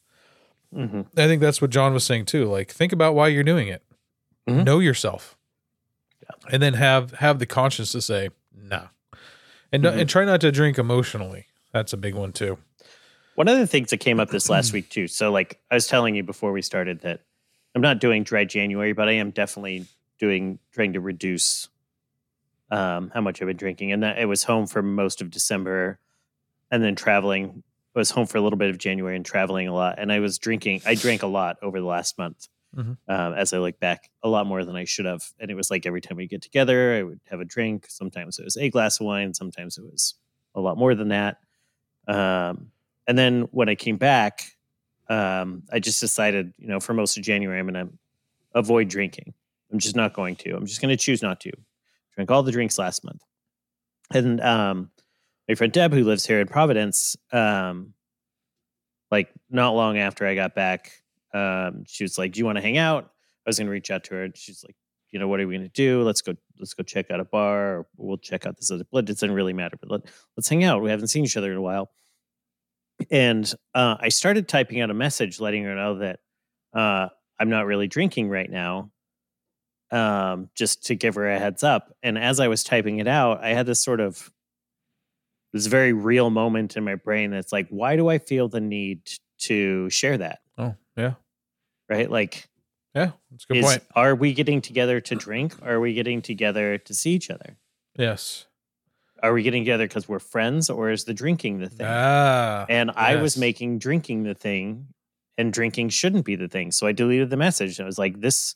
Mhm. 0.75 1.07
I 1.17 1.27
think 1.27 1.41
that's 1.41 1.61
what 1.61 1.71
John 1.71 1.93
was 1.93 2.05
saying 2.05 2.27
too. 2.27 2.47
Like, 2.47 2.71
think 2.71 2.93
about 2.93 3.15
why 3.15 3.29
you're 3.29 3.45
doing 3.45 3.69
it. 3.69 3.83
Mhm. 4.49 4.65
Know 4.65 4.79
yourself, 4.79 5.34
and 6.51 6.63
then 6.63 6.75
have 6.75 7.13
have 7.13 7.39
the 7.39 7.47
conscience 7.47 7.93
to 7.93 8.01
say 8.01 8.31
no, 8.57 8.89
and 9.73 9.85
Mhm. 9.85 9.99
and 10.01 10.09
try 10.09 10.25
not 10.25 10.41
to 10.43 10.53
drink 10.53 10.79
emotionally. 10.79 11.47
That's 11.73 11.93
a 11.93 11.97
big 11.97 12.15
one 12.15 12.33
too. 12.33 12.59
One 13.35 13.49
of 13.49 13.59
the 13.59 13.67
things 13.67 13.91
that 13.91 13.97
came 13.99 14.21
up 14.21 14.31
this 14.31 14.49
last 14.49 14.73
week 14.73 14.89
too. 14.91 15.09
So, 15.09 15.33
like 15.33 15.61
I 15.71 15.75
was 15.75 15.87
telling 15.87 16.15
you 16.15 16.23
before 16.23 16.53
we 16.53 16.63
started 16.63 17.01
that 17.01 17.23
I'm 17.75 17.83
not 17.83 17.99
doing 17.99 18.23
dry 18.23 18.45
January, 18.45 18.93
but 18.93 19.09
I 19.09 19.13
am 19.13 19.31
definitely 19.31 19.87
doing 20.21 20.61
trying 20.73 20.93
to 20.93 21.01
reduce 21.01 21.69
um, 22.71 23.11
how 23.13 23.21
much 23.21 23.43
I've 23.43 23.49
been 23.49 23.57
drinking. 23.57 23.93
And 23.93 24.03
that 24.03 24.19
it 24.19 24.27
was 24.27 24.45
home 24.45 24.67
for 24.67 24.83
most 24.83 25.21
of 25.21 25.31
December, 25.31 25.99
and 26.71 26.83
then 26.83 26.95
traveling. 26.95 27.63
I 27.95 27.99
was 28.01 28.11
home 28.11 28.27
for 28.27 28.39
a 28.39 28.41
little 28.41 28.57
bit 28.59 28.71
of 28.71 28.79
January 28.79 29.15
and 29.15 29.25
traveling 29.25 29.69
a 29.69 29.75
lot. 29.75 29.97
And 29.99 30.11
I 30.11 30.19
was 30.19 30.39
drinking. 30.39 30.83
I 30.85 30.95
drank 30.97 31.23
a 31.23 31.29
lot 31.29 31.59
over 31.63 31.79
the 31.79 31.87
last 31.87 32.19
month. 32.19 32.49
Mhm. 32.75 32.97
Um, 33.09 33.35
as 33.35 33.53
I 33.53 33.59
look 33.59 33.79
back, 33.79 34.11
a 34.23 34.29
lot 34.29 34.47
more 34.47 34.65
than 34.65 34.77
I 34.77 34.85
should 34.85 35.05
have. 35.07 35.23
And 35.39 35.51
it 35.51 35.55
was 35.55 35.71
like 35.71 35.87
every 35.87 36.01
time 36.01 36.17
we 36.17 36.27
get 36.27 36.43
together, 36.43 36.95
I 36.95 37.03
would 37.03 37.21
have 37.31 37.41
a 37.41 37.45
drink. 37.45 37.87
Sometimes 37.89 38.39
it 38.39 38.45
was 38.45 38.57
a 38.57 38.69
glass 38.71 39.01
of 39.01 39.07
wine. 39.07 39.35
Sometimes 39.35 39.79
it 39.79 39.85
was 39.85 40.15
a 40.55 40.61
lot 40.61 40.77
more 40.79 40.95
than 40.95 41.09
that. 41.09 41.39
Um, 42.09 42.71
and 43.07 43.17
then 43.19 43.43
when 43.53 43.69
I 43.69 43.75
came 43.75 43.97
back, 43.97 44.57
um, 45.09 45.63
I 45.73 45.79
just 45.81 46.01
decided, 46.01 46.53
you 46.59 46.69
know, 46.69 46.81
for 46.81 46.95
most 46.95 47.17
of 47.17 47.23
January, 47.23 47.59
I'm 47.61 47.69
going 47.69 47.87
to 47.89 47.93
avoid 48.55 48.89
drinking. 48.89 49.35
I'm 49.73 49.79
just 49.79 49.97
not 49.97 50.15
going 50.15 50.37
to. 50.37 50.57
I'm 50.57 50.67
just 50.67 50.81
going 50.81 50.97
to 50.97 51.03
choose 51.03 51.23
not 51.23 51.41
to. 51.41 51.53
Drank 52.15 52.31
all 52.31 52.43
the 52.43 52.53
drinks 52.53 52.79
last 52.79 53.05
month. 53.05 53.23
And 54.13 54.41
um, 54.41 54.91
my 55.49 55.55
friend 55.55 55.73
Deb, 55.73 55.93
who 55.93 56.05
lives 56.05 56.27
here 56.27 56.41
in 56.41 56.47
Providence, 56.49 57.17
um, 57.33 57.95
like 59.11 59.29
not 59.51 59.71
long 59.75 59.99
after 59.99 60.27
I 60.27 60.35
got 60.35 60.55
back, 60.55 60.93
um, 61.35 61.85
she 61.87 62.05
was 62.05 62.17
like, 62.17 62.33
"Do 62.33 62.39
you 62.39 62.47
want 62.47 62.57
to 62.57 62.63
hang 62.63 62.79
out?" 62.79 63.05
I 63.47 63.51
was 63.51 63.59
going 63.59 63.67
to 63.67 63.73
reach 63.73 63.91
out 63.91 64.05
to 64.05 64.15
her. 64.15 64.25
And 64.25 64.37
she's 64.37 64.65
like, 64.65 64.77
"You 65.11 65.19
know, 65.19 65.29
what 65.29 65.41
are 65.41 65.47
we 65.47 65.57
going 65.57 65.69
to 65.69 65.73
do? 65.73 66.03
Let's 66.03 66.23
go. 66.23 66.35
Let's 66.59 66.73
go 66.73 66.83
check 66.83 67.11
out 67.11 67.21
a 67.21 67.25
bar, 67.25 67.79
or 67.79 67.87
we'll 67.97 68.17
check 68.19 68.47
out 68.47 68.57
this 68.57 68.71
other. 68.71 68.85
Place. 68.85 69.03
It 69.03 69.07
doesn't 69.07 69.33
really 69.33 69.53
matter, 69.53 69.77
but 69.79 69.91
let, 69.91 70.01
let's 70.37 70.49
hang 70.49 70.65
out. 70.65 70.81
We 70.81 70.91
haven't 70.91 71.09
seen 71.09 71.25
each 71.25 71.37
other 71.37 71.51
in 71.51 71.59
a 71.59 71.63
while." 71.63 71.91
And 73.11 73.53
uh, 73.75 73.97
I 73.99 74.09
started 74.09 74.49
typing 74.49 74.81
out 74.81 74.91
a 74.91 74.95
message 74.95 75.41
letting 75.41 75.65
her 75.65 75.75
know 75.75 75.99
that 75.99 76.21
uh, 76.73 77.09
I'm 77.39 77.51
not 77.51 77.67
really 77.67 77.89
drinking 77.89 78.29
right 78.29 78.49
now, 78.49 78.93
um, 79.91 80.49
just 80.55 80.87
to 80.87 80.95
give 80.95 81.17
her 81.17 81.29
a 81.29 81.39
heads 81.39 81.65
up. 81.65 81.93
And 82.05 82.17
as 82.17 82.39
I 82.39 82.47
was 82.47 82.63
typing 82.63 83.01
it 83.01 83.09
out, 83.09 83.43
I 83.43 83.49
had 83.49 83.67
this 83.67 83.83
sort 83.83 84.01
of 84.01 84.31
this 85.53 85.67
very 85.67 85.93
real 85.93 86.31
moment 86.31 86.77
in 86.77 86.85
my 86.85 86.95
brain 86.97 87.31
that's 87.31 87.53
like, 87.53 87.69
why 87.69 87.97
do 87.97 88.09
I 88.09 88.19
feel 88.19 88.49
the 88.49 88.61
need 88.61 89.09
to 89.39 89.89
share 89.91 90.19
that, 90.19 90.41
Oh, 90.59 90.75
yeah. 90.97 91.15
Right? 91.89 92.11
Like, 92.11 92.49
Yeah. 92.95 93.13
That's 93.31 93.45
a 93.45 93.53
good 93.53 93.57
is, 93.59 93.65
point. 93.67 93.83
are 93.95 94.15
we 94.15 94.35
getting 94.35 94.61
together 94.61 95.01
to 95.01 95.15
drink? 95.15 95.55
Or 95.63 95.75
are 95.75 95.81
we 95.81 95.95
getting 95.95 96.23
together 96.23 96.79
to 96.79 96.95
see 96.95 97.11
each 97.13 97.31
other? 97.31 97.57
Yes. 97.97 98.47
Are 99.23 99.33
we 99.33 99.43
getting 99.43 99.63
together 99.65 99.87
because 99.87 100.09
we're 100.09 100.19
friends, 100.19 100.69
or 100.69 100.91
is 100.91 101.05
the 101.05 101.15
drinking 101.15 101.59
the 101.59 101.69
thing? 101.71 101.87
Ah. 101.89 102.67
and 102.69 102.91
I 102.91 103.17
was 103.17 103.39
making 103.39 103.79
drinking 103.79 104.25
the 104.25 104.35
thing, 104.35 104.89
and 105.39 105.53
drinking 105.53 105.89
shouldn't 105.89 106.27
be 106.27 106.37
the 106.37 106.49
thing. 106.49 106.71
So 106.73 106.87
I 106.87 106.93
deleted 106.93 107.31
the 107.31 107.37
message. 107.39 107.81
I 107.81 107.85
was 107.85 107.99
like, 107.99 108.21
"This, 108.21 108.55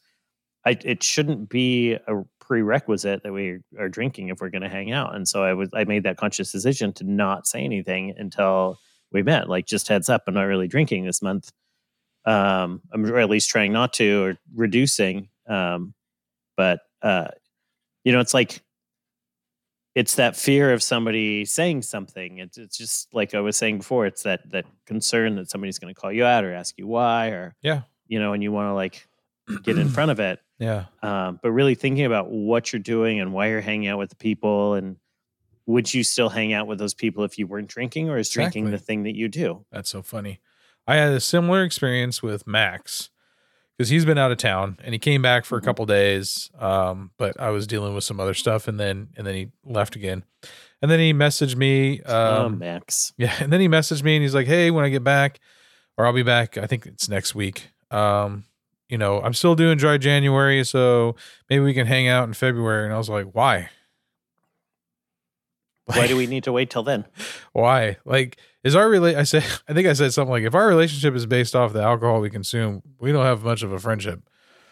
I, 0.67 0.77
it 0.85 1.03
shouldn't 1.03 1.49
be 1.49 1.95
a 1.95 2.23
prerequisite 2.39 3.23
that 3.23 3.33
we 3.33 3.61
are 3.79 3.89
drinking 3.89 4.29
if 4.29 4.41
we're 4.41 4.51
going 4.51 4.63
to 4.63 4.69
hang 4.69 4.93
out." 4.93 5.15
And 5.15 5.27
so 5.27 5.43
I 5.43 5.55
was, 5.55 5.71
I 5.73 5.85
made 5.85 6.03
that 6.03 6.19
conscious 6.19 6.53
decision 6.53 6.93
to 6.95 7.05
not 7.05 7.47
say 7.47 7.61
anything 7.65 8.15
until 8.19 8.79
we 9.11 9.23
met. 9.23 9.49
Like, 9.49 9.65
just 9.65 9.89
heads 9.89 10.11
up, 10.11 10.25
I'm 10.27 10.35
not 10.35 10.43
really 10.43 10.69
drinking 10.69 11.07
this 11.07 11.23
month. 11.23 11.51
Um, 12.25 12.83
I'm 12.93 13.05
or 13.07 13.19
at 13.19 13.31
least 13.31 13.49
trying 13.51 13.73
not 13.73 13.93
to 13.95 14.23
or 14.25 14.39
reducing. 14.55 15.29
Um, 15.47 15.95
but 16.57 16.81
uh, 17.03 17.29
you 18.05 18.13
know, 18.13 18.21
it's 18.21 18.35
like 18.35 18.63
it's 19.95 20.15
that 20.17 20.37
fear 20.37 20.73
of 20.73 20.83
somebody 20.83 21.45
saying 21.45 21.83
something. 21.83 22.39
It's 22.39 22.59
it's 22.59 22.77
just 22.77 23.13
like 23.15 23.35
I 23.35 23.41
was 23.41 23.57
saying 23.57 23.79
before. 23.79 24.07
It's 24.07 24.23
that 24.23 24.49
that 24.51 24.67
concern 24.87 25.37
that 25.37 25.51
somebody's 25.51 25.79
going 25.79 25.93
to 25.95 26.01
call 26.01 26.13
you 26.13 26.25
out 26.25 26.45
or 26.45 26.53
ask 26.53 26.77
you 26.79 26.87
why, 26.87 27.29
or 27.29 27.55
Yeah. 27.63 27.83
you 28.07 28.19
know, 28.19 28.33
and 28.33 28.43
you 28.43 28.53
want 28.53 28.69
to 28.69 28.75
like 28.75 29.07
get 29.63 29.79
in 29.79 29.89
front 29.89 30.11
of 30.11 30.21
it. 30.21 30.41
Yeah. 30.61 30.87
Um, 31.05 31.39
but 31.41 31.53
really 31.53 31.77
thinking 31.77 32.05
about 32.05 32.33
what 32.33 32.73
you're 32.73 32.81
doing 32.81 33.21
and 33.21 33.33
why 33.33 33.47
you're 33.47 33.61
hanging 33.61 33.87
out 33.87 33.97
with 34.01 34.11
the 34.11 34.17
people, 34.17 34.75
and 34.75 34.97
would 35.67 35.95
you 35.95 36.03
still 36.03 36.29
hang 36.29 36.53
out 36.53 36.67
with 36.67 36.81
those 36.81 36.95
people 36.95 37.23
if 37.23 37.39
you 37.39 37.47
weren't 37.47 37.69
drinking, 37.69 38.11
or 38.11 38.19
is 38.19 38.29
drinking 38.29 38.73
the 38.73 38.77
thing 38.79 39.05
that 39.05 39.15
you 39.15 39.29
do? 39.29 39.65
That's 39.71 39.89
so 39.89 40.03
funny. 40.03 40.41
I 40.89 40.97
had 40.97 41.13
a 41.13 41.21
similar 41.21 41.63
experience 41.63 42.23
with 42.23 42.47
Max 42.47 43.11
because 43.77 43.91
he's 43.91 44.05
been 44.05 44.19
out 44.19 44.33
of 44.33 44.39
town 44.39 44.79
and 44.83 44.93
he 44.95 44.99
came 44.99 45.23
back 45.23 45.45
for 45.45 45.59
a 45.59 45.61
Mhm. 45.61 45.65
couple 45.65 45.87
days. 45.87 46.51
Um, 46.59 47.11
but 47.19 47.39
I 47.39 47.51
was 47.51 47.67
dealing 47.67 47.95
with 47.95 48.03
some 48.05 48.19
other 48.19 48.35
stuff 48.35 48.67
and 48.67 48.81
then 48.81 49.09
and 49.17 49.27
then 49.27 49.35
he 49.35 49.49
left 49.65 49.95
again. 49.95 50.25
And 50.83 50.91
then 50.91 50.99
he 50.99 51.13
messaged 51.13 51.55
me. 51.57 52.01
oh, 52.07 52.47
Um, 52.47 52.59
Max. 52.59 53.13
yeah, 53.19 53.35
and 53.41 53.53
then 53.53 53.61
he 53.61 53.69
messaged 53.69 54.03
me 54.03 54.17
and 54.17 54.23
he's 54.23 54.35
like, 54.35 54.47
"Hey, 54.47 54.71
when 54.71 54.85
I 54.85 54.89
get 54.89 55.05
back, 55.05 55.39
or 55.97 56.07
I'll 56.07 56.13
be 56.13 56.23
back. 56.23 56.57
I 56.57 56.67
think 56.67 56.87
it's 56.87 57.09
next 57.09 57.35
week. 57.35 57.69
Um, 57.91 58.45
you 58.89 58.97
know, 58.97 59.21
I'm 59.21 59.35
still 59.35 59.55
doing 59.55 59.77
dry 59.77 59.99
January, 59.99 60.65
so 60.65 61.17
maybe 61.51 61.63
we 61.65 61.75
can 61.75 61.87
hang 61.87 62.09
out 62.09 62.25
in 62.29 62.33
February." 62.35 62.85
And 62.87 62.95
I 62.95 62.99
was 62.99 63.09
like, 63.11 63.27
"Why? 63.33 63.69
Why 65.87 66.07
do 66.07 66.17
we 66.17 66.27
need 66.27 66.45
to 66.45 66.53
wait 66.53 66.71
till 66.71 66.83
then? 66.83 67.07
why 67.53 67.97
like 68.05 68.39
is 68.69 68.77
our 68.77 68.89
relate 68.89 69.17
i 69.17 69.25
said 69.25 69.43
i 69.69 69.73
think 69.75 69.87
i 69.89 69.93
said 69.95 70.13
something 70.13 70.33
like 70.33 70.45
if 70.45 70.55
our 70.55 70.69
relationship 70.69 71.15
is 71.15 71.27
based 71.27 71.55
off 71.57 71.73
the 71.73 71.83
alcohol 71.83 72.21
we 72.21 72.31
consume 72.31 72.83
we 72.99 73.11
don't 73.13 73.25
have 73.25 73.43
much 73.43 73.63
of 73.63 73.73
a 73.73 73.79
friendship 73.79 74.21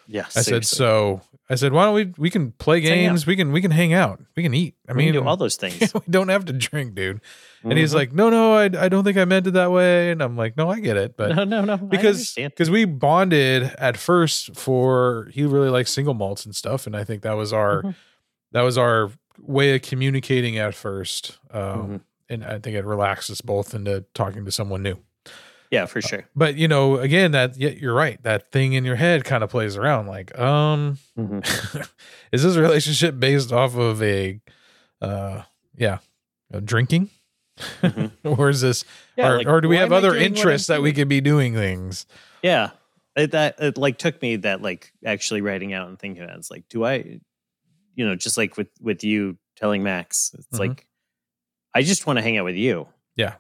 Yeah, 0.07 0.27
i 0.37 0.43
said 0.43 0.65
so 0.65 1.21
i 1.51 1.55
said 1.57 1.73
why 1.73 1.85
don't 1.87 1.95
we 1.95 2.13
we 2.19 2.31
can 2.31 2.53
play 2.53 2.79
Let's 2.81 2.89
games 2.89 3.27
we 3.27 3.37
can 3.37 3.53
we 3.53 3.61
can 3.61 3.71
hang 3.71 3.93
out 4.03 4.21
we 4.37 4.43
can 4.43 4.55
eat 4.55 4.75
i 4.89 4.93
I 4.93 4.95
mean, 4.95 5.13
do 5.13 5.25
all 5.25 5.37
those 5.37 5.57
things. 5.63 5.93
we 5.95 6.01
don't 6.11 6.29
have 6.29 6.45
to 6.47 6.53
drink 6.53 6.95
dude 6.95 7.21
and 7.65 7.77
he's 7.79 7.93
Mhm. 7.93 8.01
like 8.01 8.13
no 8.13 8.31
no 8.31 8.55
I, 8.55 8.65
I 8.85 8.89
don't 8.89 9.03
think 9.05 9.17
i 9.19 9.25
meant 9.25 9.47
it 9.47 9.53
that 9.53 9.71
way 9.73 10.11
and 10.13 10.23
i'm 10.23 10.37
like 10.37 10.57
no 10.57 10.71
i 10.71 10.79
get 10.81 10.97
it 10.97 11.17
but 11.17 11.35
no, 11.35 11.45
no, 11.45 11.63
no. 11.65 11.77
Because 11.77 12.35
because 12.35 12.71
we 12.71 12.85
bonded 12.85 13.63
at 13.79 13.97
first 13.97 14.55
for 14.57 15.29
he 15.33 15.45
really 15.45 15.71
likes 15.71 15.91
single 15.91 16.15
malts 16.15 16.45
and 16.47 16.55
stuff 16.55 16.87
and 16.87 16.95
i 16.97 17.03
think 17.05 17.23
that 17.23 17.37
was 17.37 17.53
our 17.53 17.83
Mhm. 17.83 17.95
that 18.53 18.63
was 18.63 18.77
our 18.79 19.11
way 19.41 19.75
of 19.75 19.83
communicating 19.83 20.57
at 20.59 20.75
first 20.75 21.39
um 21.51 21.63
Mhm. 21.63 22.01
And 22.29 22.45
i 22.45 22.59
think 22.59 22.77
it 22.77 22.85
relaxes 22.85 23.35
us 23.37 23.41
both 23.41 23.75
into 23.75 24.05
talking 24.15 24.45
to 24.45 24.51
someone 24.53 24.83
new 24.83 24.97
yeah, 25.69 25.85
for 25.87 26.01
sure. 26.01 26.25
but 26.37 26.55
you 26.55 26.69
know 26.69 26.97
again 26.99 27.33
that 27.33 27.57
yeah, 27.57 27.71
you're 27.71 27.93
right 27.95 28.23
that 28.23 28.53
thing 28.53 28.73
in 28.75 28.85
your 28.85 28.95
head 28.97 29.25
kind 29.25 29.43
of 29.43 29.51
plays 29.51 29.77
around 29.77 30.07
like 30.07 30.37
um 30.39 30.99
Mhm. 31.19 31.89
is 32.33 32.43
this 32.45 32.57
relationship 32.57 33.19
based 33.19 33.53
off 33.53 33.77
of 33.77 34.01
a 34.03 34.41
uh 35.03 35.43
yeah 35.77 35.99
uh, 36.55 36.61
drinking 36.61 37.11
Mhm. 37.83 38.13
or 38.39 38.49
is 38.51 38.61
this 38.61 38.85
Yeah, 39.17 39.29
or, 39.29 39.39
like, 39.39 39.47
or 39.49 39.61
do 39.61 39.69
we 39.69 39.77
have 39.79 39.91
other 39.93 40.11
doing 40.11 40.21
what 40.21 40.27
I'm 40.27 40.37
interests 40.37 40.69
that 40.69 40.83
we 40.83 40.93
could 40.93 41.09
be 41.09 41.21
doing 41.21 41.55
things 41.55 42.07
Yeah. 42.43 42.71
It, 43.17 43.31
that 43.33 43.57
it 43.59 43.79
like 43.79 43.97
took 43.99 44.21
me 44.21 44.37
that 44.37 44.61
like 44.63 44.93
actually 45.05 45.41
writing 45.41 45.73
out 45.73 45.89
and 45.89 45.99
thinking 45.99 46.23
about 46.23 46.37
it. 46.37 46.39
It's 46.41 46.51
like, 46.51 46.69
do 46.69 46.85
I, 46.85 47.19
you 47.95 48.07
know, 48.07 48.15
just 48.15 48.37
like 48.37 48.59
with 48.59 48.69
with 48.81 49.03
you 49.05 49.39
telling 49.57 49.83
Max, 49.83 50.33
it's 50.39 50.59
Mhm. 50.59 50.69
like, 50.69 50.86
I 51.77 51.83
just 51.83 52.07
want 52.07 52.17
to 52.19 52.23
hang 52.23 52.39
out 52.39 52.47
with 52.47 52.57
you. 52.57 52.89
Yeah. 53.17 53.35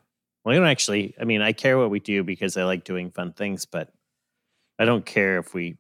Well, 0.45 0.55
I 0.55 0.59
don't 0.59 0.69
actually. 0.69 1.15
I 1.19 1.25
mean, 1.25 1.41
I 1.41 1.55
care 1.55 1.79
what 1.79 1.89
we 1.89 2.01
do 2.01 2.23
because 2.23 2.59
I 2.59 2.65
like 2.65 2.85
doing 2.85 3.11
fun 3.11 3.33
things, 3.33 3.65
but 3.65 3.91
I 4.79 4.85
don't 4.85 5.07
care 5.07 5.39
if 5.39 5.55
we 5.55 5.79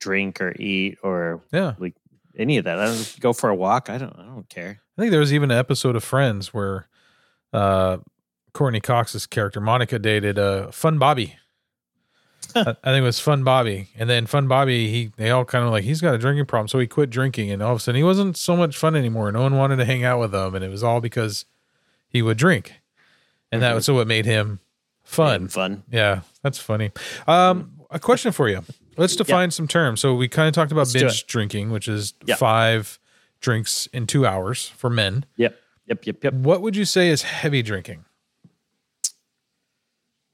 drink 0.00 0.40
or 0.40 0.54
eat 0.60 0.96
or 1.02 1.42
yeah 1.52 1.74
like 1.80 1.94
any 2.38 2.56
of 2.56 2.66
that. 2.66 2.78
I 2.78 2.86
don't 2.86 3.16
go 3.18 3.32
for 3.32 3.50
a 3.50 3.54
walk. 3.54 3.90
I 3.90 3.98
don't. 3.98 4.14
I 4.16 4.26
don't 4.26 4.48
care. 4.48 4.80
I 4.96 5.00
think 5.00 5.10
there 5.10 5.18
was 5.18 5.32
even 5.32 5.50
an 5.50 5.58
episode 5.58 5.96
of 5.96 6.04
Friends 6.04 6.54
where 6.54 6.86
uh 7.52 7.98
Courteney 8.54 8.80
Cox's 8.80 9.26
character 9.26 9.60
Monica 9.60 9.98
dated 9.98 10.38
uh 10.38 10.70
Fun 10.70 10.98
Bobby. 10.98 11.36
I, 12.54 12.60
I 12.60 12.92
think 12.92 13.02
it 13.02 13.06
was 13.06 13.18
Fun 13.18 13.42
Bobby, 13.42 13.88
and 13.98 14.08
then 14.08 14.26
Fun 14.26 14.46
Bobby, 14.46 14.88
he 14.88 15.10
they 15.16 15.30
all 15.30 15.44
kind 15.44 15.64
of 15.64 15.72
like 15.72 15.82
he's 15.82 16.00
got 16.00 16.14
a 16.14 16.18
drinking 16.18 16.46
problem, 16.46 16.68
so 16.68 16.78
he 16.78 16.86
quit 16.86 17.10
drinking, 17.10 17.50
and 17.50 17.60
all 17.60 17.72
of 17.72 17.78
a 17.78 17.80
sudden 17.80 17.96
he 17.96 18.04
wasn't 18.04 18.36
so 18.36 18.56
much 18.56 18.76
fun 18.76 18.94
anymore. 18.94 19.32
No 19.32 19.42
one 19.42 19.56
wanted 19.56 19.76
to 19.76 19.84
hang 19.84 20.04
out 20.04 20.20
with 20.20 20.32
him, 20.32 20.54
and 20.54 20.64
it 20.64 20.70
was 20.70 20.84
all 20.84 21.00
because 21.00 21.44
he 22.08 22.22
would 22.22 22.36
drink, 22.36 22.74
and 23.52 23.62
that 23.62 23.72
Mhm. 23.72 23.74
was 23.76 23.84
so 23.86 23.94
what 23.94 24.06
made 24.06 24.24
him 24.26 24.60
fun. 25.04 25.42
And 25.42 25.52
fun. 25.52 25.82
Yeah, 25.90 26.20
that's 26.42 26.58
funny. 26.58 26.90
Um, 27.26 27.72
a 27.90 27.98
question 27.98 28.32
for 28.32 28.48
you. 28.48 28.64
Let's 28.96 29.14
define 29.16 29.50
some 29.52 29.68
terms. 29.68 30.00
So 30.00 30.14
we 30.14 30.28
kind 30.28 30.48
of 30.48 30.54
talked 30.54 30.72
about 30.72 30.88
Let's 30.88 30.92
binge 30.94 31.26
drinking, 31.26 31.70
which 31.70 31.86
is 31.88 32.14
Yeah. 32.26 32.34
five 32.36 32.98
drinks 33.40 33.86
in 33.92 34.06
two 34.06 34.26
hours 34.26 34.68
for 34.70 34.90
men. 34.90 35.24
Yep. 35.36 35.56
Yep. 35.86 36.06
Yep. 36.06 36.24
Yep. 36.24 36.34
What 36.34 36.60
would 36.62 36.74
you 36.76 36.84
say 36.84 37.08
is 37.08 37.22
heavy 37.22 37.62
drinking? 37.62 38.04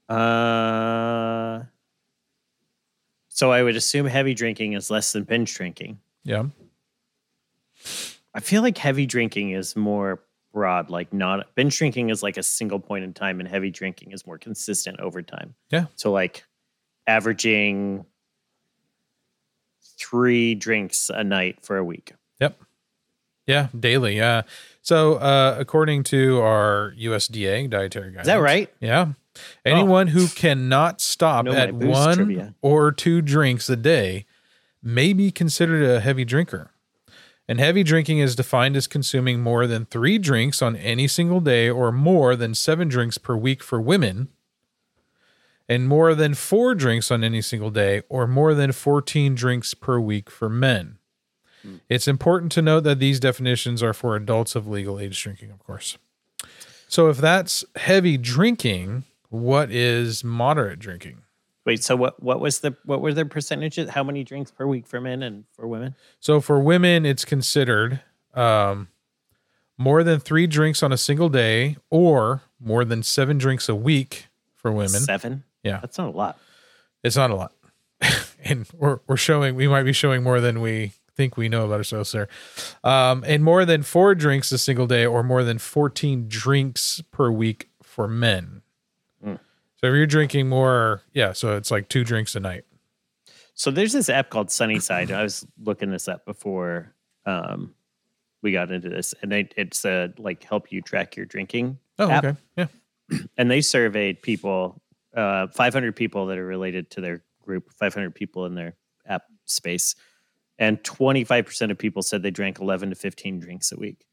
Uh. 0.09 1.63
So 3.29 3.51
I 3.51 3.63
would 3.63 3.75
assume 3.75 4.05
heavy 4.05 4.33
drinking 4.33 4.73
is 4.73 4.89
less 4.89 5.11
than 5.11 5.23
binge 5.23 5.53
drinking. 5.53 5.99
Yeah. 6.23 6.45
I 8.33 8.39
feel 8.39 8.61
like 8.61 8.77
heavy 8.77 9.05
drinking 9.05 9.51
is 9.51 9.75
more 9.75 10.23
broad. 10.55 10.89
Like 10.89 11.13
not 11.13 11.53
binge 11.53 11.77
drinking 11.77 12.09
is 12.09 12.23
like 12.23 12.37
a 12.37 12.43
single 12.43 12.79
point 12.79 13.03
in 13.03 13.13
time, 13.13 13.39
and 13.39 13.47
heavy 13.47 13.69
drinking 13.69 14.13
is 14.13 14.25
more 14.25 14.39
consistent 14.39 14.99
over 14.99 15.21
time. 15.21 15.53
Yeah. 15.69 15.85
So 15.95 16.11
like 16.11 16.45
averaging 17.05 18.05
three 19.99 20.55
drinks 20.55 21.11
a 21.13 21.23
night 21.23 21.59
for 21.61 21.77
a 21.77 21.83
week. 21.83 22.13
Yep. 22.39 22.59
Yeah, 23.45 23.67
daily. 23.79 24.17
Yeah. 24.17 24.43
So, 24.81 25.15
uh, 25.15 25.57
according 25.59 26.03
to 26.05 26.39
our 26.41 26.93
USDA 26.97 27.69
dietary 27.69 28.11
guidelines, 28.11 28.21
Is 28.21 28.27
that 28.27 28.41
right? 28.41 28.73
Yeah. 28.79 29.13
Anyone 29.65 30.07
who 30.07 30.27
cannot 30.29 31.01
stop 31.01 31.45
my 31.45 31.55
at 31.55 31.73
one 31.73 32.15
trivia. 32.15 32.55
or 32.61 32.91
two 32.91 33.21
drinks 33.21 33.69
a 33.69 33.75
day 33.75 34.25
may 34.81 35.11
be 35.11 35.31
considered 35.31 35.83
a 35.83 35.99
heavy 35.99 36.23
drinker. 36.23 36.71
And 37.47 37.59
heavy 37.59 37.83
drinking 37.83 38.19
is 38.19 38.35
defined 38.35 38.75
as 38.75 38.87
consuming 38.87 39.39
more 39.39 39.67
than 39.67 39.85
three 39.85 40.17
drinks 40.17 40.61
on 40.61 40.75
any 40.75 41.07
single 41.07 41.39
day 41.39 41.69
or 41.69 41.91
more 41.91 42.35
than 42.35 42.55
seven 42.55 42.87
drinks 42.87 43.17
per 43.17 43.35
week 43.35 43.61
for 43.61 43.79
women, 43.79 44.29
and 45.69 45.87
more 45.87 46.15
than 46.15 46.33
four 46.33 46.75
drinks 46.75 47.11
on 47.11 47.23
any 47.23 47.41
single 47.41 47.71
day 47.71 48.01
or 48.09 48.27
more 48.27 48.53
than 48.53 48.71
14 48.71 49.35
drinks 49.35 49.73
per 49.73 49.99
week 49.99 50.29
for 50.29 50.49
men. 50.49 50.97
Hmm. 51.61 51.75
It's 51.89 52.07
important 52.07 52.51
to 52.53 52.61
note 52.61 52.81
that 52.81 52.99
these 52.99 53.19
definitions 53.19 53.81
are 53.81 53.93
for 53.93 54.15
adults 54.15 54.55
of 54.55 54.67
legal 54.67 54.99
age 54.99 55.21
drinking, 55.21 55.51
of 55.51 55.59
course. 55.59 55.97
So 56.87 57.09
if 57.09 57.17
that's 57.17 57.65
heavy 57.75 58.17
drinking, 58.17 59.03
what 59.29 59.71
is 59.71 60.23
moderate 60.23 60.79
drinking? 60.79 61.21
Wait, 61.65 61.83
so 61.83 61.95
what? 61.95 62.21
What 62.21 62.39
was 62.39 62.59
the 62.59 62.75
what 62.85 63.01
were 63.01 63.13
the 63.13 63.25
percentages? 63.25 63.89
How 63.89 64.03
many 64.03 64.23
drinks 64.23 64.51
per 64.51 64.67
week 64.67 64.85
for 64.85 65.01
men 65.01 65.23
and 65.23 65.45
for 65.53 65.67
women? 65.67 65.95
So 66.19 66.39
for 66.39 66.59
women, 66.59 67.05
it's 67.05 67.25
considered 67.25 68.01
um, 68.35 68.89
more 69.77 70.03
than 70.03 70.19
three 70.19 70.47
drinks 70.47 70.83
on 70.83 70.91
a 70.91 70.97
single 70.97 71.29
day 71.29 71.77
or 71.89 72.43
more 72.59 72.85
than 72.85 73.03
seven 73.03 73.37
drinks 73.37 73.67
a 73.67 73.75
week 73.75 74.27
for 74.53 74.71
women. 74.71 75.01
Seven. 75.01 75.43
Yeah. 75.63 75.79
that's 75.81 75.97
not 75.97 76.13
a 76.13 76.17
lot. 76.17 76.37
It's 77.03 77.15
not 77.15 77.31
a 77.31 77.35
lot. 77.35 77.53
and 78.43 78.67
we're, 78.73 78.99
we're 79.07 79.17
showing, 79.17 79.55
we 79.55 79.67
might 79.67 79.83
be 79.83 79.93
showing 79.93 80.23
more 80.23 80.39
than 80.39 80.61
we 80.61 80.93
think 81.15 81.37
we 81.37 81.49
know 81.49 81.65
about 81.65 81.75
ourselves 81.75 82.11
there. 82.11 82.27
Um, 82.83 83.23
and 83.25 83.43
more 83.43 83.65
than 83.65 83.83
four 83.83 84.15
drinks 84.15 84.51
a 84.51 84.57
single 84.57 84.87
day 84.87 85.05
or 85.05 85.23
more 85.23 85.43
than 85.43 85.57
14 85.57 86.27
drinks 86.27 87.01
per 87.11 87.31
week 87.31 87.69
for 87.81 88.07
men. 88.07 88.61
So 89.85 89.89
if 89.91 89.95
you're 89.97 90.07
drinking 90.07 90.49
more, 90.49 91.03
yeah, 91.13 91.31
so 91.33 91.55
it's 91.57 91.69
like 91.69 91.89
two 91.89 92.03
drinks 92.03 92.35
a 92.35 92.39
night. 92.39 92.63
So 93.53 93.69
there's 93.69 93.93
this 93.93 94.09
app 94.09 94.31
called 94.31 94.49
Sunnyside. 94.49 95.11
I 95.11 95.21
was 95.21 95.45
looking 95.61 95.91
this 95.91 96.07
up 96.07 96.25
before 96.25 96.95
um, 97.27 97.75
we 98.41 98.51
got 98.51 98.71
into 98.71 98.89
this, 98.89 99.13
and 99.21 99.31
it, 99.31 99.53
it's 99.55 99.85
uh, 99.85 100.07
like 100.17 100.43
help 100.43 100.71
you 100.71 100.81
track 100.81 101.15
your 101.15 101.27
drinking. 101.27 101.77
Oh, 101.99 102.09
App. 102.09 102.23
okay. 102.25 102.37
Yeah. 102.57 102.67
And 103.37 103.51
they 103.51 103.61
surveyed 103.61 104.23
people 104.23 104.81
uh, 105.15 105.47
500 105.49 105.95
people 105.95 106.25
that 106.25 106.39
are 106.39 106.45
related 106.47 106.89
to 106.91 107.01
their 107.01 107.23
group, 107.43 107.71
500 107.73 108.15
people 108.15 108.47
in 108.47 108.55
their 108.55 108.73
app 109.07 109.21
space, 109.45 109.93
and 110.57 110.81
25% 110.81 111.69
of 111.69 111.77
people 111.77 112.01
said 112.01 112.23
they 112.23 112.31
drank 112.31 112.59
11 112.59 112.89
to 112.89 112.95
15 112.95 113.39
drinks 113.39 113.71
a 113.71 113.77
week. 113.77 114.07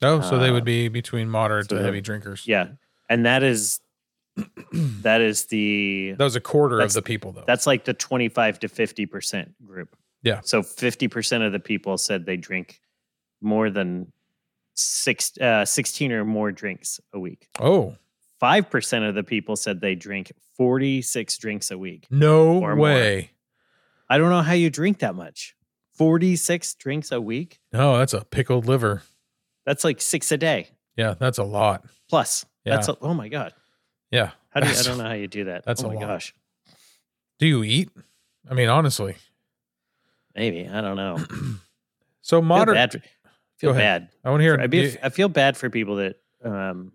Oh, 0.00 0.22
so 0.22 0.38
they 0.38 0.48
Uh, 0.48 0.54
would 0.54 0.64
be 0.64 0.88
between 0.88 1.28
moderate 1.28 1.68
so 1.68 1.76
to 1.76 1.82
heavy 1.82 2.00
drinkers. 2.00 2.44
Yeah, 2.48 2.68
and 3.10 3.26
that 3.26 3.42
is 3.42 3.80
that 4.72 5.20
is 5.20 5.46
the 5.46 6.14
That 6.18 6.24
was 6.24 6.36
a 6.36 6.40
quarter 6.40 6.80
of 6.80 6.92
the 6.92 7.02
people, 7.02 7.32
though. 7.32 7.44
that's 7.46 7.66
like 7.66 7.84
the 7.84 7.94
25 7.94 8.60
to 8.60 8.68
50% 8.68 9.54
group. 9.64 9.96
Yeah. 10.22 10.40
So 10.44 10.62
50% 10.62 11.46
of 11.46 11.52
the 11.52 11.60
people 11.60 11.98
said 11.98 12.26
they 12.26 12.36
drink 12.36 12.80
more 13.40 13.70
than 13.70 14.12
six, 14.74 15.36
uh, 15.38 15.64
16 15.64 16.12
or 16.12 16.24
more 16.24 16.50
drinks 16.52 17.00
a 17.12 17.18
week. 17.20 17.48
oh, 17.60 17.94
5% 18.42 19.08
of 19.08 19.14
the 19.14 19.22
people 19.22 19.56
said 19.56 19.80
they 19.80 19.94
drink 19.94 20.32
46 20.56 21.38
drinks 21.38 21.70
a 21.70 21.78
week. 21.78 22.06
no 22.10 22.58
Or 22.62 22.74
more. 22.76 22.86
way. 22.88 23.30
I 24.10 24.18
don't 24.18 24.28
know 24.30 24.42
how 24.42 24.52
you 24.52 24.68
drink 24.70 24.98
that 24.98 25.14
much. 25.14 25.54
46 25.96 26.74
drinks 26.74 27.12
a 27.12 27.20
week? 27.20 27.60
No, 27.72 27.96
that's 27.98 28.12
a 28.12 28.24
pickled 28.24 28.66
liver. 28.66 29.02
That's 29.64 29.84
like 29.84 30.00
six 30.02 30.30
a 30.32 30.36
day 30.36 30.68
Yeah, 30.96 31.14
that's 31.18 31.38
a 31.38 31.44
lot. 31.44 31.84
plus. 32.10 32.44
That's 32.64 32.88
a, 32.88 32.96
oh 33.00 33.14
my 33.14 33.28
God. 33.28 33.52
Yeah. 34.10 34.30
How 34.50 34.60
do 34.60 34.68
you, 34.68 34.74
I 34.78 34.82
don't 34.82 34.98
know 34.98 35.04
how 35.04 35.12
you 35.14 35.26
do 35.28 35.44
that. 35.44 35.64
that's 35.64 35.82
oh 35.82 35.88
a 35.90 35.94
my 35.94 36.00
lot. 36.00 36.06
gosh. 36.08 36.34
Do 37.38 37.46
you 37.46 37.64
eat? 37.64 37.90
I 38.48 38.54
mean, 38.54 38.68
honestly. 38.68 39.16
Maybe. 40.36 40.68
I 40.68 40.80
don't 40.80 40.96
know. 40.96 41.18
So 42.22 42.38
feel 42.38 42.42
moderate. 42.46 42.92
bad. 42.92 43.02
Feel 43.58 43.74
bad. 43.74 44.08
I 44.24 44.30
want 44.30 44.40
to 44.40 44.44
hear. 44.44 44.54
I, 44.58 44.66
mean, 44.66 44.84
you- 44.84 44.96
I 45.02 45.10
feel 45.10 45.28
bad 45.28 45.58
for 45.58 45.68
people 45.68 45.96
that. 45.96 46.16
Um, 46.42 46.92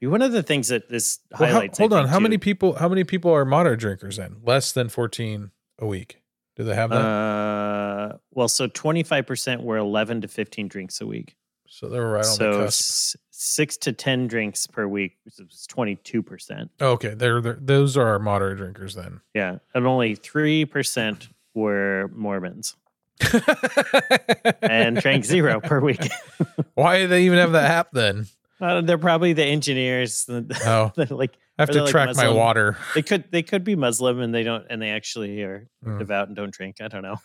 one 0.00 0.22
of 0.22 0.30
the 0.30 0.44
things 0.44 0.68
that 0.68 0.88
this 0.88 1.18
well, 1.32 1.48
how- 1.48 1.54
highlights. 1.54 1.80
I 1.80 1.82
hold 1.82 1.92
on. 1.92 2.06
How 2.06 2.18
too- 2.18 2.22
many 2.22 2.38
people? 2.38 2.74
How 2.74 2.88
many 2.88 3.02
people 3.02 3.32
are 3.32 3.44
moderate 3.44 3.80
drinkers 3.80 4.18
then? 4.18 4.36
Less 4.44 4.70
than 4.70 4.88
fourteen 4.88 5.50
a 5.80 5.86
week. 5.86 6.22
Do 6.54 6.62
they 6.62 6.76
have 6.76 6.90
that? 6.90 6.96
Uh, 7.04 8.16
well, 8.30 8.46
so 8.46 8.68
twenty 8.68 9.02
five 9.02 9.26
percent 9.26 9.62
were 9.64 9.76
eleven 9.78 10.20
to 10.20 10.28
fifteen 10.28 10.68
drinks 10.68 11.00
a 11.00 11.08
week. 11.08 11.34
So 11.72 11.88
they 11.88 11.98
were 11.98 12.10
right 12.10 12.24
on 12.24 12.30
the 12.30 12.34
so 12.36 12.52
cusp. 12.64 12.66
s- 12.66 13.16
six 13.30 13.76
to 13.78 13.92
ten 13.92 14.26
drinks 14.26 14.66
per 14.66 14.86
week 14.86 15.16
was 15.24 15.66
twenty 15.68 15.94
two 15.96 16.22
percent. 16.22 16.70
Okay, 16.80 17.14
they're, 17.14 17.40
they're 17.40 17.58
those 17.60 17.96
are 17.96 18.18
moderate 18.18 18.58
drinkers 18.58 18.94
then. 18.96 19.20
Yeah, 19.34 19.58
and 19.74 19.86
only 19.86 20.14
three 20.16 20.64
percent 20.66 21.28
were 21.54 22.10
Mormons 22.14 22.74
and 24.62 24.96
drank 24.96 25.24
zero 25.24 25.60
per 25.60 25.80
week. 25.80 26.00
Why 26.74 26.98
do 26.98 27.08
they 27.08 27.24
even 27.24 27.38
have 27.38 27.52
the 27.52 27.60
app 27.60 27.88
then? 27.92 28.26
Uh, 28.60 28.80
they're 28.82 28.98
probably 28.98 29.32
the 29.32 29.44
engineers. 29.44 30.28
Oh, 30.64 30.92
like 31.10 31.36
I 31.58 31.62
have 31.62 31.70
to 31.70 31.82
like, 31.82 31.90
track 31.90 32.14
my 32.16 32.28
water. 32.28 32.76
they 32.94 33.02
could 33.02 33.24
they 33.30 33.42
could 33.42 33.64
be 33.64 33.76
Muslim 33.76 34.20
and 34.20 34.34
they 34.34 34.42
don't 34.42 34.66
and 34.70 34.80
they 34.80 34.90
actually 34.90 35.42
are 35.42 35.68
Mm. 35.84 35.98
devout 35.98 36.28
and 36.28 36.36
don't 36.36 36.52
drink. 36.52 36.76
I 36.80 36.88
don't 36.88 37.02
know 37.02 37.16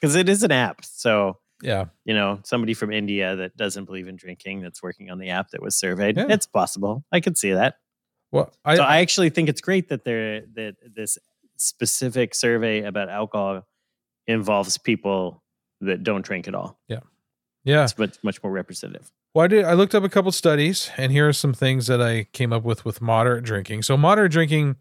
because 0.00 0.14
it 0.14 0.28
is 0.28 0.42
an 0.42 0.52
app. 0.52 0.84
So 0.84 1.38
Yeah, 1.62 1.86
you 2.04 2.14
know 2.14 2.40
somebody 2.44 2.74
from 2.74 2.92
India 2.92 3.36
that 3.36 3.56
doesn't 3.56 3.84
believe 3.84 4.08
in 4.08 4.16
drinking 4.16 4.60
that's 4.62 4.82
working 4.82 5.10
on 5.10 5.18
the 5.18 5.30
app 5.30 5.50
that 5.50 5.62
was 5.62 5.74
surveyed. 5.76 6.16
Yeah. 6.16 6.26
It's 6.28 6.46
possible. 6.46 7.04
I 7.12 7.20
could 7.20 7.36
see 7.36 7.52
that. 7.52 7.76
well, 8.30 8.52
I, 8.64 8.76
so 8.76 8.82
I 8.82 8.98
actually 8.98 9.30
think 9.30 9.48
it's 9.48 9.60
great 9.60 9.88
that 9.88 10.04
there 10.04 10.42
that 10.54 10.76
this 10.94 11.18
specific 11.56 12.34
survey 12.34 12.82
about 12.82 13.08
alcohol 13.08 13.66
involves 14.26 14.78
people 14.78 15.42
that 15.80 16.02
don't 16.02 16.24
drink 16.24 16.46
at 16.48 16.54
all. 16.54 16.78
yeah. 16.88 17.00
Yeah. 17.64 17.84
It's 17.84 17.98
much 17.98 18.16
much 18.22 18.42
more 18.42 18.52
representative. 18.52 19.10
Well, 19.34 19.44
I 19.44 19.48
did. 19.48 19.64
I 19.64 19.74
looked 19.74 19.94
up 19.94 20.04
a 20.04 20.08
couple 20.08 20.32
studies, 20.32 20.90
and 20.96 21.12
here 21.12 21.28
are 21.28 21.32
some 21.34 21.52
things 21.52 21.86
that 21.88 22.00
I 22.00 22.24
came 22.32 22.52
up 22.52 22.62
with 22.64 22.84
with 22.84 23.00
moderate 23.02 23.44
drinking. 23.44 23.82
So, 23.82 23.96
moderate 23.96 24.32
drinking, 24.32 24.76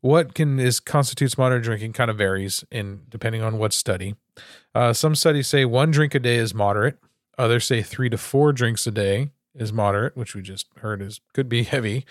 what 0.00 0.34
can 0.34 0.58
is 0.58 0.80
constitutes 0.80 1.36
moderate 1.36 1.62
drinking, 1.62 1.92
kind 1.92 2.10
of 2.10 2.16
varies 2.18 2.64
in 2.70 3.02
depending 3.08 3.42
on 3.42 3.58
what 3.58 3.72
study. 3.72 4.16
Uh, 4.74 4.92
some 4.92 5.14
studies 5.14 5.46
say 5.48 5.64
one 5.64 5.90
drink 5.90 6.14
a 6.14 6.18
day 6.18 6.36
is 6.36 6.54
moderate. 6.54 6.98
Others 7.38 7.66
say 7.66 7.82
three 7.82 8.08
to 8.10 8.18
four 8.18 8.52
drinks 8.52 8.86
a 8.86 8.90
day 8.90 9.30
is 9.54 9.72
moderate, 9.72 10.16
which 10.16 10.34
we 10.34 10.42
just 10.42 10.66
heard 10.78 11.02
is 11.02 11.20
could 11.34 11.48
be 11.48 11.64
heavy. 11.64 12.04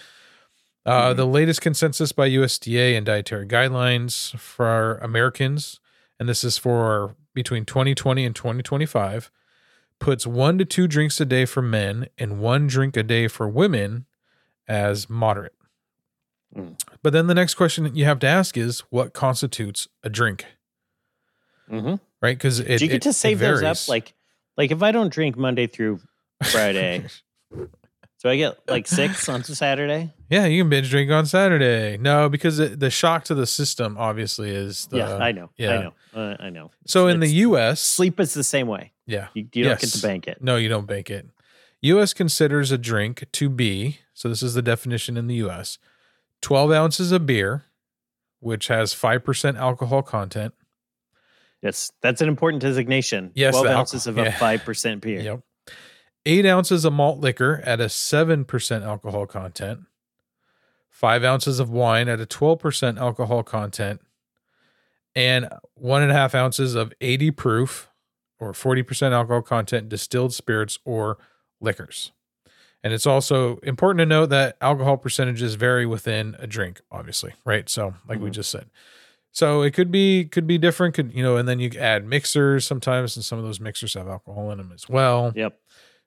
Uh, 0.86 1.14
Mhm. 1.14 1.18
The 1.18 1.28
latest 1.28 1.62
consensus 1.62 2.12
by 2.12 2.28
USDA 2.28 2.96
and 2.96 3.06
dietary 3.06 3.46
guidelines 3.46 4.38
for 4.38 4.98
Americans, 4.98 5.80
and 6.20 6.28
this 6.28 6.44
is 6.44 6.58
for 6.58 7.16
between 7.34 7.66
2020 7.66 8.26
and 8.26 8.36
2025, 8.36 9.30
puts 10.00 10.26
one 10.26 10.58
to 10.58 10.66
two 10.66 10.88
drinks 10.88 11.20
a 11.20 11.26
day 11.26 11.46
for 11.46 11.62
men 11.62 12.08
and 12.18 12.40
one 12.40 12.68
drink 12.68 12.96
a 12.98 13.04
day 13.04 13.28
for 13.28 13.48
women 13.48 14.06
as 14.68 15.10
moderate. 15.10 15.54
Mm. 16.56 16.80
But 17.04 17.14
then 17.14 17.28
the 17.28 17.36
next 17.36 17.54
question 17.56 17.96
you 17.96 18.06
have 18.06 18.20
to 18.20 18.28
ask 18.28 18.58
is 18.58 18.80
what 18.90 19.14
constitutes 19.14 19.88
a 20.04 20.10
drink, 20.10 20.46
Mm-hmm. 21.72 21.96
right? 22.22 22.38
Because 22.38 22.60
you 22.60 22.88
get 22.88 23.04
to 23.04 23.14
save 23.14 23.40
those 23.40 23.62
up? 23.64 23.78
Like 23.88 24.14
like 24.58 24.72
if 24.72 24.82
I 24.82 24.92
don't 24.92 25.14
drink 25.14 25.38
Monday 25.38 25.68
through 25.68 26.00
Friday, 26.44 27.06
so 28.18 28.30
I 28.30 28.36
get 28.38 28.58
like 28.68 28.88
six 28.88 29.30
on 29.30 29.44
Saturday. 29.44 30.12
yeah, 30.30 30.46
you 30.48 30.64
can 30.64 30.70
binge 30.70 30.90
drink 30.90 31.12
on 31.12 31.26
Saturday. 31.28 31.98
No, 31.98 32.28
because 32.30 32.58
it, 32.60 32.80
the 32.80 32.90
shock 32.90 33.26
to 33.26 33.36
the 33.36 33.46
system 33.46 33.96
obviously 34.00 34.50
is 34.50 34.88
the 34.88 34.98
yeah, 34.98 35.16
I 35.18 35.32
know. 35.32 35.50
yeah. 35.58 35.70
I 35.72 35.82
know. 35.84 35.94
Uh, 36.16 36.36
I 36.40 36.50
know. 36.50 36.72
So 36.88 37.08
in 37.08 37.20
the 37.20 37.28
U.S., 37.28 37.80
sleep 37.80 38.20
is 38.20 38.34
the 38.34 38.44
same 38.44 38.68
way. 38.68 38.94
yeah, 39.06 39.28
You, 39.36 39.48
you 39.54 39.64
don't 39.66 39.80
get 39.80 39.92
to 39.92 40.02
bank 40.02 40.28
it. 40.28 40.42
No, 40.42 40.56
you 40.56 40.68
don't 40.68 40.88
bake 40.88 41.12
it. 41.12 41.30
U.S. 41.82 42.14
considers 42.14 42.72
a 42.72 42.78
drink 42.80 43.26
to 43.34 43.48
be, 43.48 44.00
so 44.16 44.28
this 44.28 44.42
is 44.42 44.56
the 44.56 44.64
definition 44.64 45.16
in 45.18 45.28
the 45.28 45.36
U.S., 45.36 45.78
12 46.42 46.72
ounces 46.72 47.12
of 47.12 47.26
beer, 47.26 47.66
which 48.40 48.68
has 48.68 48.94
5% 48.94 49.58
alcohol 49.58 50.02
content. 50.02 50.54
Yes, 51.62 51.92
that's 52.02 52.22
an 52.22 52.30
important 52.30 52.62
designation. 52.62 53.32
Yes, 53.34 53.54
twelve 53.54 53.68
ounces 53.68 54.08
alcohol- 54.08 54.28
of 54.28 54.28
a 54.28 54.32
yeah. 54.32 54.38
five 54.38 54.64
percent 54.64 55.02
beer. 55.02 55.20
Yep. 55.20 55.42
Eight 56.26 56.46
ounces 56.46 56.86
of 56.86 56.94
malt 56.94 57.20
liquor 57.20 57.62
at 57.66 57.80
a 57.80 57.86
7% 57.86 58.84
alcohol 58.84 59.26
content. 59.26 59.82
Five 60.90 61.24
ounces 61.24 61.60
of 61.60 61.70
wine 61.70 62.10
at 62.10 62.20
a 62.20 62.26
12% 62.26 62.98
alcohol 63.00 63.42
content. 63.44 64.02
And 65.16 65.48
one 65.76 66.02
and 66.02 66.12
a 66.12 66.14
half 66.14 66.36
ounces 66.36 66.76
of 66.76 66.94
80 67.00 67.32
proof 67.32 67.90
or 68.38 68.52
40% 68.52 69.12
alcohol 69.14 69.42
content 69.42 69.90
distilled 69.90 70.34
spirits 70.34 70.78
or 70.84 71.18
liquors. 71.62 72.12
And 72.84 72.94
it's 72.94 73.06
also 73.06 73.58
important 73.58 74.00
to 74.00 74.06
note 74.06 74.28
that 74.28 74.56
alcohol 74.62 74.96
percentages 74.98 75.56
vary 75.56 75.86
within 75.86 76.36
a 76.40 76.48
drink, 76.48 76.82
obviously, 76.92 77.34
right? 77.46 77.68
So, 77.68 77.94
like 78.08 78.20
we 78.20 78.30
Mhm. 78.30 78.34
just 78.34 78.50
said. 78.52 78.70
So 79.32 79.62
it 79.62 79.74
could 79.74 79.92
be 79.92 80.26
could 80.26 80.48
be 80.48 80.58
different, 80.58 80.96
could 80.96 81.14
you 81.14 81.22
know, 81.22 81.38
and 81.38 81.48
then 81.48 81.60
you 81.60 81.70
add 81.78 82.06
mixers 82.06 82.66
sometimes, 82.66 83.16
and 83.16 83.24
some 83.24 83.38
of 83.38 83.46
those 83.46 83.60
mixers 83.60 83.94
have 83.94 84.08
alcohol 84.08 84.50
in 84.52 84.58
them 84.58 84.72
as 84.74 84.88
well. 84.90 85.34
Yep. 85.36 85.60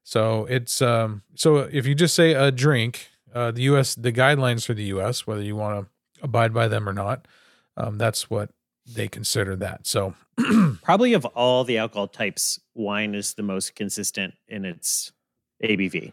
So 0.03 0.47
it's 0.47 0.83
um 0.83 1.23
so 1.35 1.59
if 1.59 1.87
you 1.87 1.95
just 1.95 2.14
say 2.14 2.33
a 2.33 2.51
drink, 2.51 3.09
uh 3.35 3.51
the 3.53 3.62
US 3.62 3.95
the 3.95 4.11
guidelines 4.12 4.64
for 4.66 4.75
the 4.75 4.85
US, 4.85 5.27
whether 5.27 5.43
you 5.43 5.55
want 5.57 5.87
to 5.87 6.25
abide 6.25 6.53
by 6.53 6.66
them 6.68 6.89
or 6.89 6.93
not, 6.93 7.29
um, 7.77 7.97
that's 7.99 8.29
what 8.31 8.51
they 8.87 9.07
consider 9.09 9.55
that. 9.57 9.87
So 9.87 10.14
Probably 10.83 11.12
of 11.12 11.25
all 11.27 11.62
the 11.62 11.79
alcohol 11.79 12.09
types, 12.09 12.59
wine 12.75 13.14
is 13.14 13.35
the 13.35 13.43
most 13.43 13.75
consistent 13.77 14.35
in 14.49 14.64
its 14.64 15.12
ABV. 15.62 16.12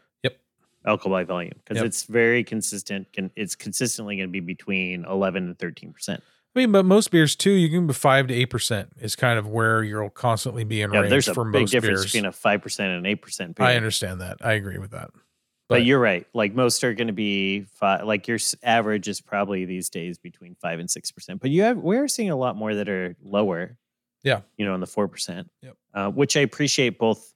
Alcohol 0.86 1.12
by 1.12 1.24
volume, 1.26 1.54
because 1.64 1.78
Yep. 1.78 1.86
it's 1.86 2.04
very 2.04 2.44
consistent. 2.44 3.12
Can 3.14 3.32
it's 3.36 3.56
consistently 3.56 4.16
going 4.16 4.30
to 4.30 4.32
be 4.32 4.40
between 4.40 5.06
eleven 5.06 5.46
and 5.48 5.60
thirteen 5.60 5.92
percent. 5.94 6.24
I 6.56 6.60
mean, 6.60 6.72
but 6.72 6.84
most 6.84 7.12
beers 7.12 7.36
too, 7.36 7.52
you 7.52 7.70
can 7.70 7.86
be 7.86 7.94
five 7.94 8.28
to 8.28 8.34
eight 8.34 8.48
percent 8.50 8.90
is 9.00 9.16
kind 9.16 9.38
of 9.38 9.48
where 9.48 9.84
you'll 9.84 10.10
constantly 10.10 10.64
be 10.64 10.82
in 10.82 10.92
Yeah, 10.92 11.02
range 11.02 11.10
there's 11.12 11.28
a 11.28 11.34
for 11.34 11.46
big 11.46 11.62
most 11.64 11.72
difference 11.72 12.00
beers. 12.00 12.06
between 12.12 12.26
a 12.26 12.32
five 12.32 12.62
percent 12.62 12.90
and 12.90 13.00
an 13.00 13.06
eight 13.06 13.22
percent. 13.22 13.60
I 13.60 13.76
understand 13.76 14.22
that. 14.22 14.38
I 14.42 14.54
agree 14.54 14.78
with 14.80 14.92
that. 14.92 15.12
but, 15.14 15.22
but- 15.68 15.84
you're 15.86 16.00
right. 16.00 16.26
Like 16.34 16.56
most 16.56 16.84
are 16.84 16.94
going 16.94 17.08
to 17.08 17.14
be 17.14 17.62
five. 17.76 18.06
Like 18.06 18.28
your 18.28 18.40
average 18.64 19.08
is 19.08 19.22
probably 19.22 19.66
these 19.66 19.90
days 19.90 20.18
between 20.18 20.56
five 20.56 20.80
and 20.80 20.90
six 20.90 21.12
percent. 21.12 21.40
But 21.42 21.52
you 21.52 21.62
have 21.64 21.78
we're 21.78 22.08
seeing 22.08 22.32
a 22.32 22.36
lot 22.38 22.56
more 22.56 22.74
that 22.74 22.90
are 22.90 23.16
lower. 23.22 23.78
Yeah. 24.24 24.42
you 24.58 24.66
know, 24.66 24.74
in 24.76 24.82
the 24.82 24.88
four 24.88 25.08
percent. 25.08 25.50
Yep. 25.62 25.78
Uh, 25.94 26.10
which 26.10 26.36
I 26.36 26.40
appreciate 26.42 26.98
both 27.00 27.34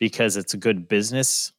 because 0.00 0.36
it's 0.36 0.54
a 0.54 0.56
good 0.56 0.88
business. 0.88 1.52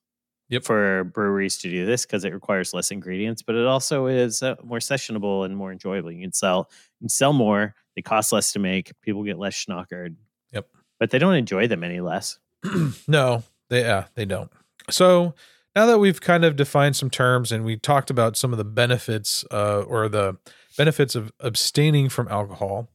Yep. 0.50 0.64
For 0.64 1.04
breweries 1.06 1.58
to 1.60 1.72
do 1.72 1.88
this 1.88 2.06
because 2.06 2.24
it 2.24 2.32
requires 2.32 2.72
less 2.74 2.92
ingredients, 2.92 3.42
but 3.42 3.56
it 3.56 3.66
also 3.66 4.06
is 4.06 4.44
uh, 4.44 4.56
more 4.64 4.78
sessionable 4.78 5.44
and 5.44 5.58
more 5.58 5.72
enjoyable. 5.72 6.12
You 6.12 6.22
can 6.22 6.34
sell, 6.34 6.70
you 7.00 7.06
can 7.06 7.10
sell 7.10 7.34
more. 7.34 7.74
They 7.96 8.04
cost 8.04 8.32
less 8.32 8.52
to 8.52 8.60
make. 8.60 8.92
People 9.02 9.24
get 9.24 9.40
less 9.40 9.56
schnockered. 9.56 10.16
Yep. 10.52 10.68
But 11.00 11.10
they 11.10 11.18
don't 11.18 11.34
enjoy 11.34 11.68
them 11.68 11.84
any 11.84 12.00
less. 12.00 12.38
no, 13.08 13.44
they 13.70 13.82
yeah, 13.82 14.06
they 14.14 14.26
don't. 14.26 14.52
So 14.92 15.34
now 15.76 15.86
that 15.88 16.00
we've 16.00 16.22
kind 16.22 16.46
of 16.46 16.56
defined 16.56 16.96
some 16.96 17.10
terms 17.10 17.52
and 17.52 17.66
we 17.66 17.78
talked 17.78 18.10
about 18.10 18.38
some 18.38 18.52
of 18.52 18.58
the 18.58 18.66
benefits 18.66 19.44
uh, 19.52 19.82
or 19.82 20.08
the 20.08 20.38
benefits 20.78 21.16
of 21.16 21.32
abstaining 21.40 22.10
from 22.10 22.28
alcohol, 22.28 22.90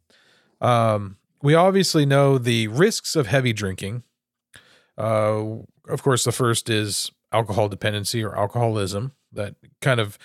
um, 0.60 1.16
we 1.42 1.54
obviously 1.54 2.06
know 2.06 2.38
the 2.38 2.68
risks 2.68 3.16
of 3.16 3.26
heavy 3.26 3.52
drinking. 3.52 4.02
Uh, 4.96 5.56
of 5.88 6.02
course, 6.02 6.24
the 6.24 6.32
first 6.32 6.70
is 6.70 7.10
alcohol 7.32 7.68
dependency 7.68 8.22
or 8.22 8.36
alcoholism 8.36 9.12
that 9.32 9.54
kind 9.80 10.00
of 10.00 10.18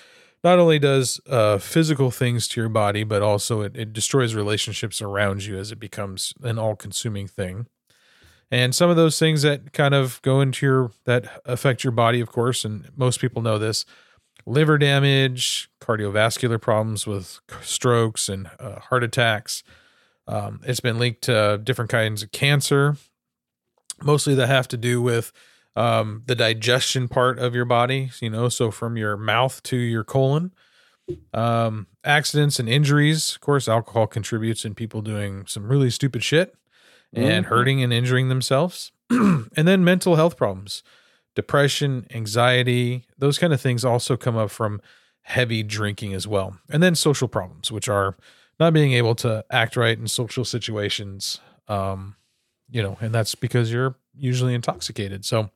not 0.43 0.59
only 0.59 0.77
does 0.77 1.19
uh, 1.27 1.57
physical 1.57 2.11
things 2.11 2.47
to 2.47 2.61
your 2.61 2.69
body, 2.69 3.03
but 3.03 3.21
also 3.21 3.61
it, 3.61 3.75
it 3.75 3.93
destroys 3.93 4.35
relationships 4.35 5.01
around 5.01 5.43
you 5.43 5.57
as 5.57 5.71
it 5.71 5.79
becomes 5.79 6.33
an 6.43 6.59
all 6.59 6.75
consuming 6.75 7.27
thing. 7.27 7.65
And 8.51 8.75
some 8.75 8.91
of 8.91 8.95
those 8.95 9.17
things 9.17 9.41
that 9.41 9.73
kind 9.73 9.95
of 9.95 10.21
go 10.21 10.41
into 10.41 10.65
your, 10.65 10.91
that 11.05 11.41
affect 11.45 11.83
your 11.83 11.91
body, 11.91 12.21
of 12.21 12.31
course, 12.31 12.63
and 12.63 12.91
most 12.95 13.19
people 13.19 13.41
know 13.41 13.57
this 13.57 13.85
liver 14.45 14.77
damage, 14.77 15.67
cardiovascular 15.81 16.61
problems 16.61 17.07
with 17.07 17.39
strokes 17.63 18.29
and 18.29 18.49
uh, 18.59 18.79
heart 18.79 19.03
attacks. 19.03 19.63
Um, 20.27 20.61
it's 20.63 20.79
been 20.79 20.99
linked 20.99 21.23
to 21.23 21.59
different 21.63 21.89
kinds 21.89 22.21
of 22.21 22.31
cancer, 22.31 22.97
mostly 24.03 24.35
that 24.35 24.47
have 24.47 24.67
to 24.67 24.77
do 24.77 25.01
with 25.01 25.31
um, 25.75 26.23
the 26.25 26.35
digestion 26.35 27.07
part 27.07 27.37
of 27.39 27.53
your 27.53 27.65
body, 27.65 28.11
you 28.21 28.29
know, 28.29 28.49
so 28.49 28.71
from 28.71 28.97
your 28.97 29.17
mouth 29.17 29.61
to 29.63 29.77
your 29.77 30.03
colon. 30.03 30.53
Um, 31.33 31.87
accidents 32.03 32.59
and 32.59 32.67
injuries, 32.67 33.35
of 33.35 33.41
course, 33.41 33.67
alcohol 33.67 34.07
contributes 34.07 34.65
in 34.65 34.73
people 34.73 35.01
doing 35.01 35.45
some 35.47 35.67
really 35.67 35.89
stupid 35.89 36.23
shit 36.23 36.55
and 37.13 37.45
Mhm. 37.45 37.49
hurting 37.49 37.83
and 37.83 37.93
injuring 37.93 38.29
themselves. 38.29 38.91
and 39.09 39.67
then 39.67 39.83
mental 39.83 40.15
health 40.15 40.35
problems, 40.35 40.81
depression, 41.35 42.07
anxiety, 42.09 43.05
those 43.17 43.37
kind 43.37 43.53
of 43.53 43.61
things 43.61 43.85
also 43.85 44.17
come 44.17 44.35
up 44.35 44.49
from 44.49 44.81
heavy 45.21 45.61
drinking 45.61 46.13
as 46.13 46.27
well. 46.27 46.57
And 46.69 46.81
then 46.81 46.95
social 46.95 47.27
problems, 47.27 47.71
which 47.71 47.87
are 47.89 48.15
not 48.59 48.73
being 48.73 48.93
able 48.93 49.15
to 49.15 49.43
act 49.51 49.75
right 49.75 49.97
in 49.97 50.07
social 50.07 50.45
situations. 50.45 51.39
Um, 51.67 52.15
you 52.69 52.81
know, 52.81 52.97
and 52.99 53.13
that's 53.13 53.35
because 53.35 53.71
you're 53.71 53.95
usually 54.17 54.55
intoxicated. 54.55 55.23
So, 55.25 55.51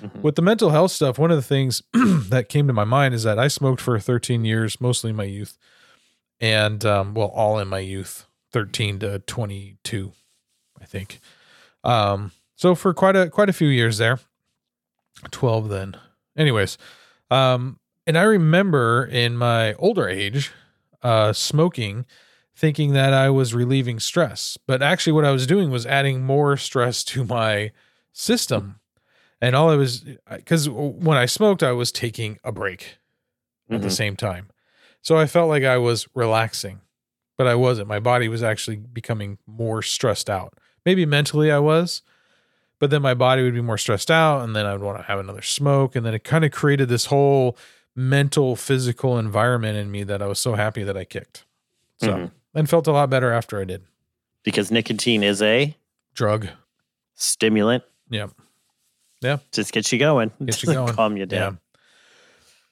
Mhm. 0.00 0.22
with 0.22 0.34
the 0.36 0.42
mental 0.42 0.70
health 0.70 0.92
stuff, 0.92 1.18
one 1.18 1.30
of 1.30 1.36
the 1.36 1.42
things 1.42 1.82
that 1.92 2.48
came 2.48 2.66
to 2.66 2.72
my 2.72 2.84
mind 2.84 3.14
is 3.14 3.22
that 3.24 3.38
I 3.38 3.48
smoked 3.48 3.80
for 3.80 3.98
13 3.98 4.44
years, 4.44 4.80
mostly 4.80 5.10
in 5.10 5.16
my 5.16 5.24
youth, 5.24 5.58
and 6.40 6.84
um, 6.84 7.14
well, 7.14 7.28
all 7.28 7.58
in 7.58 7.68
my 7.68 7.78
youth, 7.80 8.26
13 8.52 8.98
to 9.00 9.18
22, 9.20 10.12
I 10.80 10.84
think. 10.84 11.20
Um, 11.84 12.32
so 12.56 12.74
for 12.74 12.92
quite 12.94 13.16
a 13.16 13.28
quite 13.30 13.48
a 13.48 13.54
few 13.54 13.68
years 13.68 13.98
there, 13.98 14.18
12 15.30 15.68
then. 15.68 15.96
Anyways, 16.36 16.78
um, 17.30 17.78
and 18.06 18.16
I 18.16 18.22
remember 18.22 19.04
in 19.04 19.36
my 19.36 19.74
older 19.74 20.08
age, 20.08 20.50
uh, 21.02 21.32
smoking, 21.32 22.06
thinking 22.54 22.92
that 22.92 23.12
I 23.12 23.30
was 23.30 23.54
relieving 23.54 24.00
stress, 24.00 24.58
but 24.66 24.82
actually, 24.82 25.12
what 25.12 25.24
I 25.24 25.30
was 25.30 25.46
doing 25.46 25.70
was 25.70 25.86
adding 25.86 26.22
more 26.22 26.56
stress 26.56 27.04
to 27.04 27.24
my 27.24 27.72
system 28.12 28.79
and 29.40 29.54
all 29.56 29.70
I 29.70 29.76
was 29.76 30.04
because 30.30 30.68
when 30.68 31.16
I 31.16 31.26
smoked, 31.26 31.62
I 31.62 31.72
was 31.72 31.90
taking 31.92 32.38
a 32.44 32.52
break 32.52 32.96
at 33.70 33.82
the 33.82 33.88
Mhm. 33.88 33.92
same 33.92 34.16
time, 34.16 34.50
so 35.02 35.16
I 35.16 35.26
felt 35.26 35.48
like 35.48 35.62
I 35.64 35.78
was 35.78 36.06
relaxing, 36.14 36.80
but 37.38 37.46
I 37.46 37.54
wasn't. 37.54 37.88
My 37.88 38.00
body 38.00 38.28
was 38.28 38.42
actually 38.42 38.76
becoming 38.76 39.38
more 39.46 39.82
stressed 39.82 40.28
out. 40.30 40.54
Maybe 40.84 41.06
mentally 41.06 41.50
I 41.52 41.58
was, 41.58 42.02
but 42.78 42.90
then 42.90 43.02
my 43.02 43.14
body 43.14 43.42
would 43.42 43.54
be 43.54 43.60
more 43.60 43.78
stressed 43.78 44.10
out, 44.10 44.42
and 44.42 44.56
then 44.56 44.66
I'd 44.66 44.80
want 44.80 44.98
to 44.98 45.04
have 45.04 45.18
another 45.18 45.42
smoke, 45.42 45.94
and 45.94 46.04
then 46.04 46.14
it 46.14 46.24
kind 46.24 46.44
of 46.44 46.50
created 46.50 46.88
this 46.88 47.06
whole 47.06 47.56
mental, 47.94 48.56
physical 48.56 49.18
environment 49.18 49.76
in 49.76 49.90
me 49.90 50.02
that 50.04 50.22
I 50.22 50.26
was 50.26 50.38
so 50.38 50.54
happy 50.54 50.82
that 50.84 50.96
I 50.96 51.04
kicked. 51.04 51.44
So 51.98 52.08
Mhm. 52.14 52.30
and 52.54 52.70
felt 52.70 52.86
a 52.86 52.92
lot 52.92 53.10
better 53.10 53.30
after 53.32 53.60
I 53.60 53.64
did. 53.64 53.82
because 54.42 54.70
nicotine 54.70 55.22
is 55.22 55.42
a 55.42 55.76
Drug, 56.14 56.48
stimulant. 57.14 57.84
yeah. 58.08 58.28
Just 59.52 59.72
gets 59.72 59.92
you 59.92 59.98
going. 59.98 60.30
Gets 60.44 60.62
you 60.62 60.72
going. 60.72 60.94
Calm 60.94 61.16
you 61.16 61.26
down. 61.26 61.58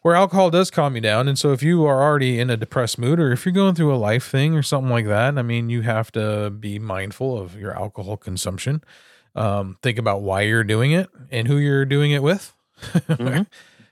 Where 0.02 0.14
alcohol 0.14 0.50
does 0.50 0.70
calm 0.70 0.94
you 0.94 1.00
down. 1.00 1.26
And 1.26 1.36
so 1.36 1.52
if 1.52 1.62
you 1.62 1.84
are 1.84 2.00
already 2.02 2.38
in 2.38 2.50
a 2.50 2.56
depressed 2.56 2.98
mood 2.98 3.18
or 3.18 3.32
if 3.32 3.44
you're 3.44 3.52
going 3.52 3.74
through 3.74 3.92
a 3.92 3.96
life 3.98 4.28
thing 4.28 4.54
or 4.54 4.62
something 4.62 4.90
like 4.90 5.06
that, 5.06 5.36
I 5.36 5.42
mean, 5.42 5.70
you 5.70 5.82
have 5.82 6.12
to 6.12 6.50
be 6.50 6.78
mindful 6.78 7.36
of 7.36 7.56
your 7.56 7.76
alcohol 7.76 8.16
consumption. 8.16 8.82
Um, 9.34 9.76
think 9.82 9.98
about 9.98 10.22
why 10.22 10.42
you're 10.42 10.64
doing 10.64 10.92
it 10.92 11.10
and 11.30 11.48
who 11.48 11.56
you're 11.56 11.84
doing 11.84 12.12
it 12.12 12.22
with. 12.22 12.54
Mhm. 13.08 13.38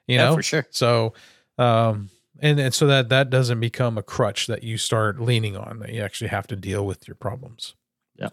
you 0.06 0.14
Yeah, 0.16 0.26
know? 0.26 0.36
for 0.36 0.42
sure. 0.44 0.66
So 0.70 1.12
um 1.58 2.10
and, 2.38 2.60
and 2.60 2.72
so 2.72 2.86
that 2.86 3.08
that 3.08 3.28
doesn't 3.30 3.58
become 3.60 3.98
a 3.98 4.02
crutch 4.02 4.46
that 4.46 4.62
you 4.62 4.78
start 4.78 5.20
leaning 5.20 5.56
on, 5.56 5.80
that 5.80 5.92
you 5.92 6.02
actually 6.02 6.28
have 6.28 6.46
to 6.48 6.56
deal 6.56 6.86
with 6.86 7.08
your 7.08 7.14
problems. 7.16 7.74
Yeah. 8.16 8.28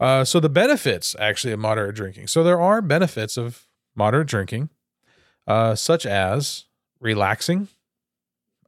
Uh, 0.00 0.24
so 0.24 0.40
the 0.40 0.48
benefits 0.48 1.14
actually 1.18 1.52
of 1.52 1.60
moderate 1.60 1.94
drinking. 1.94 2.26
So 2.26 2.42
there 2.42 2.60
are 2.60 2.80
benefits 2.80 3.36
of 3.36 3.66
moderate 3.94 4.28
drinking, 4.28 4.70
uh, 5.46 5.74
such 5.74 6.06
as 6.06 6.64
relaxing. 7.00 7.68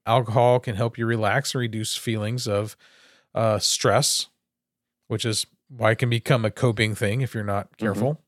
Alcohol 0.05 0.61
can 0.61 0.77
help 0.77 0.99
you 0.99 1.07
relax 1.07 1.55
and 1.55 1.61
reduce 1.61 1.97
feelings 1.97 2.47
of 2.47 2.77
uh, 3.35 3.59
stress, 3.59 4.27
which 5.09 5.25
is 5.25 5.47
why 5.69 5.93
it 5.93 5.99
can 5.99 6.11
become 6.11 6.45
a 6.45 6.51
coping 6.51 6.95
thing 6.95 7.23
if 7.23 7.35
you're 7.35 7.45
not 7.45 7.79
careful. 7.79 8.21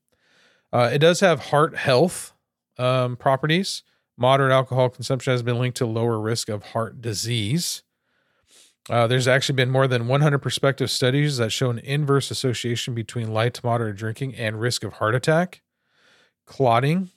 Uh, 0.72 0.90
it 0.92 0.98
does 0.98 1.20
have 1.20 1.46
heart 1.46 1.76
health 1.76 2.32
um, 2.78 3.16
properties. 3.16 3.82
Moderate 4.16 4.52
alcohol 4.52 4.88
consumption 4.88 5.32
has 5.32 5.42
been 5.42 5.58
linked 5.58 5.76
to 5.76 5.86
lower 5.86 6.18
risk 6.18 6.48
of 6.48 6.62
heart 6.62 7.02
disease. 7.02 7.82
Uh, 8.90 9.06
there's 9.06 9.26
actually 9.26 9.54
been 9.56 9.70
more 9.70 9.86
than 9.88 10.06
100 10.08 10.38
prospective 10.40 10.90
studies 10.90 11.38
that 11.38 11.50
show 11.50 11.70
an 11.70 11.78
inverse 11.78 12.30
association 12.30 12.94
between 12.94 13.32
light 13.32 13.54
to 13.54 13.64
moderate 13.64 13.96
drinking 13.96 14.34
and 14.34 14.60
risk 14.60 14.84
of 14.84 14.94
heart 14.94 15.14
attack, 15.14 15.62
clotting, 16.44 17.10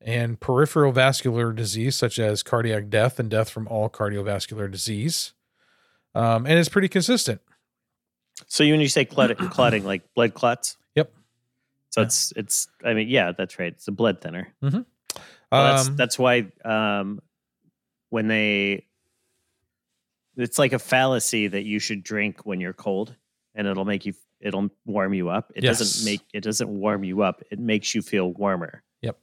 and 0.00 0.38
peripheral 0.40 0.92
vascular 0.92 1.52
disease, 1.54 1.96
such 1.96 2.18
as 2.18 2.42
cardiac 2.42 2.90
death 2.90 3.18
and 3.18 3.30
death 3.30 3.48
from 3.48 3.66
all 3.68 3.88
cardiovascular 3.88 4.70
disease. 4.70 5.32
Um, 6.14 6.44
and 6.46 6.58
it's 6.58 6.68
pretty 6.68 6.88
consistent. 6.88 7.40
So 8.46 8.62
when 8.64 8.80
you 8.80 8.88
say 8.88 9.06
clot- 9.06 9.36
clotting, 9.50 9.84
like 9.84 10.02
blood 10.14 10.34
clots? 10.34 10.76
Yep. 10.96 11.10
So 11.90 12.00
Yeah. 12.02 12.06
it's 12.06 12.32
it's. 12.36 12.68
I 12.84 12.92
mean, 12.92 13.08
yeah, 13.08 13.32
that's 13.32 13.58
right. 13.58 13.72
It's 13.72 13.88
a 13.88 13.92
blood 13.92 14.20
thinner. 14.20 14.52
Well, 14.60 14.84
that's 15.50 15.88
Um, 15.88 15.96
that's 15.96 16.18
why 16.18 16.52
um, 16.64 17.20
when 18.10 18.28
they, 18.28 18.86
it's 20.36 20.58
like 20.58 20.72
a 20.72 20.78
fallacy 20.78 21.48
that 21.48 21.64
you 21.64 21.78
should 21.78 22.02
drink 22.02 22.44
when 22.44 22.60
you're 22.60 22.72
cold, 22.72 23.14
and 23.54 23.66
it'll 23.66 23.84
make 23.84 24.06
you 24.06 24.14
it'll 24.40 24.68
warm 24.84 25.14
you 25.14 25.28
up. 25.30 25.52
It 25.54 25.64
Yes. 25.64 25.78
doesn't 25.78 26.04
make 26.04 26.20
it 26.32 26.42
doesn't 26.42 26.68
warm 26.68 27.04
you 27.04 27.22
up. 27.22 27.42
It 27.50 27.58
makes 27.58 27.94
you 27.94 28.02
feel 28.02 28.32
warmer 28.32 28.82
Yep. 29.02 29.18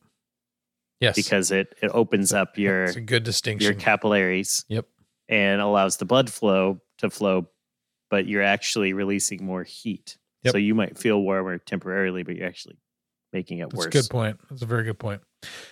yes, 1.00 1.16
because 1.16 1.52
it 1.52 1.76
it 1.82 1.92
opens 1.94 2.34
up 2.34 2.58
your 2.58 2.86
it's 2.86 2.96
a 2.96 3.02
good 3.02 3.26
your 3.62 3.74
capillaries. 3.74 4.66
Yep. 4.70 4.88
And 5.30 5.62
allows 5.62 5.98
the 5.98 6.06
blood 6.06 6.30
flow 6.30 6.82
to 6.98 7.10
flow, 7.10 7.50
but 8.10 8.26
you're 8.28 8.44
actually 8.44 8.94
releasing 8.94 9.46
more 9.46 9.64
heat. 9.64 10.18
Yep. 10.44 10.52
So 10.54 10.58
you 10.58 10.76
might 10.76 10.98
feel 10.98 11.22
warmer 11.22 11.58
temporarily, 11.60 12.24
but 12.24 12.36
you're 12.36 12.48
actually 12.48 12.78
making 13.34 13.60
it 13.60 13.74
worse. 13.74 13.86
That's 13.86 13.96
worse. 13.96 14.06
a 14.06 14.08
good 14.08 14.12
point. 14.12 14.40
That's 14.50 14.62
a 14.62 14.66
very 14.66 14.84
good 14.84 15.00
point. 15.00 15.22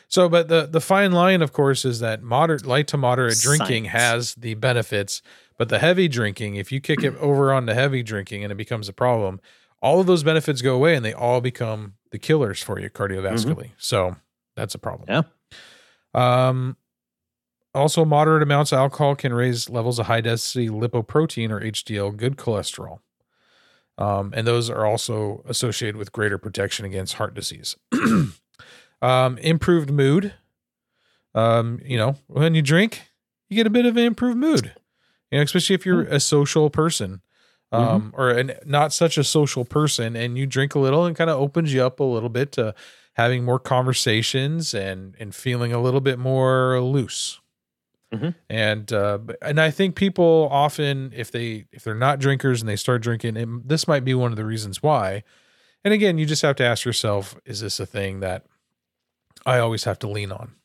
So, 0.08 0.28
but 0.28 0.48
the 0.48 0.66
the 0.66 0.82
fine 0.82 1.12
line, 1.12 1.42
of 1.42 1.54
course, 1.54 1.86
is 1.86 2.00
that 2.00 2.24
moderate, 2.24 2.66
light 2.66 2.88
to 2.88 2.98
moderate 2.98 3.40
drinking 3.40 3.86
has 3.86 4.36
the 4.36 4.56
benefits, 4.56 5.22
but 5.58 5.70
the 5.70 5.80
heavy 5.80 6.08
drinking, 6.08 6.56
if 6.56 6.72
you 6.72 6.82
kick 6.82 7.04
it 7.04 7.16
over 7.20 7.54
onto 7.54 7.74
heavy 7.74 8.04
drinking 8.04 8.44
and 8.44 8.52
it 8.52 8.56
becomes 8.56 8.90
a 8.90 8.94
problem, 8.94 9.40
all 9.82 10.00
of 10.00 10.08
those 10.08 10.24
benefits 10.24 10.62
go 10.62 10.76
away 10.76 10.96
and 10.96 11.06
they 11.06 11.14
all 11.14 11.42
become 11.42 11.94
the 12.12 12.20
killers 12.20 12.62
for 12.62 12.80
you 12.80 12.90
cardiovascularly. 12.90 13.72
So 13.78 14.16
that's 14.56 14.76
a 14.76 14.80
problem. 14.80 15.08
Yeah. 15.08 15.24
Um. 16.14 16.78
Also, 17.76 18.04
moderate 18.04 18.42
amounts 18.42 18.72
of 18.72 18.80
alcohol 18.80 19.16
can 19.16 19.32
raise 19.32 19.70
levels 19.70 20.00
of 20.00 20.08
high 20.08 20.22
density 20.22 20.70
lipoprotein 20.70 21.52
or 21.52 21.62
HDL, 21.62 22.18
good 22.18 22.36
cholesterol. 22.36 23.00
Um, 24.00 24.34
and 24.34 24.48
those 24.48 24.70
are 24.70 24.86
also 24.86 25.44
associated 25.46 25.98
with 25.98 26.14
greater 26.14 26.38
protection 26.38 26.86
against 26.86 27.16
heart 27.16 27.34
disease. 27.34 27.76
um, 29.02 29.38
improved 29.40 29.92
mood. 29.92 30.34
Um, 31.36 31.82
you 31.84 31.98
know, 31.98 32.16
when 32.28 32.56
you 32.56 32.62
drink, 32.62 33.12
you 33.50 33.58
get 33.58 33.68
a 33.68 33.70
bit 33.70 33.86
of 33.86 33.98
an 33.98 34.04
improved 34.04 34.38
mood. 34.38 34.74
You 35.30 35.38
know, 35.38 35.44
especially 35.44 35.76
if 35.76 35.86
you're 35.86 36.04
a 36.04 36.20
social 36.20 36.70
person, 36.70 37.22
um, 37.72 38.14
or 38.18 38.30
an, 38.30 38.54
not 38.66 38.94
such 38.94 39.18
a 39.18 39.24
social 39.24 39.64
person, 39.66 40.16
and 40.16 40.38
you 40.38 40.48
drink 40.48 40.74
a 40.74 40.80
little, 40.80 41.06
and 41.06 41.16
kind 41.16 41.30
of 41.30 41.40
opens 41.40 41.72
you 41.74 41.84
up 41.84 42.00
a 42.00 42.04
little 42.04 42.30
bit 42.30 42.54
to 42.54 42.74
having 43.14 43.44
more 43.44 43.60
conversations 43.60 44.74
and 44.74 45.16
and 45.20 45.36
feeling 45.36 45.72
a 45.72 45.80
little 45.82 46.02
bit 46.02 46.18
more 46.18 46.82
loose. 46.82 47.40
Mhm. 48.14 48.34
And 48.50 48.92
uh, 48.92 49.20
and 49.42 49.62
I 49.62 49.70
think 49.70 49.96
people 49.96 50.48
often, 50.52 51.12
if 51.16 51.32
they 51.32 51.66
if 51.72 51.84
they're 51.84 51.94
not 51.94 52.20
drinkers 52.20 52.60
and 52.62 52.68
they 52.68 52.76
start 52.76 53.02
drinking, 53.04 53.38
it, 53.38 53.48
this 53.68 53.88
might 53.88 54.04
be 54.04 54.16
one 54.16 54.32
of 54.32 54.38
the 54.38 54.46
reasons 54.46 54.82
why. 54.82 55.24
And 55.84 55.94
again, 55.94 56.18
you 56.18 56.26
just 56.26 56.42
have 56.44 56.56
to 56.58 56.64
ask 56.66 56.86
yourself: 56.86 57.38
Is 57.46 57.62
this 57.62 57.80
a 57.80 57.86
thing 57.86 58.22
that 58.22 58.46
I 59.46 59.60
always 59.60 59.84
have 59.86 60.00
to 60.00 60.08
lean 60.10 60.32
on? 60.32 60.56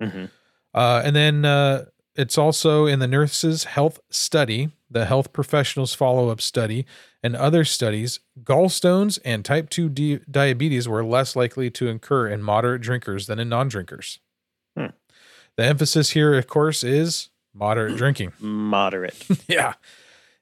Mhm. 0.00 0.30
Uh, 0.74 1.02
and 1.04 1.16
then 1.16 1.44
uh, 1.44 1.86
it's 2.16 2.38
also 2.38 2.86
in 2.86 2.98
the 2.98 3.06
nurses' 3.08 3.64
health 3.64 4.00
study, 4.10 4.70
the 4.90 5.06
health 5.06 5.32
professionals' 5.32 5.94
follow 5.94 6.30
up 6.30 6.40
study, 6.40 6.86
and 7.22 7.36
other 7.36 7.64
studies. 7.64 8.20
Gallstones 8.42 9.18
and 9.24 9.44
type 9.44 9.70
2 9.70 9.88
di- 9.88 10.20
diabetes 10.30 10.88
were 10.88 11.04
less 11.04 11.36
likely 11.36 11.70
to 11.70 11.88
occur 11.88 12.28
in 12.28 12.42
moderate 12.42 12.82
drinkers 12.82 13.26
than 13.26 13.38
in 13.38 13.48
non 13.48 13.68
drinkers. 13.68 14.18
The 15.56 15.64
emphasis 15.64 16.10
here, 16.10 16.34
of 16.38 16.46
course, 16.46 16.82
is 16.82 17.28
moderate 17.54 17.96
drinking. 17.96 18.32
Moderate. 18.40 19.26
yeah. 19.48 19.74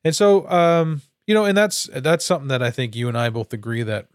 And 0.04 0.14
so 0.14 0.48
um, 0.48 1.02
you 1.26 1.34
know, 1.34 1.44
and 1.44 1.56
that's 1.56 1.88
that's 1.94 2.24
something 2.24 2.48
that 2.48 2.62
I 2.62 2.70
think 2.70 2.94
you 2.96 3.08
and 3.08 3.16
I 3.18 3.28
both 3.30 3.52
agree 3.52 3.82
that 3.82 4.06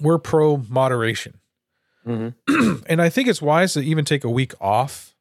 we're 0.00 0.18
pro 0.18 0.56
moderation. 0.68 1.38
Mhm. 2.06 2.34
and 2.88 3.00
I 3.00 3.08
think 3.08 3.28
it's 3.28 3.40
wise 3.40 3.72
to 3.74 3.80
even 3.80 4.04
take 4.04 4.24
a 4.24 4.30
week 4.30 4.52
off. 4.60 5.14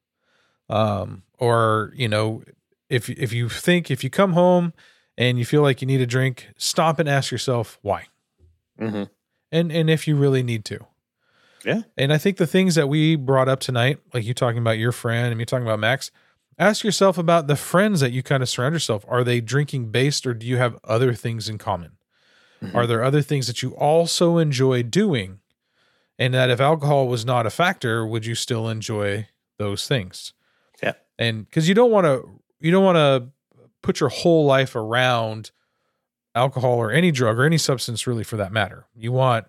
Um, 0.70 1.24
or 1.38 1.92
you 1.96 2.08
know, 2.08 2.44
if 2.90 3.10
if 3.10 3.32
you 3.34 3.50
think 3.50 3.92
if 3.92 4.04
you 4.04 4.10
come 4.10 4.34
home 4.34 4.74
and 5.18 5.38
you 5.38 5.46
feel 5.46 5.62
like 5.62 5.82
you 5.82 5.88
need 5.88 6.02
a 6.02 6.06
drink, 6.08 6.50
stop 6.58 7.00
and 7.00 7.08
ask 7.08 7.32
yourself 7.32 7.78
why. 7.82 8.08
Mhm. 8.80 9.10
And 9.52 9.72
and 9.72 9.90
if 9.90 10.08
you 10.08 10.16
really 10.16 10.42
need 10.44 10.66
to. 10.66 10.86
Yeah. 11.66 11.82
And 11.98 12.12
I 12.14 12.18
think 12.18 12.38
the 12.38 12.48
things 12.48 12.76
that 12.76 12.90
we 12.90 13.16
brought 13.16 13.48
up 13.50 13.60
tonight, 13.60 14.00
like 14.14 14.24
you 14.26 14.34
talking 14.34 14.60
about 14.60 14.78
your 14.78 14.92
friend 14.92 15.28
and 15.28 15.38
me 15.38 15.46
talking 15.46 15.66
about 15.66 15.80
Max, 15.80 16.12
ask 16.60 16.84
yourself 16.84 17.18
about 17.18 17.48
the 17.48 17.56
friends 17.56 18.00
that 18.02 18.12
you 18.12 18.22
kind 18.24 18.44
of 18.44 18.50
surround 18.50 18.74
yourself. 18.74 19.06
Are 19.08 19.24
they 19.24 19.42
drinking 19.42 19.92
based 19.92 20.26
or 20.28 20.34
do 20.34 20.46
you 20.46 20.58
have 20.58 20.78
other 20.84 21.14
things 21.14 21.48
in 21.50 21.58
common? 21.58 21.94
Mhm. 22.62 22.76
Are 22.76 22.86
there 22.88 23.04
other 23.04 23.22
things 23.22 23.48
that 23.48 23.62
you 23.62 23.72
also 23.76 24.38
enjoy 24.38 24.84
doing? 24.84 25.40
And 26.20 26.34
that 26.34 26.50
if 26.50 26.62
alcohol 26.62 27.08
was 27.08 27.26
not 27.26 27.46
a 27.46 27.50
factor, 27.50 28.06
would 28.06 28.26
you 28.26 28.36
still 28.36 28.70
enjoy 28.70 29.28
those 29.58 29.88
things? 29.88 30.34
Yeah. 30.82 30.94
And 31.18 31.46
because 31.46 31.68
you 31.68 31.74
don't 31.76 31.92
want 31.92 32.06
to, 32.06 32.40
you 32.60 32.72
don't 32.72 32.84
want 32.84 32.98
to 32.98 33.30
put 33.82 34.00
your 34.00 34.10
whole 34.10 34.46
life 34.46 34.76
around 34.76 35.52
alcohol 36.36 36.74
or 36.76 36.92
any 36.92 37.12
drug 37.12 37.38
or 37.40 37.44
any 37.44 37.58
substance 37.58 38.06
really 38.08 38.24
for 38.24 38.38
that 38.38 38.52
matter. 38.52 38.86
You 38.96 39.12
want 39.12 39.46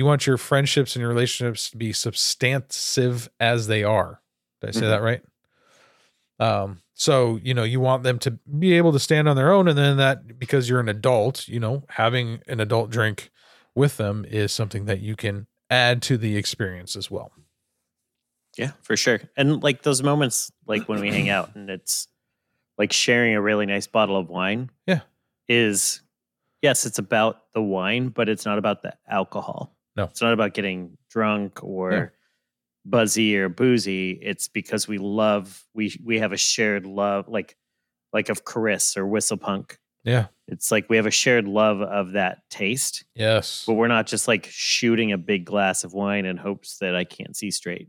you 0.00 0.06
want 0.06 0.26
your 0.26 0.38
friendships 0.38 0.96
and 0.96 1.00
your 1.02 1.10
relationships 1.10 1.68
to 1.68 1.76
be 1.76 1.92
substantive 1.92 3.28
as 3.38 3.66
they 3.66 3.84
are. 3.84 4.22
Did 4.62 4.68
I 4.68 4.72
say 4.72 4.80
Mhm. 4.86 4.88
that 4.88 5.02
right? 5.02 5.22
Um, 6.38 6.80
so 6.94 7.38
you 7.42 7.52
know, 7.52 7.64
you 7.64 7.80
want 7.80 8.02
them 8.02 8.18
to 8.20 8.30
be 8.30 8.72
able 8.72 8.92
to 8.92 8.98
stand 8.98 9.28
on 9.28 9.36
their 9.36 9.52
own, 9.52 9.68
and 9.68 9.76
then 9.76 9.98
that 9.98 10.38
because 10.38 10.70
you're 10.70 10.80
an 10.80 10.88
adult, 10.88 11.46
you 11.48 11.60
know, 11.60 11.84
having 11.90 12.40
an 12.46 12.60
adult 12.60 12.88
drink 12.88 13.30
with 13.74 13.98
them 13.98 14.24
is 14.26 14.52
something 14.52 14.86
that 14.86 15.00
you 15.00 15.16
can 15.16 15.46
add 15.68 16.00
to 16.02 16.16
the 16.16 16.38
experience 16.38 16.96
as 16.96 17.10
well. 17.10 17.30
Yeah, 18.56 18.72
for 18.80 18.96
sure. 18.96 19.20
And 19.36 19.62
like 19.62 19.82
those 19.82 20.02
moments, 20.02 20.50
like 20.66 20.88
when 20.88 21.00
we 21.00 21.10
hang 21.10 21.28
out 21.28 21.54
and 21.54 21.68
it's 21.68 22.08
like 22.78 22.90
sharing 22.92 23.34
a 23.34 23.42
really 23.42 23.66
nice 23.66 23.86
bottle 23.86 24.16
of 24.16 24.28
wine. 24.30 24.70
Yeah. 24.86 25.00
Is 25.46 26.00
yes, 26.62 26.86
it's 26.86 26.98
about 26.98 27.52
the 27.52 27.62
wine, 27.62 28.08
but 28.08 28.30
it's 28.30 28.46
not 28.46 28.56
about 28.58 28.80
the 28.82 28.96
alcohol. 29.06 29.76
No. 30.00 30.04
It's 30.06 30.22
not 30.22 30.32
about 30.32 30.54
getting 30.54 30.96
drunk 31.10 31.62
or 31.62 32.12
buzzy 32.84 33.36
or 33.36 33.48
boozy. 33.48 34.12
It's 34.22 34.48
because 34.48 34.88
we 34.88 34.98
love 34.98 35.62
we 35.74 35.94
we 36.04 36.18
have 36.20 36.32
a 36.32 36.36
shared 36.36 36.86
love, 36.86 37.28
like 37.28 37.56
like 38.12 38.28
of 38.28 38.44
Chris 38.44 38.96
or 38.96 39.06
Whistle 39.06 39.36
Punk. 39.36 39.78
Yeah. 40.02 40.26
It's 40.48 40.70
like 40.72 40.88
we 40.88 40.96
have 40.96 41.04
a 41.06 41.10
shared 41.10 41.46
love 41.46 41.82
of 41.82 42.12
that 42.12 42.38
taste, 42.48 43.04
Yes. 43.14 43.64
but 43.66 43.74
we're 43.74 43.86
not 43.86 44.06
just 44.06 44.26
like 44.26 44.46
shooting 44.50 45.12
a 45.12 45.18
big 45.18 45.44
glass 45.44 45.84
of 45.84 45.92
wine 45.92 46.24
in 46.24 46.38
hopes 46.38 46.78
that 46.78 46.96
I 46.96 47.04
can't 47.04 47.36
see 47.36 47.50
straight. 47.50 47.88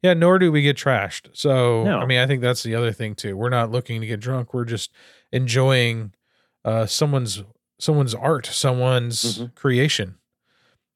Yeah, 0.00 0.14
nor 0.14 0.38
do 0.38 0.52
we 0.52 0.62
get 0.62 0.76
trashed. 0.76 1.28
So, 1.32 1.82
No. 1.82 1.98
I 1.98 2.06
mean, 2.06 2.20
I 2.20 2.26
think 2.28 2.40
that's 2.42 2.62
the 2.62 2.76
other 2.76 2.92
thing 2.92 3.16
too. 3.16 3.36
We're 3.36 3.48
not 3.50 3.72
looking 3.72 4.00
to 4.00 4.06
get 4.06 4.20
drunk. 4.20 4.54
We're 4.54 4.64
just 4.64 4.92
enjoying 5.32 6.12
uh 6.64 6.86
someone's 6.86 7.42
someone's 7.80 8.14
art, 8.14 8.46
someone's 8.46 9.38
Mhm. 9.40 9.54
creation. 9.56 10.14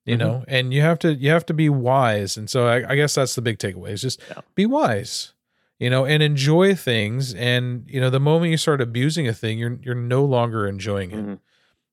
You 0.05 0.17
Mhm. 0.17 0.19
know, 0.19 0.45
and 0.49 0.73
you 0.75 0.81
have 0.81 0.99
to 1.01 1.15
you 1.15 1.31
have 1.31 1.47
to 1.47 1.55
be 1.55 1.69
wise. 1.69 2.37
And 2.37 2.51
so 2.51 2.67
I, 2.67 2.93
I 2.93 2.97
guess 2.97 3.15
that's 3.15 3.35
the 3.37 3.43
big 3.43 3.59
takeaway 3.59 3.91
is 3.91 4.03
just 4.03 4.21
Yeah. 4.29 4.41
be 4.55 4.67
wise. 4.67 5.33
You 5.79 5.91
know, 5.91 6.05
and 6.05 6.23
enjoy 6.23 6.75
things. 6.75 7.35
And 7.35 7.85
you 7.89 8.01
know, 8.01 8.11
the 8.11 8.21
moment 8.21 8.51
you 8.51 8.57
start 8.57 8.81
abusing 8.81 9.27
a 9.29 9.33
thing, 9.35 9.59
you're 9.59 9.79
you're 9.83 9.95
no 9.95 10.25
longer 10.25 10.67
enjoying 10.67 11.11
it 11.13 11.25
Mhm. 11.27 11.39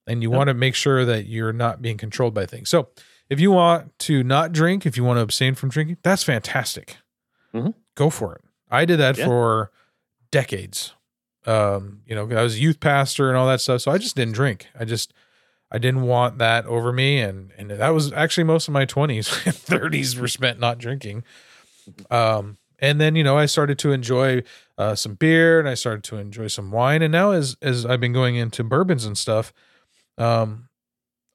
and 0.07 0.24
you 0.24 0.30
Yep. 0.32 0.38
want 0.38 0.47
to 0.49 0.53
make 0.55 0.76
sure 0.76 1.05
that 1.05 1.28
you're 1.28 1.53
not 1.53 1.82
being 1.82 1.97
controlled 1.97 2.34
by 2.34 2.45
things. 2.47 2.70
So, 2.70 2.89
if 3.30 3.39
you 3.39 3.51
want 3.51 3.97
to 3.99 4.24
not 4.24 4.51
drink, 4.53 4.86
if 4.88 4.97
you 4.97 5.03
want 5.03 5.18
to 5.18 5.22
abstain 5.22 5.53
from 5.55 5.70
drinking, 5.70 5.97
that's 6.03 6.24
fantastic. 6.24 6.97
Mhm. 7.53 7.74
Go 7.95 8.10
for 8.10 8.36
it. 8.36 8.41
I 8.72 8.86
did 8.86 8.97
that 8.97 9.18
Yeah. 9.18 9.26
for 9.26 9.72
decades. 10.32 10.93
Um, 11.45 12.01
you 12.05 12.16
know, 12.16 12.30
I 12.32 12.43
was 12.43 12.55
a 12.55 12.60
youth 12.60 12.80
pastor 12.80 13.30
and 13.30 13.38
all 13.38 13.47
that 13.47 13.62
stuff, 13.62 13.82
so 13.82 13.91
I 13.91 13.97
just 13.97 14.16
didn't 14.16 14.34
drink. 14.34 14.68
I 14.80 14.86
just 14.86 15.14
I 15.72 15.78
didn't 15.78 16.01
want 16.01 16.38
that 16.39 16.65
over 16.65 16.91
me, 16.91 17.20
and 17.20 17.51
and 17.57 17.70
that 17.72 17.89
was 17.89 18.11
actually 18.13 18.45
most 18.45 18.67
of 18.67 18.74
my 18.74 18.86
twenties, 18.86 19.28
thirties 19.30 20.17
were 20.17 20.28
spent 20.28 20.59
not 20.59 20.78
drinking. 20.78 21.24
Um, 22.09 22.57
and 22.80 22.99
then 22.99 23.15
you 23.15 23.24
know 23.24 23.38
I 23.38 23.45
started 23.45 23.78
to 23.80 23.91
enjoy 23.91 24.43
uh, 24.78 24.95
some 24.95 25.15
beer, 25.15 25.59
and 25.59 25.70
I 25.70 25.76
started 25.76 26.03
to 26.05 26.17
enjoy 26.17 26.47
some 26.47 26.72
wine, 26.72 27.01
and 27.01 27.11
now 27.11 27.32
as 27.32 27.55
as 27.61 27.86
I've 27.86 27.99
been 27.99 28.13
going 28.13 28.36
into 28.36 28.63
bourbons 28.63 29.05
and 29.05 29.17
stuff, 29.17 29.53
um, 30.17 30.70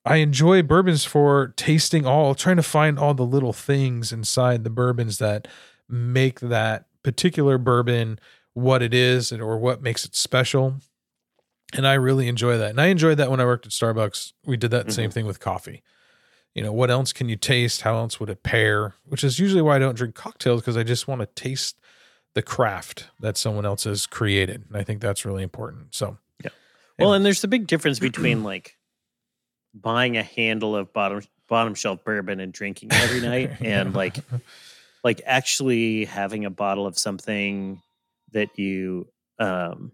I 0.05 0.17
enjoy 0.17 0.63
bourbons 0.63 1.05
for 1.05 1.55
tasting 1.57 2.07
all, 2.07 2.35
trying 2.35 2.57
to 2.57 2.63
find 2.63 2.99
all 2.99 3.15
the 3.15 3.25
little 3.25 3.53
things 3.53 4.13
inside 4.13 4.65
the 4.65 4.71
bourbons 4.71 5.19
that 5.19 5.49
make 5.89 6.41
that 6.41 6.87
particular 7.03 7.57
bourbon 7.57 8.19
what 8.53 8.83
it 8.83 8.95
is 8.95 9.33
and 9.33 9.43
or 9.43 9.59
what 9.59 9.83
makes 9.83 10.05
it 10.05 10.15
special. 10.15 10.77
And 11.75 11.87
I 11.87 11.95
really 11.95 12.29
enjoy 12.29 12.59
that. 12.59 12.71
And 12.71 12.81
I 12.81 12.87
enjoyed 12.87 13.19
that 13.19 13.31
when 13.31 13.41
I 13.41 13.45
worked 13.45 13.67
at 13.67 13.73
Starbucks. 13.73 14.33
We 14.47 14.57
did 14.57 14.71
that 14.71 14.93
same 14.93 15.11
thing 15.11 15.27
with 15.27 15.41
coffee. 15.41 15.83
You 16.55 16.63
know, 16.63 16.73
what 16.73 16.91
else 16.91 17.13
can 17.13 17.29
you 17.29 17.37
taste? 17.37 17.83
How 17.83 17.97
else 17.97 18.21
would 18.21 18.31
it 18.31 18.45
pair? 18.45 18.95
Which 19.05 19.25
is 19.25 19.41
usually 19.41 19.61
why 19.63 19.77
I 19.77 19.79
don't 19.81 19.97
drink 19.97 20.15
cocktails 20.15 20.61
because 20.61 20.77
I 20.77 20.85
just 20.85 21.09
want 21.09 21.21
to 21.21 21.27
taste 21.27 21.77
the 22.35 22.43
craft 22.43 23.09
that 23.21 23.37
someone 23.37 23.67
else 23.67 23.85
has 23.85 24.07
created. 24.07 24.65
And 24.69 24.77
I 24.77 24.85
think 24.85 25.01
that's 25.01 25.25
really 25.25 25.43
important. 25.43 25.95
So, 25.95 26.19
yeah. 26.43 26.51
Well, 26.99 27.13
and 27.15 27.27
there's 27.27 27.43
a 27.43 27.49
big 27.49 27.67
difference 27.67 27.99
between 28.01 28.45
like 28.45 28.77
buying 29.75 30.17
a 30.17 30.23
handle 30.23 30.77
of 30.77 30.93
bottom 30.93 31.23
bottom 31.49 31.75
shelf 31.75 32.05
bourbon 32.05 32.41
and 32.41 32.53
drinking 32.53 32.91
every 32.93 33.21
night 33.21 33.51
and 33.61 33.95
like 33.95 34.17
like 35.03 35.21
actually 35.27 36.05
having 36.05 36.45
a 36.45 36.51
bottle 36.51 36.87
of 36.87 36.97
something 36.97 37.83
that 38.33 38.57
you 38.59 39.07
um 39.39 39.93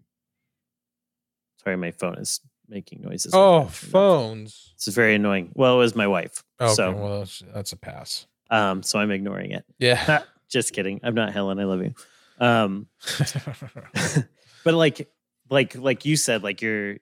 sorry 1.63 1.77
my 1.77 1.91
phone 1.91 2.17
is 2.19 2.41
making 2.69 3.03
noises 3.03 3.33
oh, 3.35 3.65
phones. 3.67 4.73
it's 4.77 4.87
very 4.89 5.15
annoying. 5.17 5.51
Well 5.55 5.75
it 5.75 5.79
was 5.79 5.97
my 5.97 6.07
wife 6.07 6.43
Okay, 6.61 6.73
so 6.75 6.93
well, 6.93 7.19
that's, 7.21 7.43
that's 7.53 7.73
a 7.73 7.77
pass. 7.77 8.27
um 8.51 8.83
so 8.83 8.99
i'm 8.99 9.11
ignoring 9.11 9.51
it. 9.53 9.65
Yeah. 9.79 10.23
just 10.49 10.73
kidding. 10.73 11.01
I'm 11.03 11.15
not 11.15 11.33
helen. 11.33 11.59
I 11.59 11.65
love 11.65 11.83
you. 11.83 11.95
Um 12.39 12.87
but 14.65 14.75
like 14.75 15.11
like 15.51 15.75
like 15.75 16.05
you 16.05 16.17
said 16.17 16.43
like 16.43 16.63
you're 16.63 16.97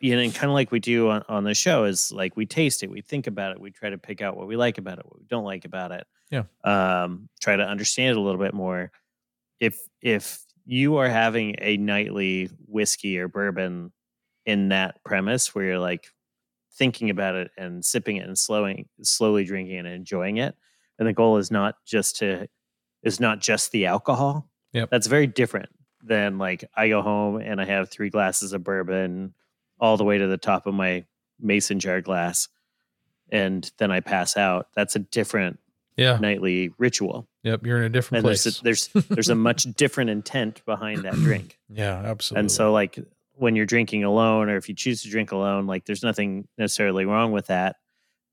you 0.00 0.14
know 0.16 0.22
and 0.22 0.34
kind 0.34 0.50
of 0.50 0.54
like 0.54 0.70
we 0.70 0.80
do 0.80 1.08
on, 1.10 1.24
on 1.28 1.44
the 1.44 1.54
show 1.54 1.84
is 1.84 2.12
like 2.12 2.36
we 2.36 2.44
taste 2.46 2.82
it 2.82 2.90
we 2.90 3.00
think 3.00 3.26
about 3.26 3.52
it 3.52 3.60
we 3.60 3.70
try 3.70 3.88
to 3.90 3.98
pick 3.98 4.20
out 4.20 4.36
what 4.36 4.46
we 4.46 4.56
like 4.56 4.76
about 4.78 4.98
it 4.98 5.04
what 5.06 5.18
we 5.18 5.26
don't 5.26 5.44
like 5.44 5.64
about 5.64 5.92
it. 5.92 6.06
Yeah. 6.30 6.44
um 6.64 7.28
try 7.40 7.56
to 7.56 7.62
understand 7.62 8.10
it 8.10 8.16
a 8.16 8.20
little 8.20 8.40
bit 8.40 8.54
more. 8.54 8.90
If 9.60 9.78
if 10.02 10.43
you 10.66 10.96
are 10.96 11.08
having 11.08 11.54
a 11.60 11.76
nightly 11.76 12.50
whiskey 12.66 13.18
or 13.18 13.28
bourbon 13.28 13.92
in 14.46 14.68
that 14.70 15.02
premise 15.04 15.54
where 15.54 15.64
you're 15.64 15.78
like 15.78 16.06
thinking 16.76 17.10
about 17.10 17.34
it 17.34 17.50
and 17.56 17.84
sipping 17.84 18.16
it 18.16 18.26
and 18.26 18.38
slowing 18.38 18.88
slowly 19.02 19.44
drinking 19.44 19.78
and 19.78 19.88
enjoying 19.88 20.38
it 20.38 20.54
and 20.98 21.06
the 21.08 21.12
goal 21.12 21.36
is 21.36 21.50
not 21.50 21.76
just 21.86 22.16
to 22.16 22.48
is 23.02 23.20
not 23.20 23.40
just 23.40 23.70
the 23.72 23.86
alcohol 23.86 24.48
Yep. 24.72 24.90
that's 24.90 25.06
very 25.06 25.26
different 25.28 25.68
than 26.02 26.36
like 26.38 26.64
i 26.76 26.88
go 26.88 27.00
home 27.00 27.36
and 27.36 27.60
i 27.60 27.64
have 27.64 27.88
three 27.90 28.10
glasses 28.10 28.52
of 28.52 28.64
bourbon 28.64 29.34
all 29.80 29.96
the 29.96 30.04
way 30.04 30.18
to 30.18 30.26
the 30.26 30.36
top 30.36 30.66
of 30.66 30.74
my 30.74 31.04
mason 31.40 31.78
jar 31.78 32.00
glass 32.00 32.48
and 33.30 33.70
then 33.78 33.90
i 33.92 34.00
pass 34.00 34.36
out 34.36 34.66
that's 34.74 34.96
a 34.96 34.98
different 35.00 35.58
yeah. 35.96 36.16
nightly 36.20 36.70
ritual 36.78 37.28
Yep. 37.44 37.66
You're 37.66 37.78
in 37.78 37.84
a 37.84 37.88
different 37.90 38.20
and 38.20 38.24
place. 38.24 38.44
there's 38.44 38.60
a, 38.60 38.62
there's 38.64 38.88
there's 39.08 39.28
a 39.28 39.34
much 39.34 39.64
different 39.74 40.10
intent 40.10 40.64
behind 40.64 41.04
that 41.04 41.14
drink 41.14 41.58
yeah, 41.68 41.96
absolutely. 42.04 42.40
and 42.40 42.52
so 42.52 42.72
like 42.72 42.98
when 43.34 43.56
you're 43.56 43.66
drinking 43.66 44.04
alone 44.04 44.48
or 44.48 44.56
if 44.56 44.68
you 44.68 44.74
choose 44.74 45.02
to 45.02 45.10
drink 45.10 45.32
alone 45.32 45.66
like 45.66 45.84
there's 45.84 46.02
nothing 46.02 46.46
necessarily 46.58 47.04
wrong 47.04 47.32
with 47.32 47.46
that 47.48 47.76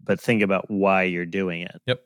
but 0.04 0.20
think 0.20 0.42
about 0.44 0.66
why 0.70 1.04
you're 1.04 1.26
doing 1.26 1.62
it 1.64 1.82
Yep. 1.88 2.02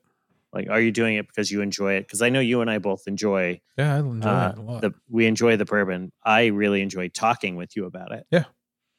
like 0.54 0.70
are 0.70 0.80
you 0.82 0.92
doing 0.92 1.16
it 1.16 1.28
because 1.28 1.52
you 1.52 1.62
enjoy 1.62 1.94
it 1.94 2.02
because 2.08 2.22
i 2.22 2.30
know 2.30 2.40
you 2.40 2.62
and 2.62 2.70
i 2.72 2.78
both 2.80 3.04
enjoy 3.08 3.60
yeah, 3.78 3.96
I 3.96 4.00
enjoy 4.00 4.28
uh, 4.30 4.50
that 4.50 4.58
a 4.58 4.62
lot. 4.62 4.82
the 4.82 4.94
we 5.10 5.26
enjoy 5.28 5.58
the 5.58 5.66
bourbon 5.66 6.12
i 6.24 6.46
really 6.48 6.82
enjoy 6.82 7.10
talking 7.10 7.56
with 7.56 7.76
you 7.76 7.86
about 7.86 8.12
it 8.14 8.26
Yeah. 8.32 8.46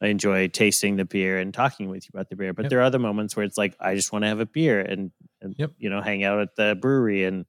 i 0.02 0.06
enjoy 0.08 0.48
tasting 0.48 0.96
the 0.96 1.04
beer 1.06 1.38
and 1.38 1.52
talking 1.54 1.88
with 1.88 2.04
you 2.04 2.10
about 2.14 2.28
the 2.28 2.36
beer 2.36 2.52
but 2.52 2.64
Yep. 2.66 2.70
there 2.70 2.78
are 2.80 2.82
other 2.84 2.98
moments 2.98 3.34
where 3.34 3.44
it's 3.44 3.58
like 3.58 3.74
i 3.80 3.94
just 3.94 4.12
want 4.12 4.22
to 4.24 4.28
have 4.28 4.40
a 4.40 4.46
beer 4.46 4.80
and, 4.80 5.10
and 5.46 5.54
Yep. 5.58 5.72
you 5.78 5.88
know 5.90 6.00
hang 6.02 6.22
out 6.24 6.40
at 6.40 6.54
the 6.56 6.76
brewery 6.80 7.24
and 7.24 7.46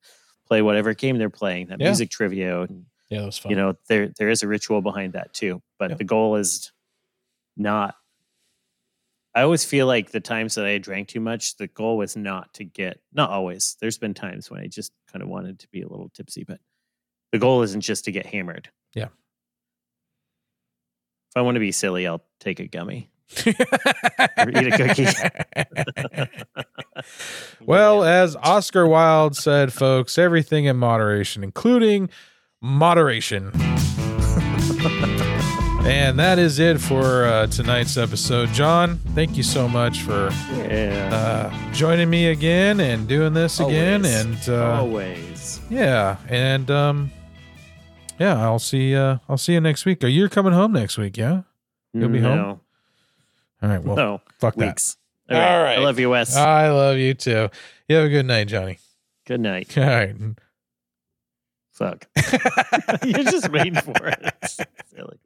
play 0.47 0.61
whatever 0.61 0.93
game 0.93 1.17
they're 1.17 1.29
playing 1.29 1.67
that 1.67 1.79
Yeah. 1.81 1.87
music 1.89 2.09
trivia 2.09 2.61
and 2.61 2.85
yeah, 3.09 3.19
that 3.19 3.25
was 3.25 3.37
fun. 3.37 3.49
you 3.49 3.55
know 3.57 3.73
there 3.89 4.09
there 4.17 4.29
is 4.29 4.41
a 4.43 4.47
ritual 4.47 4.81
behind 4.81 5.13
that 5.13 5.33
too 5.33 5.61
but 5.79 5.89
Yep. 5.91 5.97
the 5.99 6.03
goal 6.05 6.35
is 6.37 6.71
not 7.57 7.95
i 9.35 9.41
always 9.41 9.65
feel 9.65 9.85
like 9.87 10.11
the 10.11 10.19
times 10.21 10.55
that 10.55 10.65
i 10.65 10.77
drank 10.77 11.07
too 11.09 11.19
much 11.19 11.57
the 11.57 11.67
goal 11.67 11.97
was 11.97 12.15
not 12.15 12.53
to 12.55 12.63
get 12.63 12.99
not 13.13 13.29
always 13.29 13.75
there's 13.81 13.97
been 13.97 14.13
times 14.13 14.49
when 14.49 14.59
i 14.61 14.67
just 14.67 14.91
kind 15.11 15.21
of 15.21 15.27
wanted 15.29 15.59
to 15.59 15.67
be 15.69 15.81
a 15.81 15.87
little 15.87 16.09
tipsy 16.09 16.43
but 16.43 16.59
the 17.33 17.37
goal 17.39 17.61
isn't 17.61 17.81
just 17.81 18.05
to 18.05 18.11
get 18.11 18.25
hammered 18.25 18.69
Yeah. 18.95 19.09
If 21.29 21.35
I 21.35 21.41
want 21.41 21.55
to 21.55 21.59
be 21.59 21.71
silly, 21.73 22.07
I'll 22.07 22.23
take 22.39 22.59
a 22.59 22.67
gummy 22.67 23.11
or 23.45 24.49
eat 24.49 24.73
a 24.73 24.78
cookie. 24.78 25.05
well, 27.65 28.03
as 28.03 28.36
Oscar 28.38 28.88
Wilde 28.88 29.36
said, 29.36 29.73
folks, 29.73 30.17
everything 30.17 30.65
in 30.65 30.78
moderation, 30.78 31.43
including 31.43 32.09
moderation. 32.61 33.51
and 35.86 36.17
that 36.17 36.39
is 36.39 36.59
it 36.59 36.80
for 36.80 37.25
uh, 37.25 37.47
tonight's 37.47 37.97
episode. 37.97 38.49
John, 38.49 38.97
thank 39.13 39.36
you 39.36 39.43
so 39.43 39.67
much 39.67 40.01
for 40.01 40.30
yeah, 40.53 41.09
uh, 41.11 41.73
joining 41.73 42.09
me 42.09 42.28
again 42.28 42.80
and 42.80 43.07
doing 43.07 43.34
this 43.34 43.59
again. 43.59 44.05
And 44.05 44.38
uh, 44.47 44.80
always. 44.80 45.59
yeah, 45.69 46.17
and 46.30 46.71
um, 46.71 47.11
yeah, 48.19 48.41
I'll 48.41 48.59
see. 48.59 48.95
Uh, 48.95 49.17
I'll 49.28 49.38
see 49.38 49.53
you 49.53 49.61
next 49.61 49.86
week. 49.86 50.03
Are 50.03 50.07
you 50.07 50.30
coming 50.30 50.53
home 50.53 50.71
next 50.71 50.97
week? 50.97 51.17
Yeah. 51.17 51.41
You'll 51.93 52.09
be 52.09 52.19
home? 52.19 52.61
No, 53.62 53.68
All 53.68 53.76
right. 53.76 53.84
Well, 53.84 53.95
no 53.95 54.22
fuck 54.39 54.55
that. 54.55 54.68
weeks. 54.68 54.97
All 55.30 55.38
right. 55.38 55.55
All 55.58 55.64
right. 55.64 55.78
I 55.80 55.82
love 55.82 55.99
you, 55.99 56.10
Wes. 56.10 56.36
I 56.36 56.70
love 56.70 56.97
you 56.97 57.14
too. 57.14 57.49
You 57.88 57.95
have 57.97 58.05
a 58.05 58.10
good 58.10 58.26
night, 58.26 58.47
Johnny. 58.47 58.80
Good 59.26 59.41
night. 59.41 59.78
All 59.78 59.84
right. 59.84 60.16
Fuck. 61.74 62.08
You're 63.05 63.24
just 63.24 63.49
waiting 63.51 63.76
for 63.76 64.08
it. 64.08 64.34
Silly. 64.88 65.20